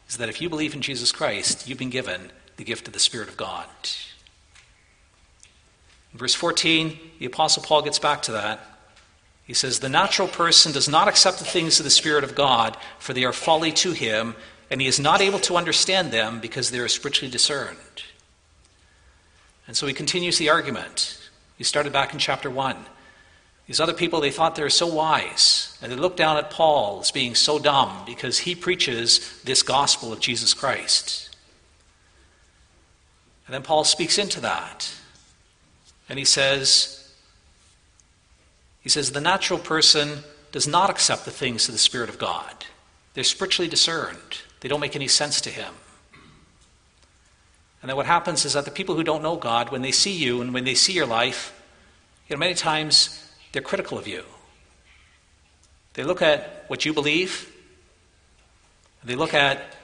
is 0.09 0.17
that 0.17 0.29
if 0.29 0.41
you 0.41 0.49
believe 0.49 0.75
in 0.75 0.81
Jesus 0.81 1.13
Christ, 1.13 1.69
you've 1.69 1.79
been 1.79 1.91
given 1.91 2.31
the 2.57 2.65
gift 2.65 2.87
of 2.87 2.95
the 2.95 3.01
Spirit 3.01 3.29
of 3.29 3.37
God. 3.37 3.67
In 6.13 6.19
verse 6.19 6.35
14, 6.35 6.99
the 7.19 7.27
Apostle 7.27 7.63
Paul 7.63 7.83
gets 7.83 7.99
back 7.99 8.23
to 8.23 8.33
that. 8.33 8.74
He 9.45 9.55
says, 9.55 9.79
The 9.79 9.89
natural 9.89 10.29
person 10.29 10.73
does 10.73 10.89
not 10.89 11.09
accept 11.09 11.39
the 11.39 11.45
things 11.45 11.79
of 11.79 11.85
the 11.85 11.91
Spirit 11.91 12.25
of 12.25 12.35
God, 12.35 12.77
for 12.99 13.13
they 13.13 13.25
are 13.25 13.33
folly 13.33 13.73
to 13.73 13.93
him, 13.93 14.35
and 14.71 14.81
he 14.81 14.87
is 14.87 14.99
not 14.99 15.21
able 15.21 15.39
to 15.41 15.57
understand 15.57 16.11
them 16.11 16.41
because 16.41 16.71
they 16.71 16.79
are 16.79 16.89
spiritually 16.89 17.31
discerned. 17.31 17.79
And 19.67 19.77
so 19.77 19.87
he 19.87 19.93
continues 19.93 20.39
the 20.39 20.51
argument. 20.51 21.31
He 21.57 21.65
started 21.65 21.93
back 21.93 22.13
in 22.13 22.19
chapter 22.19 22.51
1. 22.51 22.77
These 23.67 23.81
other 23.81 23.95
people, 23.95 24.21
they 24.21 24.31
thought 24.31 24.57
they 24.57 24.63
were 24.63 24.71
so 24.71 24.87
wise, 24.87 25.79
and 25.81 25.91
they 25.91 25.97
looked 25.97 26.19
down 26.19 26.37
at 26.37 26.51
Paul 26.51 27.01
as 27.01 27.11
being 27.11 27.35
so 27.35 27.59
dumb 27.59 28.03
because 28.05 28.39
he 28.39 28.55
preaches 28.55 29.43
this 29.43 29.63
gospel 29.63 30.13
of 30.13 30.21
Jesus 30.21 30.53
Christ. 30.53 31.35
And 33.47 33.55
then 33.55 33.63
Paul 33.63 33.85
speaks 33.85 34.19
into 34.19 34.41
that. 34.41 34.93
And 36.09 36.19
he 36.19 36.25
says, 36.25 37.04
he 38.85 38.89
says, 38.89 39.11
the 39.11 39.21
natural 39.21 39.59
person 39.59 40.19
does 40.53 40.69
not 40.69 40.91
accept 40.91 41.25
the 41.25 41.33
things 41.33 41.67
of 41.69 41.73
the 41.73 41.79
Spirit 41.79 42.09
of 42.09 42.19
God. 42.19 42.67
They're 43.15 43.25
spiritually 43.25 43.69
discerned. 43.69 44.43
They 44.61 44.69
don't 44.69 44.79
make 44.79 44.95
any 44.95 45.09
sense 45.09 45.41
to 45.41 45.51
him. 45.51 45.75
And 47.83 47.89
then 47.89 47.97
what 47.97 48.07
happens 48.07 48.45
is 48.45 48.53
that 48.53 48.65
the 48.65 48.71
people 48.71 48.95
who 48.95 49.03
don't 49.03 49.23
know 49.23 49.37
God, 49.37 49.71
when 49.71 49.83
they 49.83 49.91
see 49.91 50.13
you 50.13 50.41
and 50.41 50.55
when 50.55 50.65
they 50.65 50.75
see 50.75 50.93
your 50.93 51.07
life, 51.07 51.61
you 52.29 52.37
know, 52.37 52.41
many 52.41 52.55
times 52.55 53.27
they're 53.53 53.63
critical 53.63 53.99
of 53.99 54.07
you. 54.07 54.23
They 55.95 56.05
look 56.05 56.23
at 56.23 56.65
what 56.69 56.85
you 56.85 56.93
believe, 56.93 57.51
they 59.03 59.17
look 59.17 59.35
at 59.35 59.75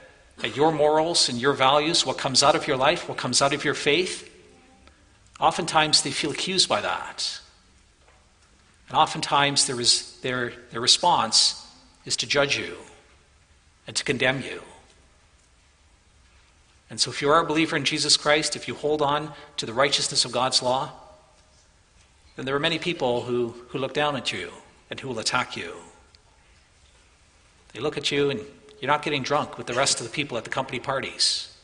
at 0.43 0.55
your 0.55 0.71
morals 0.71 1.29
and 1.29 1.39
your 1.39 1.53
values, 1.53 2.05
what 2.05 2.17
comes 2.17 2.43
out 2.43 2.55
of 2.55 2.67
your 2.67 2.77
life, 2.77 3.07
what 3.07 3.17
comes 3.17 3.41
out 3.41 3.53
of 3.53 3.63
your 3.63 3.73
faith, 3.73 4.27
oftentimes 5.39 6.01
they 6.01 6.11
feel 6.11 6.31
accused 6.31 6.67
by 6.67 6.81
that. 6.81 7.39
And 8.91 8.97
oftentimes 8.97 9.67
their, 9.67 10.51
their 10.69 10.81
response 10.81 11.65
is 12.03 12.17
to 12.17 12.27
judge 12.27 12.57
you 12.57 12.75
and 13.87 13.95
to 13.95 14.03
condemn 14.03 14.41
you. 14.41 14.61
And 16.89 16.99
so, 16.99 17.09
if 17.09 17.21
you 17.21 17.29
are 17.29 17.39
a 17.39 17.45
believer 17.45 17.77
in 17.77 17.85
Jesus 17.85 18.17
Christ, 18.17 18.57
if 18.57 18.67
you 18.67 18.75
hold 18.75 19.01
on 19.01 19.31
to 19.55 19.65
the 19.65 19.71
righteousness 19.71 20.25
of 20.25 20.33
God's 20.33 20.61
law, 20.61 20.91
then 22.35 22.45
there 22.45 22.53
are 22.53 22.59
many 22.59 22.79
people 22.79 23.21
who, 23.21 23.55
who 23.69 23.77
look 23.77 23.93
down 23.93 24.17
at 24.17 24.33
you 24.33 24.51
and 24.89 24.99
who 24.99 25.07
will 25.07 25.19
attack 25.19 25.55
you. 25.55 25.73
They 27.71 27.79
look 27.79 27.97
at 27.97 28.11
you 28.11 28.29
and 28.29 28.41
you're 28.81 28.91
not 28.91 29.03
getting 29.03 29.23
drunk 29.23 29.57
with 29.57 29.67
the 29.67 29.73
rest 29.73 30.01
of 30.01 30.05
the 30.05 30.11
people 30.11 30.37
at 30.37 30.43
the 30.43 30.49
company 30.49 30.81
parties. 30.81 31.55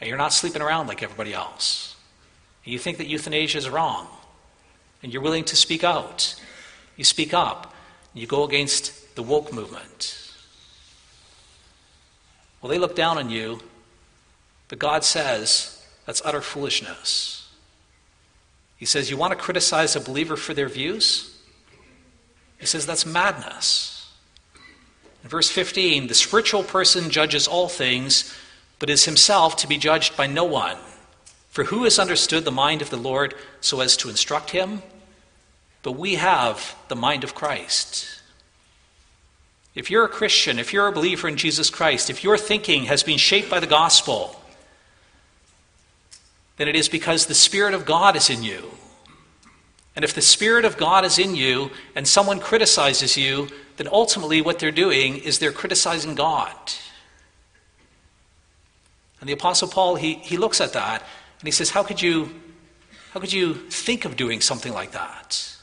And 0.00 0.06
you're 0.06 0.16
not 0.16 0.32
sleeping 0.32 0.62
around 0.62 0.86
like 0.86 1.02
everybody 1.02 1.34
else. 1.34 1.96
And 2.64 2.72
you 2.72 2.78
think 2.78 2.98
that 2.98 3.08
euthanasia 3.08 3.58
is 3.58 3.68
wrong. 3.68 4.06
And 5.02 5.12
you're 5.12 5.22
willing 5.22 5.44
to 5.44 5.56
speak 5.56 5.84
out. 5.84 6.40
You 6.96 7.04
speak 7.04 7.34
up. 7.34 7.74
You 8.14 8.26
go 8.26 8.44
against 8.44 9.14
the 9.14 9.22
woke 9.22 9.52
movement. 9.52 10.26
Well, 12.60 12.70
they 12.70 12.78
look 12.78 12.96
down 12.96 13.18
on 13.18 13.30
you, 13.30 13.60
but 14.68 14.78
God 14.78 15.04
says 15.04 15.86
that's 16.06 16.22
utter 16.24 16.40
foolishness. 16.40 17.48
He 18.76 18.86
says, 18.86 19.10
You 19.10 19.16
want 19.16 19.32
to 19.32 19.38
criticize 19.38 19.96
a 19.96 20.00
believer 20.00 20.36
for 20.36 20.54
their 20.54 20.68
views? 20.68 21.38
He 22.58 22.66
says, 22.66 22.86
That's 22.86 23.06
madness. 23.06 24.12
In 25.22 25.28
verse 25.28 25.50
15, 25.50 26.06
the 26.06 26.14
spiritual 26.14 26.62
person 26.62 27.10
judges 27.10 27.48
all 27.48 27.68
things, 27.68 28.34
but 28.78 28.90
is 28.90 29.04
himself 29.04 29.56
to 29.56 29.66
be 29.66 29.76
judged 29.76 30.16
by 30.16 30.26
no 30.26 30.44
one. 30.44 30.76
For 31.56 31.64
who 31.64 31.84
has 31.84 31.98
understood 31.98 32.44
the 32.44 32.50
mind 32.50 32.82
of 32.82 32.90
the 32.90 32.98
Lord 32.98 33.34
so 33.62 33.80
as 33.80 33.96
to 33.96 34.10
instruct 34.10 34.50
him? 34.50 34.82
But 35.82 35.92
we 35.92 36.16
have 36.16 36.76
the 36.88 36.94
mind 36.94 37.24
of 37.24 37.34
Christ. 37.34 38.20
If 39.74 39.90
you're 39.90 40.04
a 40.04 40.08
Christian, 40.10 40.58
if 40.58 40.74
you're 40.74 40.86
a 40.86 40.92
believer 40.92 41.26
in 41.28 41.38
Jesus 41.38 41.70
Christ, 41.70 42.10
if 42.10 42.22
your 42.22 42.36
thinking 42.36 42.84
has 42.84 43.02
been 43.02 43.16
shaped 43.16 43.48
by 43.48 43.58
the 43.58 43.66
gospel, 43.66 44.38
then 46.58 46.68
it 46.68 46.76
is 46.76 46.90
because 46.90 47.24
the 47.24 47.34
Spirit 47.34 47.72
of 47.72 47.86
God 47.86 48.16
is 48.16 48.28
in 48.28 48.42
you. 48.42 48.72
And 49.94 50.04
if 50.04 50.12
the 50.12 50.20
Spirit 50.20 50.66
of 50.66 50.76
God 50.76 51.06
is 51.06 51.18
in 51.18 51.34
you 51.34 51.70
and 51.94 52.06
someone 52.06 52.38
criticizes 52.38 53.16
you, 53.16 53.48
then 53.78 53.88
ultimately 53.90 54.42
what 54.42 54.58
they're 54.58 54.70
doing 54.70 55.16
is 55.16 55.38
they're 55.38 55.52
criticizing 55.52 56.16
God. 56.16 56.54
And 59.20 59.28
the 59.30 59.32
Apostle 59.32 59.68
Paul, 59.68 59.94
he, 59.94 60.16
he 60.16 60.36
looks 60.36 60.60
at 60.60 60.74
that 60.74 61.02
he 61.46 61.52
says, 61.52 61.70
How 61.70 61.82
could 61.82 62.00
you 62.02 62.30
how 63.16 63.20
could 63.20 63.32
you 63.32 63.54
think 63.54 64.04
of 64.04 64.14
doing 64.14 64.42
something 64.42 64.74
like 64.74 64.92
that? 64.92 65.56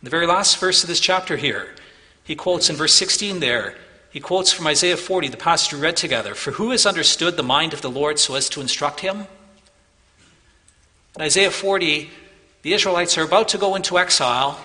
In 0.00 0.06
the 0.06 0.10
very 0.10 0.26
last 0.26 0.56
verse 0.58 0.82
of 0.82 0.88
this 0.88 0.98
chapter 0.98 1.36
here, 1.36 1.74
he 2.24 2.34
quotes 2.34 2.70
in 2.70 2.76
verse 2.76 2.94
16 2.94 3.40
there, 3.40 3.74
he 4.10 4.20
quotes 4.20 4.50
from 4.50 4.66
Isaiah 4.66 4.96
40, 4.96 5.28
the 5.28 5.36
passage 5.36 5.74
we 5.74 5.80
read 5.80 5.96
together 5.96 6.34
For 6.34 6.52
who 6.52 6.70
has 6.70 6.86
understood 6.86 7.36
the 7.36 7.42
mind 7.42 7.74
of 7.74 7.82
the 7.82 7.90
Lord 7.90 8.18
so 8.18 8.34
as 8.34 8.48
to 8.50 8.62
instruct 8.62 9.00
him? 9.00 9.26
In 11.16 11.22
Isaiah 11.22 11.50
40, 11.50 12.08
the 12.62 12.72
Israelites 12.72 13.18
are 13.18 13.24
about 13.24 13.48
to 13.48 13.58
go 13.58 13.74
into 13.74 13.98
exile. 13.98 14.64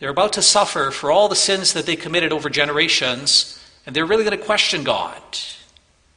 They're 0.00 0.10
about 0.10 0.32
to 0.32 0.42
suffer 0.42 0.90
for 0.90 1.10
all 1.12 1.28
the 1.28 1.36
sins 1.36 1.72
that 1.74 1.86
they 1.86 1.94
committed 1.94 2.32
over 2.32 2.50
generations, 2.50 3.64
and 3.86 3.94
they're 3.94 4.06
really 4.06 4.24
going 4.24 4.36
to 4.36 4.44
question 4.44 4.82
God. 4.82 5.22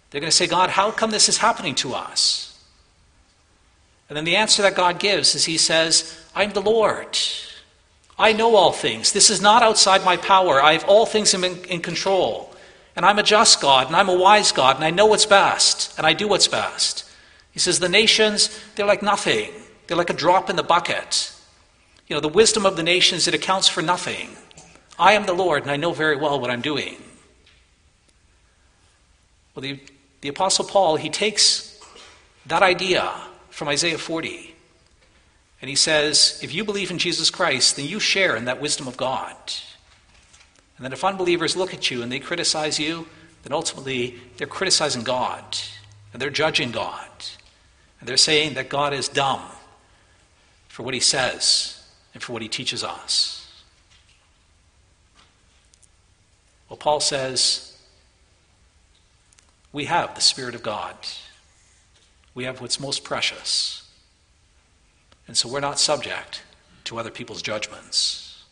They're 0.10 0.22
going 0.22 0.32
to 0.32 0.36
say, 0.36 0.48
God, 0.48 0.70
how 0.70 0.92
come 0.92 1.12
this 1.12 1.30
is 1.30 1.38
happening 1.38 1.76
to 1.76 1.94
us? 1.94 2.53
And 4.14 4.18
then 4.20 4.26
the 4.26 4.36
answer 4.36 4.62
that 4.62 4.76
God 4.76 5.00
gives 5.00 5.34
is 5.34 5.46
He 5.46 5.58
says, 5.58 6.16
I'm 6.36 6.52
the 6.54 6.62
Lord. 6.62 7.18
I 8.20 8.32
know 8.32 8.56
all 8.56 8.72
things. 8.72 9.12
This 9.12 9.32
is 9.32 9.42
not 9.42 9.64
outside 9.64 10.06
my 10.06 10.18
power. 10.18 10.62
I 10.62 10.74
have 10.74 10.84
all 10.84 11.08
things 11.08 11.34
in, 11.34 11.44
in 11.66 11.82
control. 11.82 12.56
And 12.96 13.08
I'm 13.08 13.18
a 13.18 13.24
just 13.24 13.60
God, 13.60 13.88
and 13.88 13.96
I'm 13.96 14.10
a 14.10 14.16
wise 14.16 14.52
God, 14.52 14.76
and 14.76 14.86
I 14.86 14.92
know 14.92 15.08
what's 15.08 15.26
best, 15.26 15.98
and 15.98 16.06
I 16.06 16.14
do 16.14 16.28
what's 16.28 16.48
best. 16.48 17.10
He 17.54 17.60
says, 17.60 17.80
The 17.80 17.90
nations, 17.90 18.56
they're 18.76 18.86
like 18.86 19.02
nothing. 19.02 19.50
They're 19.88 19.98
like 19.98 20.12
a 20.12 20.14
drop 20.14 20.48
in 20.48 20.58
the 20.58 20.62
bucket. 20.62 21.34
You 22.08 22.16
know, 22.16 22.20
the 22.20 22.28
wisdom 22.28 22.68
of 22.68 22.76
the 22.76 22.84
nations, 22.84 23.28
it 23.28 23.34
accounts 23.34 23.68
for 23.68 23.82
nothing. 23.82 24.38
I 25.00 25.14
am 25.14 25.26
the 25.26 25.34
Lord, 25.34 25.64
and 25.64 25.72
I 25.72 25.78
know 25.78 25.92
very 25.92 26.18
well 26.18 26.40
what 26.40 26.52
I'm 26.52 26.62
doing. 26.62 26.98
Well, 29.56 29.64
the, 29.64 29.80
the 30.22 30.30
Apostle 30.30 30.66
Paul, 30.66 30.98
he 30.98 31.10
takes 31.10 31.80
that 32.46 32.62
idea 32.62 33.12
from 33.54 33.68
Isaiah 33.68 34.00
40, 34.00 34.56
and 35.62 35.70
he 35.70 35.76
says, 35.76 36.40
if 36.42 36.54
you 36.54 36.66
believe 36.66 36.90
in 36.90 36.98
Jesus 36.98 37.30
Christ, 37.30 37.76
then 37.76 37.86
you 37.86 38.00
share 38.00 38.36
in 38.36 38.46
that 38.46 38.60
wisdom 38.60 38.88
of 38.88 38.98
God. 38.98 39.36
And 40.76 40.84
then 40.84 40.92
if 40.92 41.04
unbelievers 41.04 41.56
look 41.56 41.74
at 41.74 41.92
you 41.92 42.02
and 42.02 42.12
they 42.12 42.20
criticize 42.20 42.80
you, 42.80 43.08
then 43.44 43.54
ultimately 43.54 44.20
they're 44.38 44.48
criticizing 44.48 45.04
God, 45.04 45.44
and 46.12 46.22
they're 46.22 46.32
judging 46.32 46.72
God. 46.72 47.08
And 48.00 48.10
they're 48.10 48.18
saying 48.18 48.56
that 48.56 48.70
God 48.70 48.92
is 48.92 49.08
dumb 49.08 49.44
for 50.68 50.82
what 50.82 50.96
he 50.96 51.00
says 51.00 51.82
and 52.16 52.24
for 52.24 52.34
what 52.34 52.42
he 52.42 52.50
teaches 52.50 52.84
us. 52.84 53.48
Well, 56.70 56.78
Paul 56.78 57.00
says, 57.00 57.78
we 59.72 59.86
have 59.86 60.16
the 60.16 60.22
Spirit 60.22 60.56
of 60.56 60.64
God. 60.64 60.96
We 62.36 62.46
have 62.46 62.62
what's 62.62 62.80
most 62.80 63.04
precious. 63.04 63.90
And 65.28 65.38
so 65.38 65.48
we're 65.48 65.60
not 65.60 65.80
subject 65.80 66.42
to 66.86 66.98
other 66.98 67.12
people's 67.12 67.42
judgments. 67.42 68.44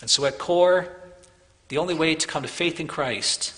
And 0.00 0.08
so 0.08 0.24
at 0.24 0.38
core, 0.38 0.88
the 1.68 1.78
only 1.78 1.94
way 1.94 2.14
to 2.14 2.26
come 2.26 2.42
to 2.42 2.48
faith 2.48 2.78
in 2.78 2.86
Christ 2.86 3.54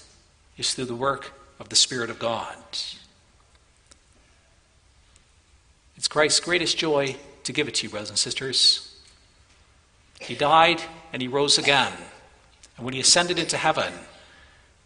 is 0.56 0.74
through 0.74 0.86
the 0.86 0.94
work 0.94 1.32
of 1.58 1.68
the 1.68 1.76
Spirit 1.76 2.10
of 2.10 2.18
God. 2.18 2.56
It's 5.96 6.08
Christ's 6.08 6.40
greatest 6.40 6.78
joy 6.78 7.16
to 7.44 7.52
give 7.52 7.68
it 7.68 7.74
to 7.76 7.86
you, 7.86 7.90
brothers 7.90 8.08
and 8.08 8.18
sisters. 8.18 8.96
He 10.18 10.34
died 10.34 10.80
and 11.12 11.20
he 11.20 11.28
rose 11.28 11.58
again. 11.58 11.92
And 12.76 12.84
when 12.84 12.94
he 12.94 13.00
ascended 13.00 13.38
into 13.38 13.58
heaven, 13.58 13.92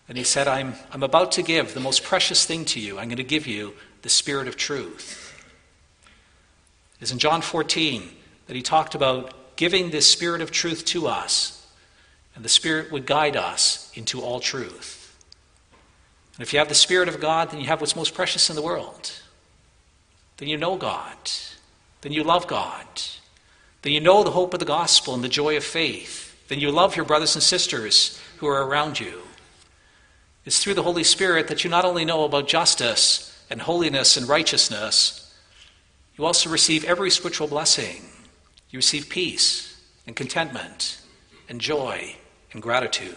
and 0.08 0.18
he 0.18 0.24
said, 0.24 0.46
I'm, 0.48 0.74
I'm 0.92 1.02
about 1.02 1.32
to 1.32 1.42
give 1.42 1.74
the 1.74 1.80
most 1.80 2.02
precious 2.04 2.44
thing 2.44 2.64
to 2.66 2.80
you. 2.80 2.98
I'm 2.98 3.08
going 3.08 3.16
to 3.16 3.24
give 3.24 3.46
you 3.46 3.74
the 4.02 4.08
Spirit 4.08 4.48
of 4.48 4.56
truth. 4.56 5.20
It's 7.00 7.12
in 7.12 7.18
John 7.18 7.40
14 7.40 8.08
that 8.46 8.56
he 8.56 8.62
talked 8.62 8.94
about 8.94 9.56
giving 9.56 9.90
this 9.90 10.06
Spirit 10.06 10.40
of 10.40 10.50
truth 10.50 10.84
to 10.86 11.06
us, 11.06 11.66
and 12.34 12.44
the 12.44 12.48
Spirit 12.48 12.92
would 12.92 13.06
guide 13.06 13.36
us 13.36 13.90
into 13.94 14.20
all 14.20 14.40
truth. 14.40 15.16
And 16.36 16.42
if 16.42 16.52
you 16.52 16.58
have 16.58 16.68
the 16.68 16.74
Spirit 16.74 17.08
of 17.08 17.20
God, 17.20 17.50
then 17.50 17.60
you 17.60 17.66
have 17.66 17.80
what's 17.80 17.96
most 17.96 18.14
precious 18.14 18.50
in 18.50 18.56
the 18.56 18.62
world 18.62 19.12
then 20.36 20.48
you 20.48 20.56
know 20.56 20.76
God. 20.76 21.16
Then 22.00 22.12
you 22.12 22.24
love 22.24 22.46
God. 22.46 22.86
Then 23.82 23.92
you 23.92 24.00
know 24.00 24.24
the 24.24 24.30
hope 24.30 24.52
of 24.52 24.60
the 24.60 24.66
gospel 24.66 25.14
and 25.14 25.22
the 25.22 25.28
joy 25.28 25.56
of 25.56 25.64
faith. 25.64 26.36
Then 26.48 26.60
you 26.60 26.70
love 26.70 26.96
your 26.96 27.04
brothers 27.04 27.34
and 27.34 27.42
sisters 27.42 28.20
who 28.38 28.46
are 28.46 28.66
around 28.66 29.00
you. 29.00 29.22
It's 30.44 30.62
through 30.62 30.74
the 30.74 30.82
Holy 30.82 31.04
Spirit 31.04 31.48
that 31.48 31.64
you 31.64 31.70
not 31.70 31.84
only 31.84 32.04
know 32.04 32.24
about 32.24 32.48
justice 32.48 33.44
and 33.48 33.62
holiness 33.62 34.16
and 34.16 34.28
righteousness, 34.28 35.34
you 36.16 36.24
also 36.24 36.50
receive 36.50 36.84
every 36.84 37.10
spiritual 37.10 37.48
blessing. 37.48 38.02
You 38.70 38.78
receive 38.78 39.08
peace 39.08 39.80
and 40.06 40.14
contentment 40.14 41.00
and 41.48 41.60
joy 41.60 42.16
and 42.52 42.62
gratitude. 42.62 43.16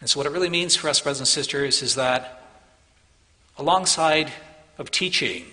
And 0.00 0.10
so, 0.10 0.20
what 0.20 0.26
it 0.26 0.32
really 0.32 0.50
means 0.50 0.76
for 0.76 0.90
us, 0.90 1.00
brothers 1.00 1.20
and 1.20 1.28
sisters, 1.28 1.80
is 1.80 1.94
that 1.94 2.42
alongside 3.56 4.30
of 4.76 4.90
teaching 4.90 5.46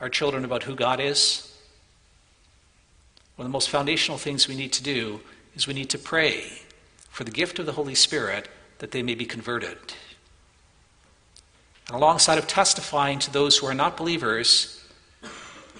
our 0.00 0.08
children 0.08 0.44
about 0.44 0.62
who 0.62 0.74
God 0.74 1.00
is, 1.00 1.54
one 3.36 3.44
of 3.44 3.50
the 3.50 3.52
most 3.52 3.68
foundational 3.68 4.16
things 4.16 4.48
we 4.48 4.56
need 4.56 4.72
to 4.72 4.82
do 4.82 5.20
is 5.54 5.66
we 5.66 5.74
need 5.74 5.90
to 5.90 5.98
pray 5.98 6.57
for 7.18 7.24
the 7.24 7.32
gift 7.32 7.58
of 7.58 7.66
the 7.66 7.72
Holy 7.72 7.96
Spirit 7.96 8.48
that 8.78 8.92
they 8.92 9.02
may 9.02 9.16
be 9.16 9.26
converted. 9.26 9.76
And 11.88 11.96
alongside 11.96 12.38
of 12.38 12.46
testifying 12.46 13.18
to 13.18 13.32
those 13.32 13.58
who 13.58 13.66
are 13.66 13.74
not 13.74 13.96
believers, 13.96 14.84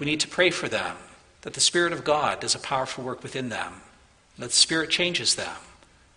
we 0.00 0.06
need 0.06 0.18
to 0.18 0.26
pray 0.26 0.50
for 0.50 0.68
them 0.68 0.96
that 1.42 1.54
the 1.54 1.60
Spirit 1.60 1.92
of 1.92 2.02
God 2.02 2.40
does 2.40 2.56
a 2.56 2.58
powerful 2.58 3.04
work 3.04 3.22
within 3.22 3.50
them, 3.50 3.82
that 4.36 4.48
the 4.48 4.52
Spirit 4.52 4.90
changes 4.90 5.36
them 5.36 5.54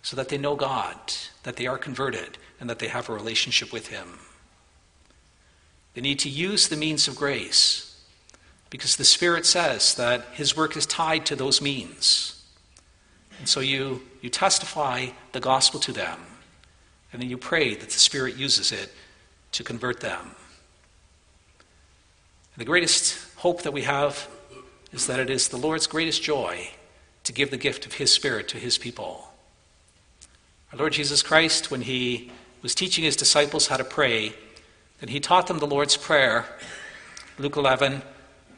so 0.02 0.16
that 0.16 0.28
they 0.28 0.38
know 0.38 0.56
God, 0.56 0.96
that 1.44 1.54
they 1.54 1.68
are 1.68 1.78
converted, 1.78 2.36
and 2.58 2.68
that 2.68 2.80
they 2.80 2.88
have 2.88 3.08
a 3.08 3.14
relationship 3.14 3.72
with 3.72 3.90
Him. 3.90 4.18
They 5.94 6.00
need 6.00 6.18
to 6.18 6.28
use 6.28 6.66
the 6.66 6.76
means 6.76 7.06
of 7.06 7.14
grace 7.14 7.96
because 8.70 8.96
the 8.96 9.04
Spirit 9.04 9.46
says 9.46 9.94
that 9.94 10.24
His 10.32 10.56
work 10.56 10.76
is 10.76 10.84
tied 10.84 11.24
to 11.26 11.36
those 11.36 11.62
means. 11.62 12.41
And 13.42 13.48
so 13.48 13.58
you, 13.58 14.00
you 14.20 14.30
testify 14.30 15.08
the 15.32 15.40
gospel 15.40 15.80
to 15.80 15.90
them, 15.90 16.16
and 17.12 17.20
then 17.20 17.28
you 17.28 17.36
pray 17.36 17.74
that 17.74 17.90
the 17.90 17.98
Spirit 17.98 18.36
uses 18.36 18.70
it 18.70 18.94
to 19.50 19.64
convert 19.64 19.98
them. 19.98 20.20
And 22.54 22.60
the 22.60 22.64
greatest 22.64 23.18
hope 23.38 23.62
that 23.62 23.72
we 23.72 23.82
have 23.82 24.28
is 24.92 25.08
that 25.08 25.18
it 25.18 25.28
is 25.28 25.48
the 25.48 25.56
Lord's 25.56 25.88
greatest 25.88 26.22
joy 26.22 26.68
to 27.24 27.32
give 27.32 27.50
the 27.50 27.56
gift 27.56 27.84
of 27.84 27.94
His 27.94 28.12
Spirit 28.12 28.46
to 28.46 28.58
His 28.58 28.78
people. 28.78 29.32
Our 30.72 30.78
Lord 30.78 30.92
Jesus 30.92 31.20
Christ, 31.20 31.68
when 31.68 31.80
He 31.82 32.30
was 32.62 32.76
teaching 32.76 33.02
His 33.02 33.16
disciples 33.16 33.66
how 33.66 33.76
to 33.76 33.82
pray, 33.82 34.34
then 35.00 35.08
he 35.08 35.18
taught 35.18 35.48
them 35.48 35.58
the 35.58 35.66
Lord's 35.66 35.96
Prayer, 35.96 36.46
Luke 37.40 37.56
11. 37.56 38.02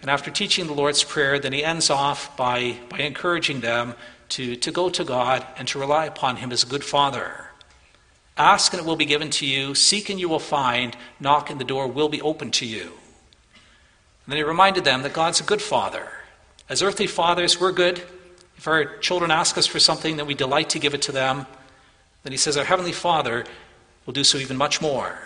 And 0.02 0.10
after 0.10 0.30
teaching 0.30 0.66
the 0.66 0.74
Lord's 0.74 1.04
Prayer, 1.04 1.38
then 1.38 1.54
he 1.54 1.64
ends 1.64 1.88
off 1.88 2.36
by, 2.36 2.76
by 2.90 2.98
encouraging 2.98 3.60
them 3.62 3.94
to, 4.34 4.56
to 4.56 4.72
go 4.72 4.90
to 4.90 5.04
God 5.04 5.46
and 5.56 5.68
to 5.68 5.78
rely 5.78 6.06
upon 6.06 6.36
him 6.36 6.50
as 6.50 6.64
a 6.64 6.66
good 6.66 6.82
father. 6.82 7.50
Ask 8.36 8.72
and 8.72 8.82
it 8.82 8.86
will 8.86 8.96
be 8.96 9.04
given 9.04 9.30
to 9.30 9.46
you. 9.46 9.76
Seek 9.76 10.10
and 10.10 10.18
you 10.18 10.28
will 10.28 10.40
find. 10.40 10.96
Knock 11.20 11.50
and 11.50 11.60
the 11.60 11.64
door 11.64 11.86
will 11.86 12.08
be 12.08 12.20
opened 12.20 12.52
to 12.54 12.66
you. 12.66 12.82
And 12.82 14.32
then 14.32 14.38
he 14.38 14.42
reminded 14.42 14.82
them 14.82 15.02
that 15.02 15.12
God's 15.12 15.40
a 15.40 15.44
good 15.44 15.62
father. 15.62 16.08
As 16.68 16.82
earthly 16.82 17.06
fathers, 17.06 17.60
we're 17.60 17.70
good. 17.70 18.02
If 18.56 18.66
our 18.66 18.96
children 18.98 19.30
ask 19.30 19.56
us 19.56 19.68
for 19.68 19.78
something, 19.78 20.16
then 20.16 20.26
we 20.26 20.34
delight 20.34 20.70
to 20.70 20.80
give 20.80 20.94
it 20.94 21.02
to 21.02 21.12
them. 21.12 21.46
Then 22.24 22.32
he 22.32 22.38
says, 22.38 22.56
Our 22.56 22.64
heavenly 22.64 22.92
Father 22.92 23.44
will 24.06 24.14
do 24.14 24.24
so 24.24 24.38
even 24.38 24.56
much 24.56 24.80
more. 24.80 25.16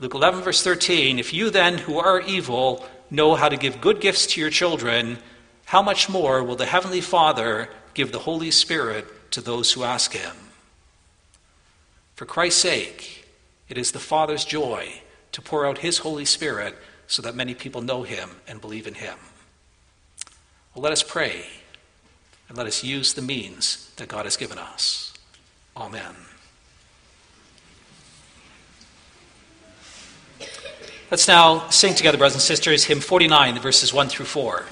Luke 0.00 0.14
11, 0.14 0.42
verse 0.42 0.62
13 0.62 1.18
If 1.18 1.34
you 1.34 1.50
then, 1.50 1.76
who 1.76 1.98
are 1.98 2.20
evil, 2.22 2.86
know 3.10 3.34
how 3.34 3.50
to 3.50 3.56
give 3.58 3.82
good 3.82 4.00
gifts 4.00 4.26
to 4.28 4.40
your 4.40 4.50
children, 4.50 5.18
how 5.66 5.82
much 5.82 6.08
more 6.08 6.42
will 6.42 6.56
the 6.56 6.66
Heavenly 6.66 7.02
Father 7.02 7.68
give 7.94 8.12
the 8.12 8.20
Holy 8.20 8.50
Spirit 8.50 9.30
to 9.32 9.40
those 9.40 9.72
who 9.72 9.84
ask 9.84 10.12
Him? 10.12 10.34
For 12.14 12.26
Christ's 12.26 12.60
sake, 12.60 13.26
it 13.68 13.78
is 13.78 13.92
the 13.92 13.98
Father's 13.98 14.44
joy 14.44 15.02
to 15.32 15.42
pour 15.42 15.66
out 15.66 15.78
His 15.78 15.98
Holy 15.98 16.24
Spirit 16.24 16.76
so 17.06 17.22
that 17.22 17.34
many 17.34 17.54
people 17.54 17.82
know 17.82 18.02
Him 18.02 18.30
and 18.46 18.60
believe 18.60 18.86
in 18.86 18.94
Him. 18.94 19.18
Well, 20.74 20.82
let 20.82 20.92
us 20.92 21.02
pray 21.02 21.46
and 22.48 22.58
let 22.58 22.66
us 22.66 22.84
use 22.84 23.14
the 23.14 23.22
means 23.22 23.90
that 23.96 24.08
God 24.08 24.26
has 24.26 24.36
given 24.36 24.58
us. 24.58 25.14
Amen. 25.76 26.14
Let's 31.10 31.28
now 31.28 31.68
sing 31.68 31.94
together, 31.94 32.18
brothers 32.18 32.34
and 32.34 32.42
sisters, 32.42 32.84
hymn 32.84 33.00
49, 33.00 33.60
verses 33.60 33.92
1 33.92 34.08
through 34.08 34.26
4. 34.26 34.66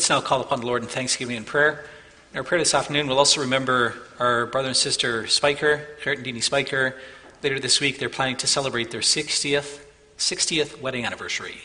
Let's 0.00 0.08
now 0.08 0.22
call 0.22 0.40
upon 0.40 0.60
the 0.60 0.66
Lord 0.66 0.82
in 0.82 0.88
thanksgiving 0.88 1.36
and 1.36 1.46
prayer. 1.46 1.84
In 2.32 2.38
our 2.38 2.42
prayer 2.42 2.58
this 2.58 2.72
afternoon, 2.72 3.06
we'll 3.06 3.18
also 3.18 3.42
remember 3.42 3.96
our 4.18 4.46
brother 4.46 4.68
and 4.68 4.76
sister 4.76 5.26
Spiker, 5.26 5.86
Kurt 6.00 6.16
and 6.16 6.26
Deanie 6.26 6.42
Spiker. 6.42 6.96
Later 7.42 7.60
this 7.60 7.82
week, 7.82 7.98
they're 7.98 8.08
planning 8.08 8.38
to 8.38 8.46
celebrate 8.46 8.90
their 8.90 9.02
60th, 9.02 9.80
60th 10.16 10.80
wedding 10.80 11.04
anniversary. 11.04 11.64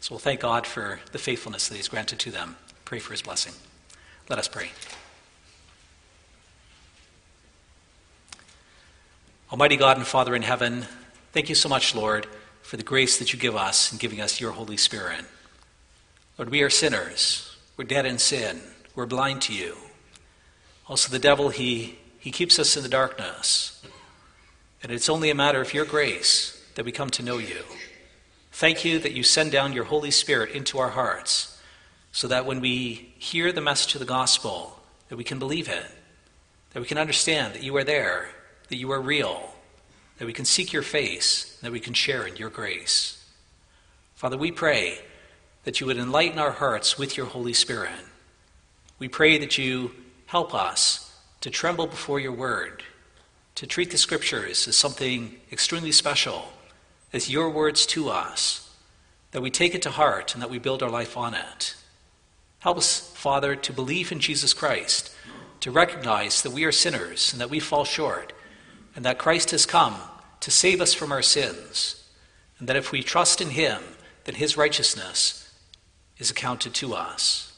So 0.00 0.14
we'll 0.14 0.18
thank 0.18 0.40
God 0.40 0.66
for 0.66 1.00
the 1.12 1.18
faithfulness 1.18 1.68
that 1.68 1.76
He's 1.76 1.88
granted 1.88 2.18
to 2.20 2.30
them. 2.30 2.56
Pray 2.86 3.00
for 3.00 3.12
His 3.12 3.20
blessing. 3.20 3.52
Let 4.30 4.38
us 4.38 4.48
pray. 4.48 4.70
Almighty 9.52 9.76
God 9.76 9.98
and 9.98 10.06
Father 10.06 10.34
in 10.34 10.40
heaven, 10.40 10.86
thank 11.32 11.50
you 11.50 11.54
so 11.54 11.68
much, 11.68 11.94
Lord, 11.94 12.28
for 12.62 12.78
the 12.78 12.82
grace 12.82 13.18
that 13.18 13.34
you 13.34 13.38
give 13.38 13.56
us 13.56 13.92
in 13.92 13.98
giving 13.98 14.22
us 14.22 14.40
your 14.40 14.52
Holy 14.52 14.78
Spirit. 14.78 15.26
Lord, 16.38 16.48
we 16.48 16.62
are 16.62 16.70
sinners. 16.70 17.47
We're 17.78 17.84
dead 17.84 18.06
in 18.06 18.18
sin. 18.18 18.60
We're 18.96 19.06
blind 19.06 19.40
to 19.42 19.54
you. 19.54 19.76
Also, 20.88 21.12
the 21.12 21.20
devil, 21.20 21.50
he, 21.50 21.96
he 22.18 22.32
keeps 22.32 22.58
us 22.58 22.76
in 22.76 22.82
the 22.82 22.88
darkness. 22.88 23.80
And 24.82 24.90
it's 24.90 25.08
only 25.08 25.30
a 25.30 25.34
matter 25.34 25.60
of 25.60 25.72
your 25.72 25.84
grace 25.84 26.60
that 26.74 26.84
we 26.84 26.90
come 26.90 27.08
to 27.10 27.22
know 27.22 27.38
you. 27.38 27.62
Thank 28.50 28.84
you 28.84 28.98
that 28.98 29.12
you 29.12 29.22
send 29.22 29.52
down 29.52 29.74
your 29.74 29.84
Holy 29.84 30.10
Spirit 30.10 30.50
into 30.50 30.80
our 30.80 30.90
hearts 30.90 31.56
so 32.10 32.26
that 32.26 32.44
when 32.44 32.60
we 32.60 33.14
hear 33.16 33.52
the 33.52 33.60
message 33.60 33.94
of 33.94 34.00
the 34.00 34.06
gospel, 34.06 34.80
that 35.08 35.16
we 35.16 35.22
can 35.22 35.38
believe 35.38 35.68
it, 35.68 35.86
that 36.72 36.80
we 36.80 36.86
can 36.86 36.98
understand 36.98 37.54
that 37.54 37.62
you 37.62 37.76
are 37.76 37.84
there, 37.84 38.30
that 38.70 38.76
you 38.76 38.90
are 38.90 39.00
real, 39.00 39.54
that 40.18 40.26
we 40.26 40.32
can 40.32 40.44
seek 40.44 40.72
your 40.72 40.82
face, 40.82 41.56
that 41.62 41.70
we 41.70 41.78
can 41.78 41.94
share 41.94 42.26
in 42.26 42.34
your 42.34 42.50
grace. 42.50 43.24
Father, 44.16 44.36
we 44.36 44.50
pray 44.50 44.98
that 45.68 45.80
you 45.80 45.86
would 45.86 45.98
enlighten 45.98 46.38
our 46.38 46.52
hearts 46.52 46.96
with 46.96 47.14
your 47.14 47.26
Holy 47.26 47.52
Spirit. 47.52 47.92
We 48.98 49.06
pray 49.06 49.36
that 49.36 49.58
you 49.58 49.90
help 50.24 50.54
us 50.54 51.14
to 51.42 51.50
tremble 51.50 51.86
before 51.86 52.18
your 52.18 52.32
word, 52.32 52.82
to 53.56 53.66
treat 53.66 53.90
the 53.90 53.98
scriptures 53.98 54.66
as 54.66 54.76
something 54.76 55.36
extremely 55.52 55.92
special, 55.92 56.54
as 57.12 57.28
your 57.28 57.50
words 57.50 57.84
to 57.88 58.08
us, 58.08 58.74
that 59.32 59.42
we 59.42 59.50
take 59.50 59.74
it 59.74 59.82
to 59.82 59.90
heart 59.90 60.32
and 60.32 60.42
that 60.42 60.48
we 60.48 60.58
build 60.58 60.82
our 60.82 60.88
life 60.88 61.18
on 61.18 61.34
it. 61.34 61.74
Help 62.60 62.78
us, 62.78 63.12
Father, 63.14 63.54
to 63.54 63.70
believe 63.70 64.10
in 64.10 64.20
Jesus 64.20 64.54
Christ, 64.54 65.14
to 65.60 65.70
recognize 65.70 66.40
that 66.40 66.52
we 66.52 66.64
are 66.64 66.72
sinners 66.72 67.30
and 67.30 67.42
that 67.42 67.50
we 67.50 67.60
fall 67.60 67.84
short, 67.84 68.32
and 68.96 69.04
that 69.04 69.18
Christ 69.18 69.50
has 69.50 69.66
come 69.66 69.96
to 70.40 70.50
save 70.50 70.80
us 70.80 70.94
from 70.94 71.12
our 71.12 71.20
sins, 71.20 72.08
and 72.58 72.66
that 72.70 72.76
if 72.76 72.90
we 72.90 73.02
trust 73.02 73.42
in 73.42 73.50
him, 73.50 73.82
then 74.24 74.36
his 74.36 74.56
righteousness 74.56 75.44
is 76.18 76.30
accounted 76.30 76.74
to 76.74 76.94
us. 76.94 77.52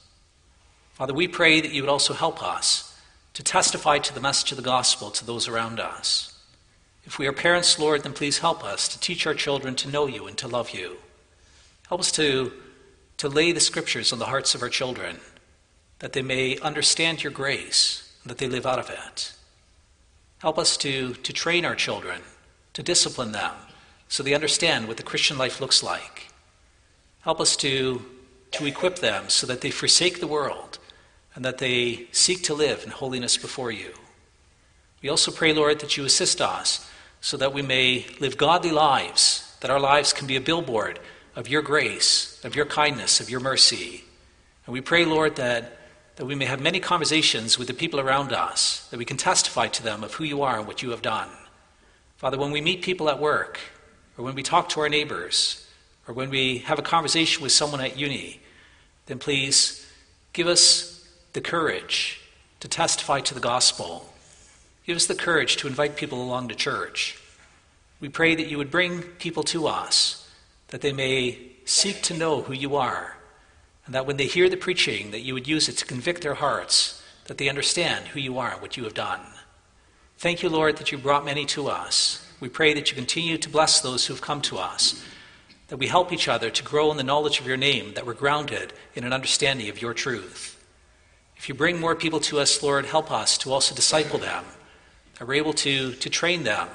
Father, 0.92 1.14
we 1.14 1.28
pray 1.28 1.60
that 1.60 1.72
you 1.72 1.82
would 1.82 1.90
also 1.90 2.12
help 2.12 2.42
us 2.42 2.98
to 3.34 3.42
testify 3.42 3.98
to 3.98 4.14
the 4.14 4.20
message 4.20 4.52
of 4.52 4.56
the 4.56 4.62
gospel 4.62 5.10
to 5.10 5.24
those 5.24 5.48
around 5.48 5.80
us. 5.80 6.38
If 7.04 7.18
we 7.18 7.26
are 7.26 7.32
parents, 7.32 7.78
Lord, 7.78 8.02
then 8.02 8.12
please 8.12 8.38
help 8.38 8.62
us 8.62 8.86
to 8.88 9.00
teach 9.00 9.26
our 9.26 9.34
children 9.34 9.74
to 9.76 9.88
know 9.88 10.06
you 10.06 10.26
and 10.26 10.36
to 10.38 10.48
love 10.48 10.70
you. 10.70 10.98
Help 11.88 12.00
us 12.00 12.12
to, 12.12 12.52
to 13.16 13.28
lay 13.28 13.52
the 13.52 13.60
scriptures 13.60 14.12
on 14.12 14.18
the 14.18 14.26
hearts 14.26 14.54
of 14.54 14.62
our 14.62 14.68
children, 14.68 15.18
that 16.00 16.12
they 16.12 16.22
may 16.22 16.58
understand 16.58 17.22
your 17.22 17.32
grace, 17.32 18.12
and 18.22 18.30
that 18.30 18.38
they 18.38 18.48
live 18.48 18.66
out 18.66 18.78
of 18.78 18.90
it. 18.90 19.32
Help 20.38 20.58
us 20.58 20.76
to, 20.76 21.14
to 21.14 21.32
train 21.32 21.64
our 21.64 21.74
children, 21.74 22.20
to 22.74 22.82
discipline 22.82 23.32
them, 23.32 23.54
so 24.08 24.22
they 24.22 24.34
understand 24.34 24.86
what 24.86 24.98
the 24.98 25.02
Christian 25.02 25.38
life 25.38 25.60
looks 25.60 25.82
like. 25.82 26.28
Help 27.22 27.40
us 27.40 27.56
to 27.56 28.04
to 28.52 28.66
equip 28.66 28.98
them 28.98 29.28
so 29.28 29.46
that 29.46 29.60
they 29.60 29.70
forsake 29.70 30.20
the 30.20 30.26
world 30.26 30.78
and 31.34 31.44
that 31.44 31.58
they 31.58 32.06
seek 32.12 32.42
to 32.44 32.54
live 32.54 32.82
in 32.84 32.90
holiness 32.90 33.36
before 33.36 33.70
you. 33.70 33.92
We 35.02 35.08
also 35.08 35.30
pray, 35.30 35.52
Lord, 35.52 35.80
that 35.80 35.96
you 35.96 36.04
assist 36.04 36.40
us 36.40 36.90
so 37.20 37.36
that 37.36 37.54
we 37.54 37.62
may 37.62 38.06
live 38.18 38.36
godly 38.36 38.72
lives 38.72 39.46
that 39.60 39.70
our 39.70 39.80
lives 39.80 40.12
can 40.12 40.26
be 40.26 40.36
a 40.36 40.40
billboard 40.40 40.98
of 41.36 41.48
your 41.48 41.62
grace, 41.62 42.40
of 42.44 42.56
your 42.56 42.66
kindness, 42.66 43.20
of 43.20 43.30
your 43.30 43.40
mercy. 43.40 44.04
And 44.66 44.72
we 44.72 44.80
pray, 44.80 45.04
Lord, 45.04 45.36
that, 45.36 45.78
that 46.16 46.26
we 46.26 46.34
may 46.34 46.46
have 46.46 46.60
many 46.60 46.80
conversations 46.80 47.58
with 47.58 47.68
the 47.68 47.74
people 47.74 48.00
around 48.00 48.32
us, 48.32 48.88
that 48.90 48.98
we 48.98 49.04
can 49.04 49.16
testify 49.16 49.68
to 49.68 49.82
them 49.82 50.02
of 50.02 50.14
who 50.14 50.24
you 50.24 50.42
are 50.42 50.58
and 50.58 50.66
what 50.66 50.82
you 50.82 50.90
have 50.90 51.02
done. 51.02 51.28
Father, 52.16 52.38
when 52.38 52.50
we 52.50 52.60
meet 52.60 52.82
people 52.82 53.08
at 53.08 53.20
work, 53.20 53.58
or 54.18 54.24
when 54.24 54.34
we 54.34 54.42
talk 54.42 54.68
to 54.70 54.80
our 54.80 54.88
neighbors, 54.88 55.66
or 56.08 56.14
when 56.14 56.30
we 56.30 56.58
have 56.58 56.78
a 56.78 56.82
conversation 56.82 57.42
with 57.42 57.52
someone 57.52 57.80
at 57.80 57.98
uni, 57.98 58.39
then 59.10 59.18
please 59.18 59.84
give 60.32 60.46
us 60.46 61.04
the 61.32 61.40
courage 61.40 62.20
to 62.60 62.68
testify 62.68 63.18
to 63.20 63.34
the 63.34 63.40
gospel. 63.40 64.08
Give 64.86 64.94
us 64.94 65.06
the 65.06 65.16
courage 65.16 65.56
to 65.56 65.66
invite 65.66 65.96
people 65.96 66.22
along 66.22 66.46
to 66.48 66.54
church. 66.54 67.18
We 67.98 68.08
pray 68.08 68.36
that 68.36 68.46
you 68.46 68.56
would 68.56 68.70
bring 68.70 69.02
people 69.02 69.42
to 69.44 69.66
us, 69.66 70.30
that 70.68 70.80
they 70.80 70.92
may 70.92 71.38
seek 71.64 72.02
to 72.02 72.16
know 72.16 72.42
who 72.42 72.52
you 72.52 72.76
are, 72.76 73.16
and 73.84 73.96
that 73.96 74.06
when 74.06 74.16
they 74.16 74.26
hear 74.26 74.48
the 74.48 74.56
preaching, 74.56 75.10
that 75.10 75.22
you 75.22 75.34
would 75.34 75.48
use 75.48 75.68
it 75.68 75.76
to 75.78 75.86
convict 75.86 76.22
their 76.22 76.34
hearts, 76.34 77.02
that 77.24 77.36
they 77.36 77.48
understand 77.48 78.06
who 78.06 78.20
you 78.20 78.38
are 78.38 78.52
and 78.52 78.62
what 78.62 78.76
you 78.76 78.84
have 78.84 78.94
done. 78.94 79.20
Thank 80.18 80.44
you, 80.44 80.48
Lord, 80.48 80.76
that 80.76 80.92
you 80.92 80.98
brought 80.98 81.24
many 81.24 81.46
to 81.46 81.66
us. 81.66 82.24
We 82.38 82.48
pray 82.48 82.74
that 82.74 82.90
you 82.90 82.94
continue 82.94 83.38
to 83.38 83.48
bless 83.48 83.80
those 83.80 84.06
who 84.06 84.14
have 84.14 84.22
come 84.22 84.40
to 84.42 84.58
us, 84.58 85.04
that 85.70 85.78
we 85.78 85.86
help 85.86 86.12
each 86.12 86.26
other 86.26 86.50
to 86.50 86.64
grow 86.64 86.90
in 86.90 86.96
the 86.96 87.04
knowledge 87.04 87.38
of 87.38 87.46
your 87.46 87.56
name, 87.56 87.94
that 87.94 88.04
we're 88.04 88.12
grounded 88.12 88.72
in 88.96 89.04
an 89.04 89.12
understanding 89.12 89.68
of 89.68 89.80
your 89.80 89.94
truth. 89.94 90.62
If 91.36 91.48
you 91.48 91.54
bring 91.54 91.78
more 91.78 91.94
people 91.94 92.18
to 92.20 92.40
us, 92.40 92.60
Lord, 92.60 92.86
help 92.86 93.12
us 93.12 93.38
to 93.38 93.52
also 93.52 93.72
disciple 93.72 94.18
them, 94.18 94.44
that 95.18 95.28
we're 95.28 95.34
able 95.34 95.52
to, 95.54 95.92
to 95.92 96.10
train 96.10 96.42
them 96.42 96.68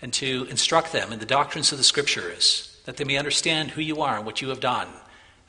and 0.00 0.10
to 0.14 0.46
instruct 0.48 0.92
them 0.92 1.12
in 1.12 1.18
the 1.18 1.26
doctrines 1.26 1.70
of 1.70 1.76
the 1.76 1.84
Scriptures, 1.84 2.80
that 2.86 2.96
they 2.96 3.04
may 3.04 3.18
understand 3.18 3.72
who 3.72 3.82
you 3.82 4.00
are 4.00 4.16
and 4.16 4.24
what 4.24 4.40
you 4.40 4.48
have 4.48 4.60
done, 4.60 4.88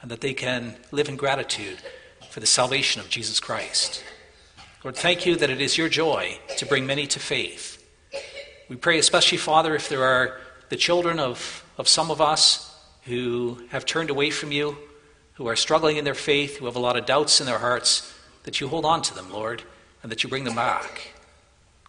and 0.01 0.11
that 0.11 0.19
they 0.19 0.33
can 0.33 0.75
live 0.91 1.07
in 1.07 1.15
gratitude 1.15 1.77
for 2.29 2.41
the 2.41 2.45
salvation 2.45 2.99
of 2.99 3.09
Jesus 3.09 3.39
Christ. 3.39 4.03
Lord, 4.83 4.97
thank 4.97 5.25
you 5.25 5.37
that 5.37 5.49
it 5.49 5.61
is 5.61 5.77
your 5.77 5.87
joy 5.87 6.39
to 6.57 6.65
bring 6.65 6.85
many 6.85 7.07
to 7.07 7.19
faith. 7.19 7.79
We 8.67 8.75
pray, 8.75 8.99
especially, 8.99 9.37
Father, 9.37 9.75
if 9.75 9.87
there 9.87 10.03
are 10.03 10.41
the 10.73 10.77
children 10.77 11.19
of, 11.19 11.63
of 11.77 11.87
some 11.87 12.09
of 12.09 12.19
us 12.19 12.75
who 13.03 13.61
have 13.69 13.85
turned 13.85 14.09
away 14.09 14.31
from 14.31 14.51
you, 14.51 14.75
who 15.33 15.45
are 15.45 15.55
struggling 15.55 15.97
in 15.97 16.03
their 16.03 16.15
faith, 16.15 16.57
who 16.57 16.65
have 16.65 16.75
a 16.75 16.79
lot 16.79 16.97
of 16.97 17.05
doubts 17.05 17.39
in 17.39 17.45
their 17.45 17.59
hearts, 17.59 18.11
that 18.41 18.59
you 18.59 18.67
hold 18.67 18.83
on 18.83 19.03
to 19.03 19.13
them, 19.13 19.31
Lord, 19.31 19.61
and 20.01 20.11
that 20.11 20.23
you 20.23 20.29
bring 20.31 20.45
them 20.45 20.55
back. 20.55 21.13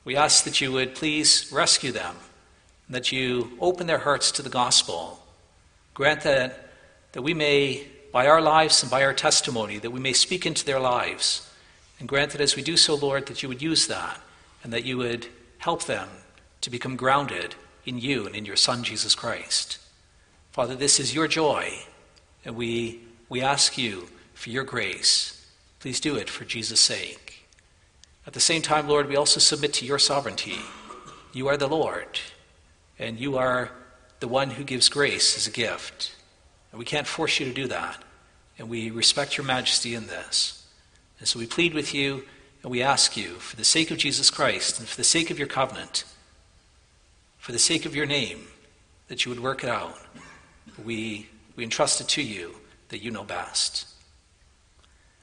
We 0.05 0.16
ask 0.16 0.45
that 0.45 0.61
you 0.61 0.70
would 0.72 0.95
please 0.95 1.51
rescue 1.51 1.93
them 1.93 2.14
that 2.91 3.11
you 3.11 3.57
open 3.59 3.87
their 3.87 4.01
hearts 4.01 4.30
to 4.32 4.43
the 4.43 4.51
gospel. 4.51 5.18
Grant 5.95 6.20
that, 6.20 6.68
that 7.12 7.22
we 7.22 7.32
may, 7.32 7.87
by 8.12 8.26
our 8.26 8.43
lives 8.43 8.82
and 8.82 8.91
by 8.91 9.03
our 9.03 9.14
testimony, 9.14 9.78
that 9.78 9.93
we 9.93 10.01
may 10.01 10.12
speak 10.12 10.45
into 10.45 10.66
their 10.66 10.78
lives. 10.78 11.51
And 12.01 12.07
grant 12.07 12.32
that 12.32 12.43
as 12.43 12.55
we 12.55 12.62
do 12.62 12.76
so, 12.76 12.97
Lord, 12.97 13.24
that 13.28 13.43
you 13.43 13.49
would 13.49 13.62
use 13.62 13.87
that 13.87 14.20
and 14.62 14.74
that 14.74 14.85
you 14.85 14.99
would 14.99 15.26
help 15.57 15.85
them 15.85 16.07
to 16.61 16.68
become 16.68 16.97
grounded 16.97 17.55
in 17.85 17.99
you 17.99 18.26
and 18.26 18.35
in 18.35 18.45
your 18.45 18.57
Son, 18.57 18.82
Jesus 18.82 19.14
Christ. 19.14 19.78
Father, 20.53 20.74
this 20.74 21.01
is 21.01 21.14
your 21.14 21.28
joy, 21.28 21.72
and 22.45 22.57
we, 22.57 23.01
we 23.28 23.43
ask 23.43 23.76
you 23.76 24.09
for 24.35 24.51
your 24.51 24.64
grace. 24.64 25.47
Please 25.80 26.01
do 26.01 26.16
it 26.16 26.30
for 26.30 26.45
Jesus' 26.45 26.80
sake. 26.80 27.47
At 28.26 28.32
the 28.32 28.41
same 28.41 28.62
time, 28.62 28.89
Lord, 28.89 29.09
we 29.09 29.16
also 29.16 29.39
submit 29.39 29.72
to 29.74 29.85
your 29.85 29.99
sovereignty. 29.99 30.59
You 31.32 31.49
are 31.49 31.57
the 31.57 31.68
Lord 31.68 32.20
and 32.99 33.18
you 33.18 33.37
are 33.37 33.70
the 34.20 34.28
one 34.28 34.51
who 34.51 34.64
gives 34.64 34.89
grace 34.89 35.37
as 35.37 35.47
a 35.47 35.51
gift. 35.51 36.14
And 36.72 36.78
we 36.78 36.85
can't 36.85 37.07
force 37.07 37.39
you 37.39 37.47
to 37.47 37.53
do 37.53 37.66
that. 37.68 38.03
And 38.59 38.68
we 38.68 38.91
respect 38.91 39.37
your 39.37 39.47
majesty 39.47 39.95
in 39.95 40.07
this. 40.07 40.66
And 41.18 41.28
so 41.28 41.39
we 41.39 41.47
plead 41.47 41.74
with 41.74 41.95
you 41.95 42.24
and 42.62 42.70
we 42.70 42.82
ask 42.82 43.16
you, 43.16 43.35
for 43.35 43.57
the 43.57 43.64
sake 43.64 43.91
of 43.91 43.99
Jesus 43.99 44.30
Christ 44.30 44.78
and 44.78 44.89
for 44.89 44.97
the 44.97 45.05
sake 45.05 45.30
of 45.30 45.39
your 45.39 45.49
covenant, 45.49 46.05
for 47.45 47.53
the 47.53 47.59
sake 47.59 47.84
of 47.84 47.95
your 47.95 48.07
name, 48.07 48.47
that 49.09 49.26
you 49.26 49.28
would 49.30 49.38
work 49.38 49.62
it 49.62 49.68
out. 49.68 49.99
We, 50.82 51.28
we 51.57 51.64
entrust 51.64 52.01
it 52.01 52.09
to 52.09 52.22
you 52.22 52.55
that 52.88 53.03
you 53.03 53.11
know 53.11 53.22
best. 53.22 53.86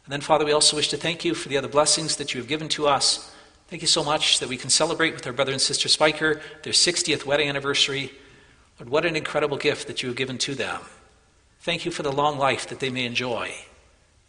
And 0.06 0.14
then, 0.14 0.22
Father, 0.22 0.46
we 0.46 0.52
also 0.52 0.76
wish 0.76 0.90
to 0.90 0.98
thank 0.98 1.26
you 1.26 1.34
for 1.34 1.50
the 1.50 1.58
other 1.58 1.68
blessings 1.68 2.18
that 2.18 2.32
you 2.32 2.40
have 2.40 2.48
given 2.48 2.70
to 2.70 2.88
us. 2.88 3.34
Thank 3.70 3.82
you 3.82 3.88
so 3.88 4.04
much 4.04 4.38
that 4.38 4.50
we 4.50 4.56
can 4.56 4.70
celebrate 4.70 5.16
with 5.16 5.26
our 5.26 5.34
brother 5.34 5.52
and 5.52 5.60
sister 5.60 5.90
Spiker 5.90 6.40
their 6.62 6.74
60th 6.74 7.26
wedding 7.26 7.50
anniversary. 7.50 8.12
Lord, 8.80 8.90
what 8.90 9.06
an 9.08 9.16
incredible 9.16 9.58
gift 9.58 9.88
that 9.88 10.04
you 10.04 10.10
have 10.10 10.16
given 10.16 10.38
to 10.40 10.54
them. 10.54 10.80
Thank 11.62 11.86
you 11.86 11.92
for 11.92 12.04
the 12.04 12.12
long 12.12 12.38
life 12.38 12.68
that 12.70 12.80
they 12.80 12.92
may 12.92 13.06
enjoy. 13.06 13.52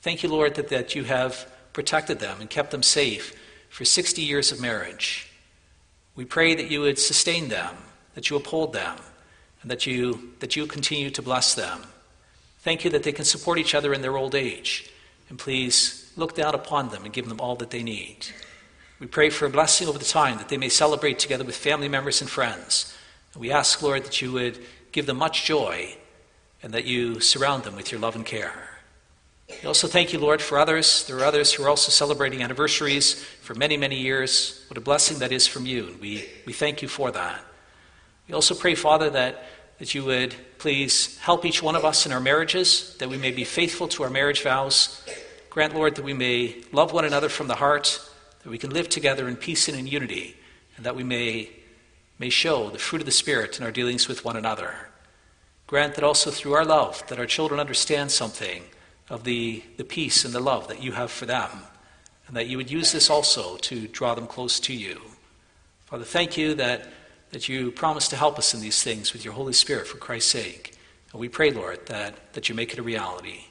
Thank 0.00 0.22
you, 0.22 0.30
Lord, 0.30 0.54
that, 0.54 0.68
that 0.68 0.94
you 0.94 1.04
have 1.04 1.46
protected 1.74 2.20
them 2.20 2.40
and 2.40 2.48
kept 2.48 2.70
them 2.70 2.82
safe 2.82 3.38
for 3.68 3.84
60 3.84 4.22
years 4.22 4.50
of 4.50 4.62
marriage. 4.62 5.28
We 6.14 6.24
pray 6.24 6.54
that 6.54 6.70
you 6.70 6.80
would 6.82 6.98
sustain 6.98 7.48
them, 7.48 7.76
that 8.14 8.28
you 8.28 8.36
uphold 8.36 8.72
them, 8.72 8.96
and 9.62 9.70
that 9.70 9.86
you, 9.86 10.32
that 10.40 10.56
you 10.56 10.66
continue 10.66 11.10
to 11.10 11.22
bless 11.22 11.54
them. 11.54 11.82
Thank 12.60 12.84
you 12.84 12.90
that 12.90 13.02
they 13.02 13.12
can 13.12 13.24
support 13.24 13.58
each 13.58 13.74
other 13.74 13.92
in 13.94 14.02
their 14.02 14.16
old 14.16 14.34
age. 14.34 14.90
And 15.28 15.38
please 15.38 16.12
look 16.16 16.34
down 16.34 16.54
upon 16.54 16.90
them 16.90 17.04
and 17.04 17.12
give 17.12 17.28
them 17.28 17.40
all 17.40 17.56
that 17.56 17.70
they 17.70 17.82
need. 17.82 18.26
We 19.00 19.06
pray 19.06 19.30
for 19.30 19.46
a 19.46 19.50
blessing 19.50 19.88
over 19.88 19.98
the 19.98 20.04
time 20.04 20.38
that 20.38 20.48
they 20.48 20.58
may 20.58 20.68
celebrate 20.68 21.18
together 21.18 21.44
with 21.44 21.56
family 21.56 21.88
members 21.88 22.20
and 22.20 22.30
friends. 22.30 22.96
And 23.32 23.40
we 23.40 23.50
ask, 23.50 23.82
Lord, 23.82 24.04
that 24.04 24.20
you 24.20 24.30
would 24.32 24.58
give 24.92 25.06
them 25.06 25.16
much 25.16 25.44
joy 25.44 25.96
and 26.62 26.72
that 26.72 26.84
you 26.84 27.18
surround 27.18 27.64
them 27.64 27.74
with 27.74 27.90
your 27.90 28.00
love 28.00 28.14
and 28.14 28.24
care. 28.24 28.71
We 29.60 29.68
also 29.68 29.86
thank 29.86 30.12
you, 30.12 30.18
Lord, 30.18 30.40
for 30.40 30.58
others. 30.58 31.06
There 31.06 31.18
are 31.18 31.24
others 31.24 31.52
who 31.52 31.64
are 31.64 31.68
also 31.68 31.90
celebrating 31.90 32.42
anniversaries 32.42 33.14
for 33.42 33.54
many, 33.54 33.76
many 33.76 33.96
years. 33.96 34.64
What 34.68 34.78
a 34.78 34.80
blessing 34.80 35.18
that 35.18 35.32
is 35.32 35.46
from 35.46 35.66
you. 35.66 35.96
We, 36.00 36.28
we 36.46 36.52
thank 36.52 36.82
you 36.82 36.88
for 36.88 37.10
that. 37.10 37.44
We 38.26 38.34
also 38.34 38.54
pray, 38.54 38.74
Father, 38.74 39.10
that, 39.10 39.44
that 39.78 39.94
you 39.94 40.04
would 40.04 40.34
please 40.58 41.18
help 41.18 41.44
each 41.44 41.62
one 41.62 41.76
of 41.76 41.84
us 41.84 42.06
in 42.06 42.12
our 42.12 42.20
marriages, 42.20 42.96
that 42.98 43.08
we 43.08 43.16
may 43.16 43.30
be 43.30 43.44
faithful 43.44 43.88
to 43.88 44.02
our 44.04 44.10
marriage 44.10 44.42
vows. 44.42 45.04
Grant, 45.50 45.74
Lord, 45.74 45.96
that 45.96 46.04
we 46.04 46.14
may 46.14 46.62
love 46.72 46.92
one 46.92 47.04
another 47.04 47.28
from 47.28 47.48
the 47.48 47.56
heart 47.56 48.00
that 48.42 48.50
we 48.50 48.58
can 48.58 48.70
live 48.70 48.88
together 48.88 49.28
in 49.28 49.36
peace 49.36 49.68
and 49.68 49.78
in 49.78 49.86
unity, 49.86 50.36
and 50.76 50.86
that 50.86 50.96
we 50.96 51.04
may, 51.04 51.50
may 52.18 52.30
show 52.30 52.70
the 52.70 52.78
fruit 52.78 53.02
of 53.02 53.06
the 53.06 53.12
Spirit 53.12 53.58
in 53.58 53.64
our 53.64 53.70
dealings 53.70 54.08
with 54.08 54.24
one 54.24 54.36
another. 54.36 54.74
Grant 55.66 55.94
that 55.94 56.04
also 56.04 56.30
through 56.30 56.54
our 56.54 56.64
love, 56.64 57.06
that 57.08 57.18
our 57.18 57.26
children 57.26 57.60
understand 57.60 58.10
something 58.10 58.64
of 59.12 59.24
the, 59.24 59.62
the 59.76 59.84
peace 59.84 60.24
and 60.24 60.32
the 60.32 60.40
love 60.40 60.68
that 60.68 60.82
you 60.82 60.92
have 60.92 61.10
for 61.10 61.26
them, 61.26 61.50
and 62.26 62.34
that 62.34 62.46
you 62.46 62.56
would 62.56 62.70
use 62.70 62.92
this 62.92 63.10
also 63.10 63.58
to 63.58 63.86
draw 63.88 64.14
them 64.14 64.26
close 64.26 64.58
to 64.58 64.72
you. 64.72 64.98
Father, 65.84 66.02
thank 66.02 66.38
you 66.38 66.54
that, 66.54 66.88
that 67.30 67.46
you 67.46 67.70
promise 67.70 68.08
to 68.08 68.16
help 68.16 68.38
us 68.38 68.54
in 68.54 68.62
these 68.62 68.82
things 68.82 69.12
with 69.12 69.22
your 69.22 69.34
Holy 69.34 69.52
Spirit 69.52 69.86
for 69.86 69.98
Christ's 69.98 70.30
sake. 70.30 70.78
And 71.12 71.20
we 71.20 71.28
pray, 71.28 71.50
Lord, 71.50 71.84
that, 71.86 72.32
that 72.32 72.48
you 72.48 72.54
make 72.54 72.72
it 72.72 72.78
a 72.78 72.82
reality. 72.82 73.44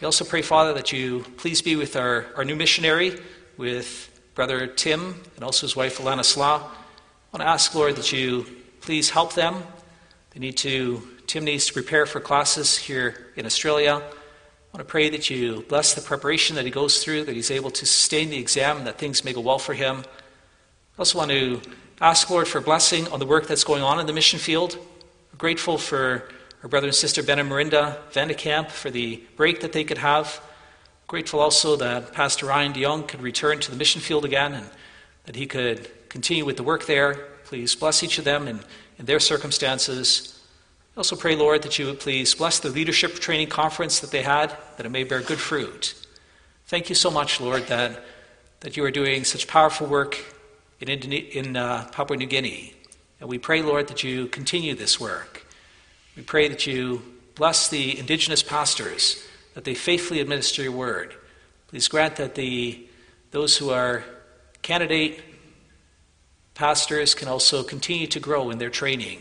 We 0.00 0.04
also 0.04 0.24
pray, 0.24 0.42
Father, 0.42 0.74
that 0.74 0.92
you 0.92 1.24
please 1.36 1.62
be 1.62 1.76
with 1.76 1.94
our, 1.94 2.26
our 2.36 2.44
new 2.44 2.56
missionary 2.56 3.20
with 3.56 4.20
Brother 4.34 4.66
Tim 4.66 5.22
and 5.36 5.44
also 5.44 5.64
his 5.64 5.76
wife, 5.76 5.98
Alana 5.98 6.24
Slaw. 6.24 6.56
I 6.56 6.60
want 7.32 7.42
to 7.42 7.48
ask, 7.48 7.72
Lord, 7.72 7.94
that 7.96 8.10
you 8.10 8.44
please 8.80 9.10
help 9.10 9.34
them. 9.34 9.62
They 10.30 10.40
need 10.40 10.56
to, 10.56 11.06
Tim 11.28 11.44
needs 11.44 11.66
to 11.66 11.72
prepare 11.72 12.04
for 12.04 12.18
classes 12.18 12.76
here 12.76 13.28
in 13.36 13.46
Australia. 13.46 14.02
I 14.72 14.76
want 14.76 14.86
to 14.86 14.90
pray 14.90 15.08
that 15.08 15.30
you 15.30 15.64
bless 15.68 15.94
the 15.94 16.02
preparation 16.02 16.56
that 16.56 16.64
he 16.64 16.70
goes 16.70 17.02
through, 17.02 17.24
that 17.24 17.34
he's 17.34 17.50
able 17.50 17.70
to 17.70 17.86
sustain 17.86 18.30
the 18.30 18.38
exam, 18.38 18.84
that 18.84 18.98
things 18.98 19.24
may 19.24 19.32
go 19.32 19.40
well 19.40 19.58
for 19.58 19.74
him. 19.74 20.00
I 20.00 20.98
also 20.98 21.18
want 21.18 21.30
to 21.30 21.60
ask, 22.00 22.28
Lord, 22.28 22.46
for 22.46 22.60
blessing 22.60 23.08
on 23.08 23.18
the 23.18 23.26
work 23.26 23.46
that's 23.46 23.64
going 23.64 23.82
on 23.82 23.98
in 24.00 24.06
the 24.06 24.12
mission 24.12 24.38
field. 24.38 24.78
Grateful 25.38 25.78
for 25.78 26.28
our 26.62 26.68
brother 26.68 26.88
and 26.88 26.94
sister 26.94 27.22
Ben 27.22 27.38
and 27.38 27.48
Marinda 27.48 27.96
Vandekamp 28.12 28.70
for 28.70 28.90
the 28.90 29.22
break 29.36 29.60
that 29.60 29.72
they 29.72 29.84
could 29.84 29.98
have. 29.98 30.42
Grateful 31.06 31.40
also 31.40 31.76
that 31.76 32.12
Pastor 32.12 32.46
Ryan 32.46 32.72
DeYoung 32.72 33.06
could 33.06 33.22
return 33.22 33.60
to 33.60 33.70
the 33.70 33.76
mission 33.76 34.00
field 34.00 34.24
again 34.24 34.52
and 34.52 34.68
that 35.24 35.36
he 35.36 35.46
could 35.46 35.88
continue 36.08 36.44
with 36.44 36.56
the 36.56 36.62
work 36.62 36.86
there. 36.86 37.14
Please 37.44 37.74
bless 37.74 38.02
each 38.02 38.18
of 38.18 38.24
them 38.24 38.48
in, 38.48 38.60
in 38.98 39.06
their 39.06 39.20
circumstances. 39.20 40.35
I 40.96 41.00
also 41.00 41.14
pray, 41.14 41.36
Lord, 41.36 41.60
that 41.64 41.78
you 41.78 41.84
would 41.84 42.00
please 42.00 42.34
bless 42.34 42.58
the 42.58 42.70
leadership 42.70 43.16
training 43.16 43.48
conference 43.48 44.00
that 44.00 44.10
they 44.10 44.22
had, 44.22 44.56
that 44.78 44.86
it 44.86 44.88
may 44.88 45.04
bear 45.04 45.20
good 45.20 45.38
fruit. 45.38 45.94
Thank 46.68 46.88
you 46.88 46.94
so 46.94 47.10
much, 47.10 47.38
Lord, 47.38 47.66
that, 47.66 48.02
that 48.60 48.78
you 48.78 48.84
are 48.84 48.90
doing 48.90 49.24
such 49.24 49.46
powerful 49.46 49.86
work 49.86 50.16
in, 50.80 50.88
in 50.88 51.54
uh, 51.54 51.86
Papua 51.92 52.16
New 52.16 52.24
Guinea. 52.24 52.72
And 53.20 53.28
we 53.28 53.36
pray, 53.36 53.60
Lord, 53.60 53.88
that 53.88 54.04
you 54.04 54.26
continue 54.28 54.74
this 54.74 54.98
work. 54.98 55.46
We 56.16 56.22
pray 56.22 56.48
that 56.48 56.66
you 56.66 57.02
bless 57.34 57.68
the 57.68 57.98
indigenous 57.98 58.42
pastors 58.42 59.22
that 59.52 59.64
they 59.64 59.74
faithfully 59.74 60.20
administer 60.20 60.62
your 60.62 60.72
word. 60.72 61.14
Please 61.68 61.88
grant 61.88 62.16
that 62.16 62.36
the, 62.36 62.88
those 63.32 63.58
who 63.58 63.68
are 63.68 64.02
candidate 64.62 65.22
pastors 66.54 67.14
can 67.14 67.28
also 67.28 67.62
continue 67.62 68.06
to 68.06 68.18
grow 68.18 68.48
in 68.48 68.56
their 68.56 68.70
training. 68.70 69.20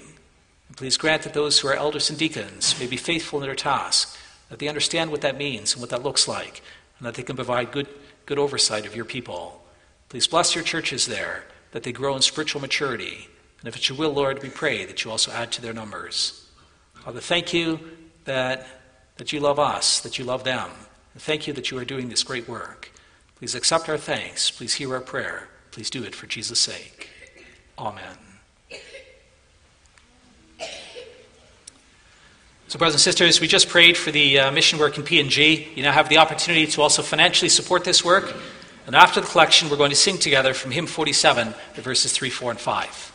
Please 0.76 0.97
grant 0.97 1.23
that 1.23 1.34
those 1.34 1.59
who 1.59 1.67
are 1.67 1.73
elders 1.73 2.09
and 2.09 2.19
deacons 2.19 2.78
may 2.80 2.88
be 2.88 2.97
faithful 2.97 3.39
in 3.39 3.45
their 3.45 3.55
task, 3.55 4.17
that 4.49 4.59
they 4.59 4.67
understand 4.67 5.09
what 5.09 5.21
that 5.21 5.38
means 5.38 5.73
and 5.73 5.82
what 5.82 5.89
that 5.89 6.03
looks 6.03 6.28
like, 6.28 6.61
and 6.97 7.07
that 7.07 7.15
they 7.15 7.23
can 7.23 7.36
provide 7.36 7.71
good, 7.71 7.88
good 8.26 8.39
oversight 8.39 8.86
of 8.86 8.95
your 8.95 9.05
people. 9.05 9.63
Please 10.09 10.28
bless 10.28 10.53
your 10.53 10.63
churches 10.63 11.07
there, 11.07 11.45
that 11.71 11.84
they 11.84 11.91
grow 11.91 12.15
in 12.15 12.21
spiritual 12.21 12.61
maturity. 12.61 13.28
And 13.59 13.67
if 13.67 13.76
it's 13.76 13.89
your 13.89 13.97
will, 13.97 14.11
Lord, 14.11 14.43
we 14.43 14.49
pray 14.49 14.86
that 14.86 15.03
you 15.03 15.11
also 15.11 15.32
add 15.32 15.51
to 15.53 15.61
their 15.61 15.73
numbers. 15.73 16.47
Father, 16.93 17.21
thank 17.21 17.53
you 17.53 17.80
that, 18.26 18.67
that 19.17 19.32
you 19.32 19.39
love 19.39 19.59
us, 19.59 19.99
that 20.01 20.19
you 20.19 20.26
love 20.26 20.43
them. 20.43 20.69
And 21.13 21.21
thank 21.21 21.47
you 21.47 21.53
that 21.53 21.71
you 21.71 21.78
are 21.78 21.86
doing 21.86 22.09
this 22.09 22.23
great 22.23 22.47
work. 22.47 22.91
Please 23.36 23.55
accept 23.55 23.89
our 23.89 23.97
thanks. 23.97 24.51
Please 24.51 24.73
hear 24.73 24.93
our 24.93 25.01
prayer. 25.01 25.47
Please 25.71 25.89
do 25.89 26.03
it 26.03 26.15
for 26.15 26.28
Jesus' 26.28 26.59
sake. 26.59 27.09
Amen. 27.78 28.24
So, 32.76 32.80
brothers 32.80 32.95
and 32.95 33.01
sisters, 33.01 33.39
we 33.39 33.47
just 33.47 33.69
prayed 33.69 33.95
for 33.95 34.11
the 34.11 34.38
uh, 34.38 34.51
mission 34.51 34.80
work 34.80 34.97
in 34.97 35.05
PNG. 35.05 35.78
You 35.78 35.84
now 35.84 35.93
have 35.93 36.09
the 36.09 36.17
opportunity 36.17 36.67
to 36.67 36.82
also 36.82 37.03
financially 37.03 37.47
support 37.47 37.86
this 37.86 38.03
work. 38.03 38.36
And 38.86 38.97
after 38.97 39.21
the 39.21 39.28
collection, 39.28 39.69
we're 39.69 39.78
going 39.78 39.91
to 39.91 39.95
sing 39.95 40.17
together 40.17 40.53
from 40.53 40.71
hymn 40.71 40.86
47, 40.86 41.53
verses 41.76 42.11
3, 42.11 42.30
4, 42.30 42.51
and 42.51 42.59
5. 42.59 43.14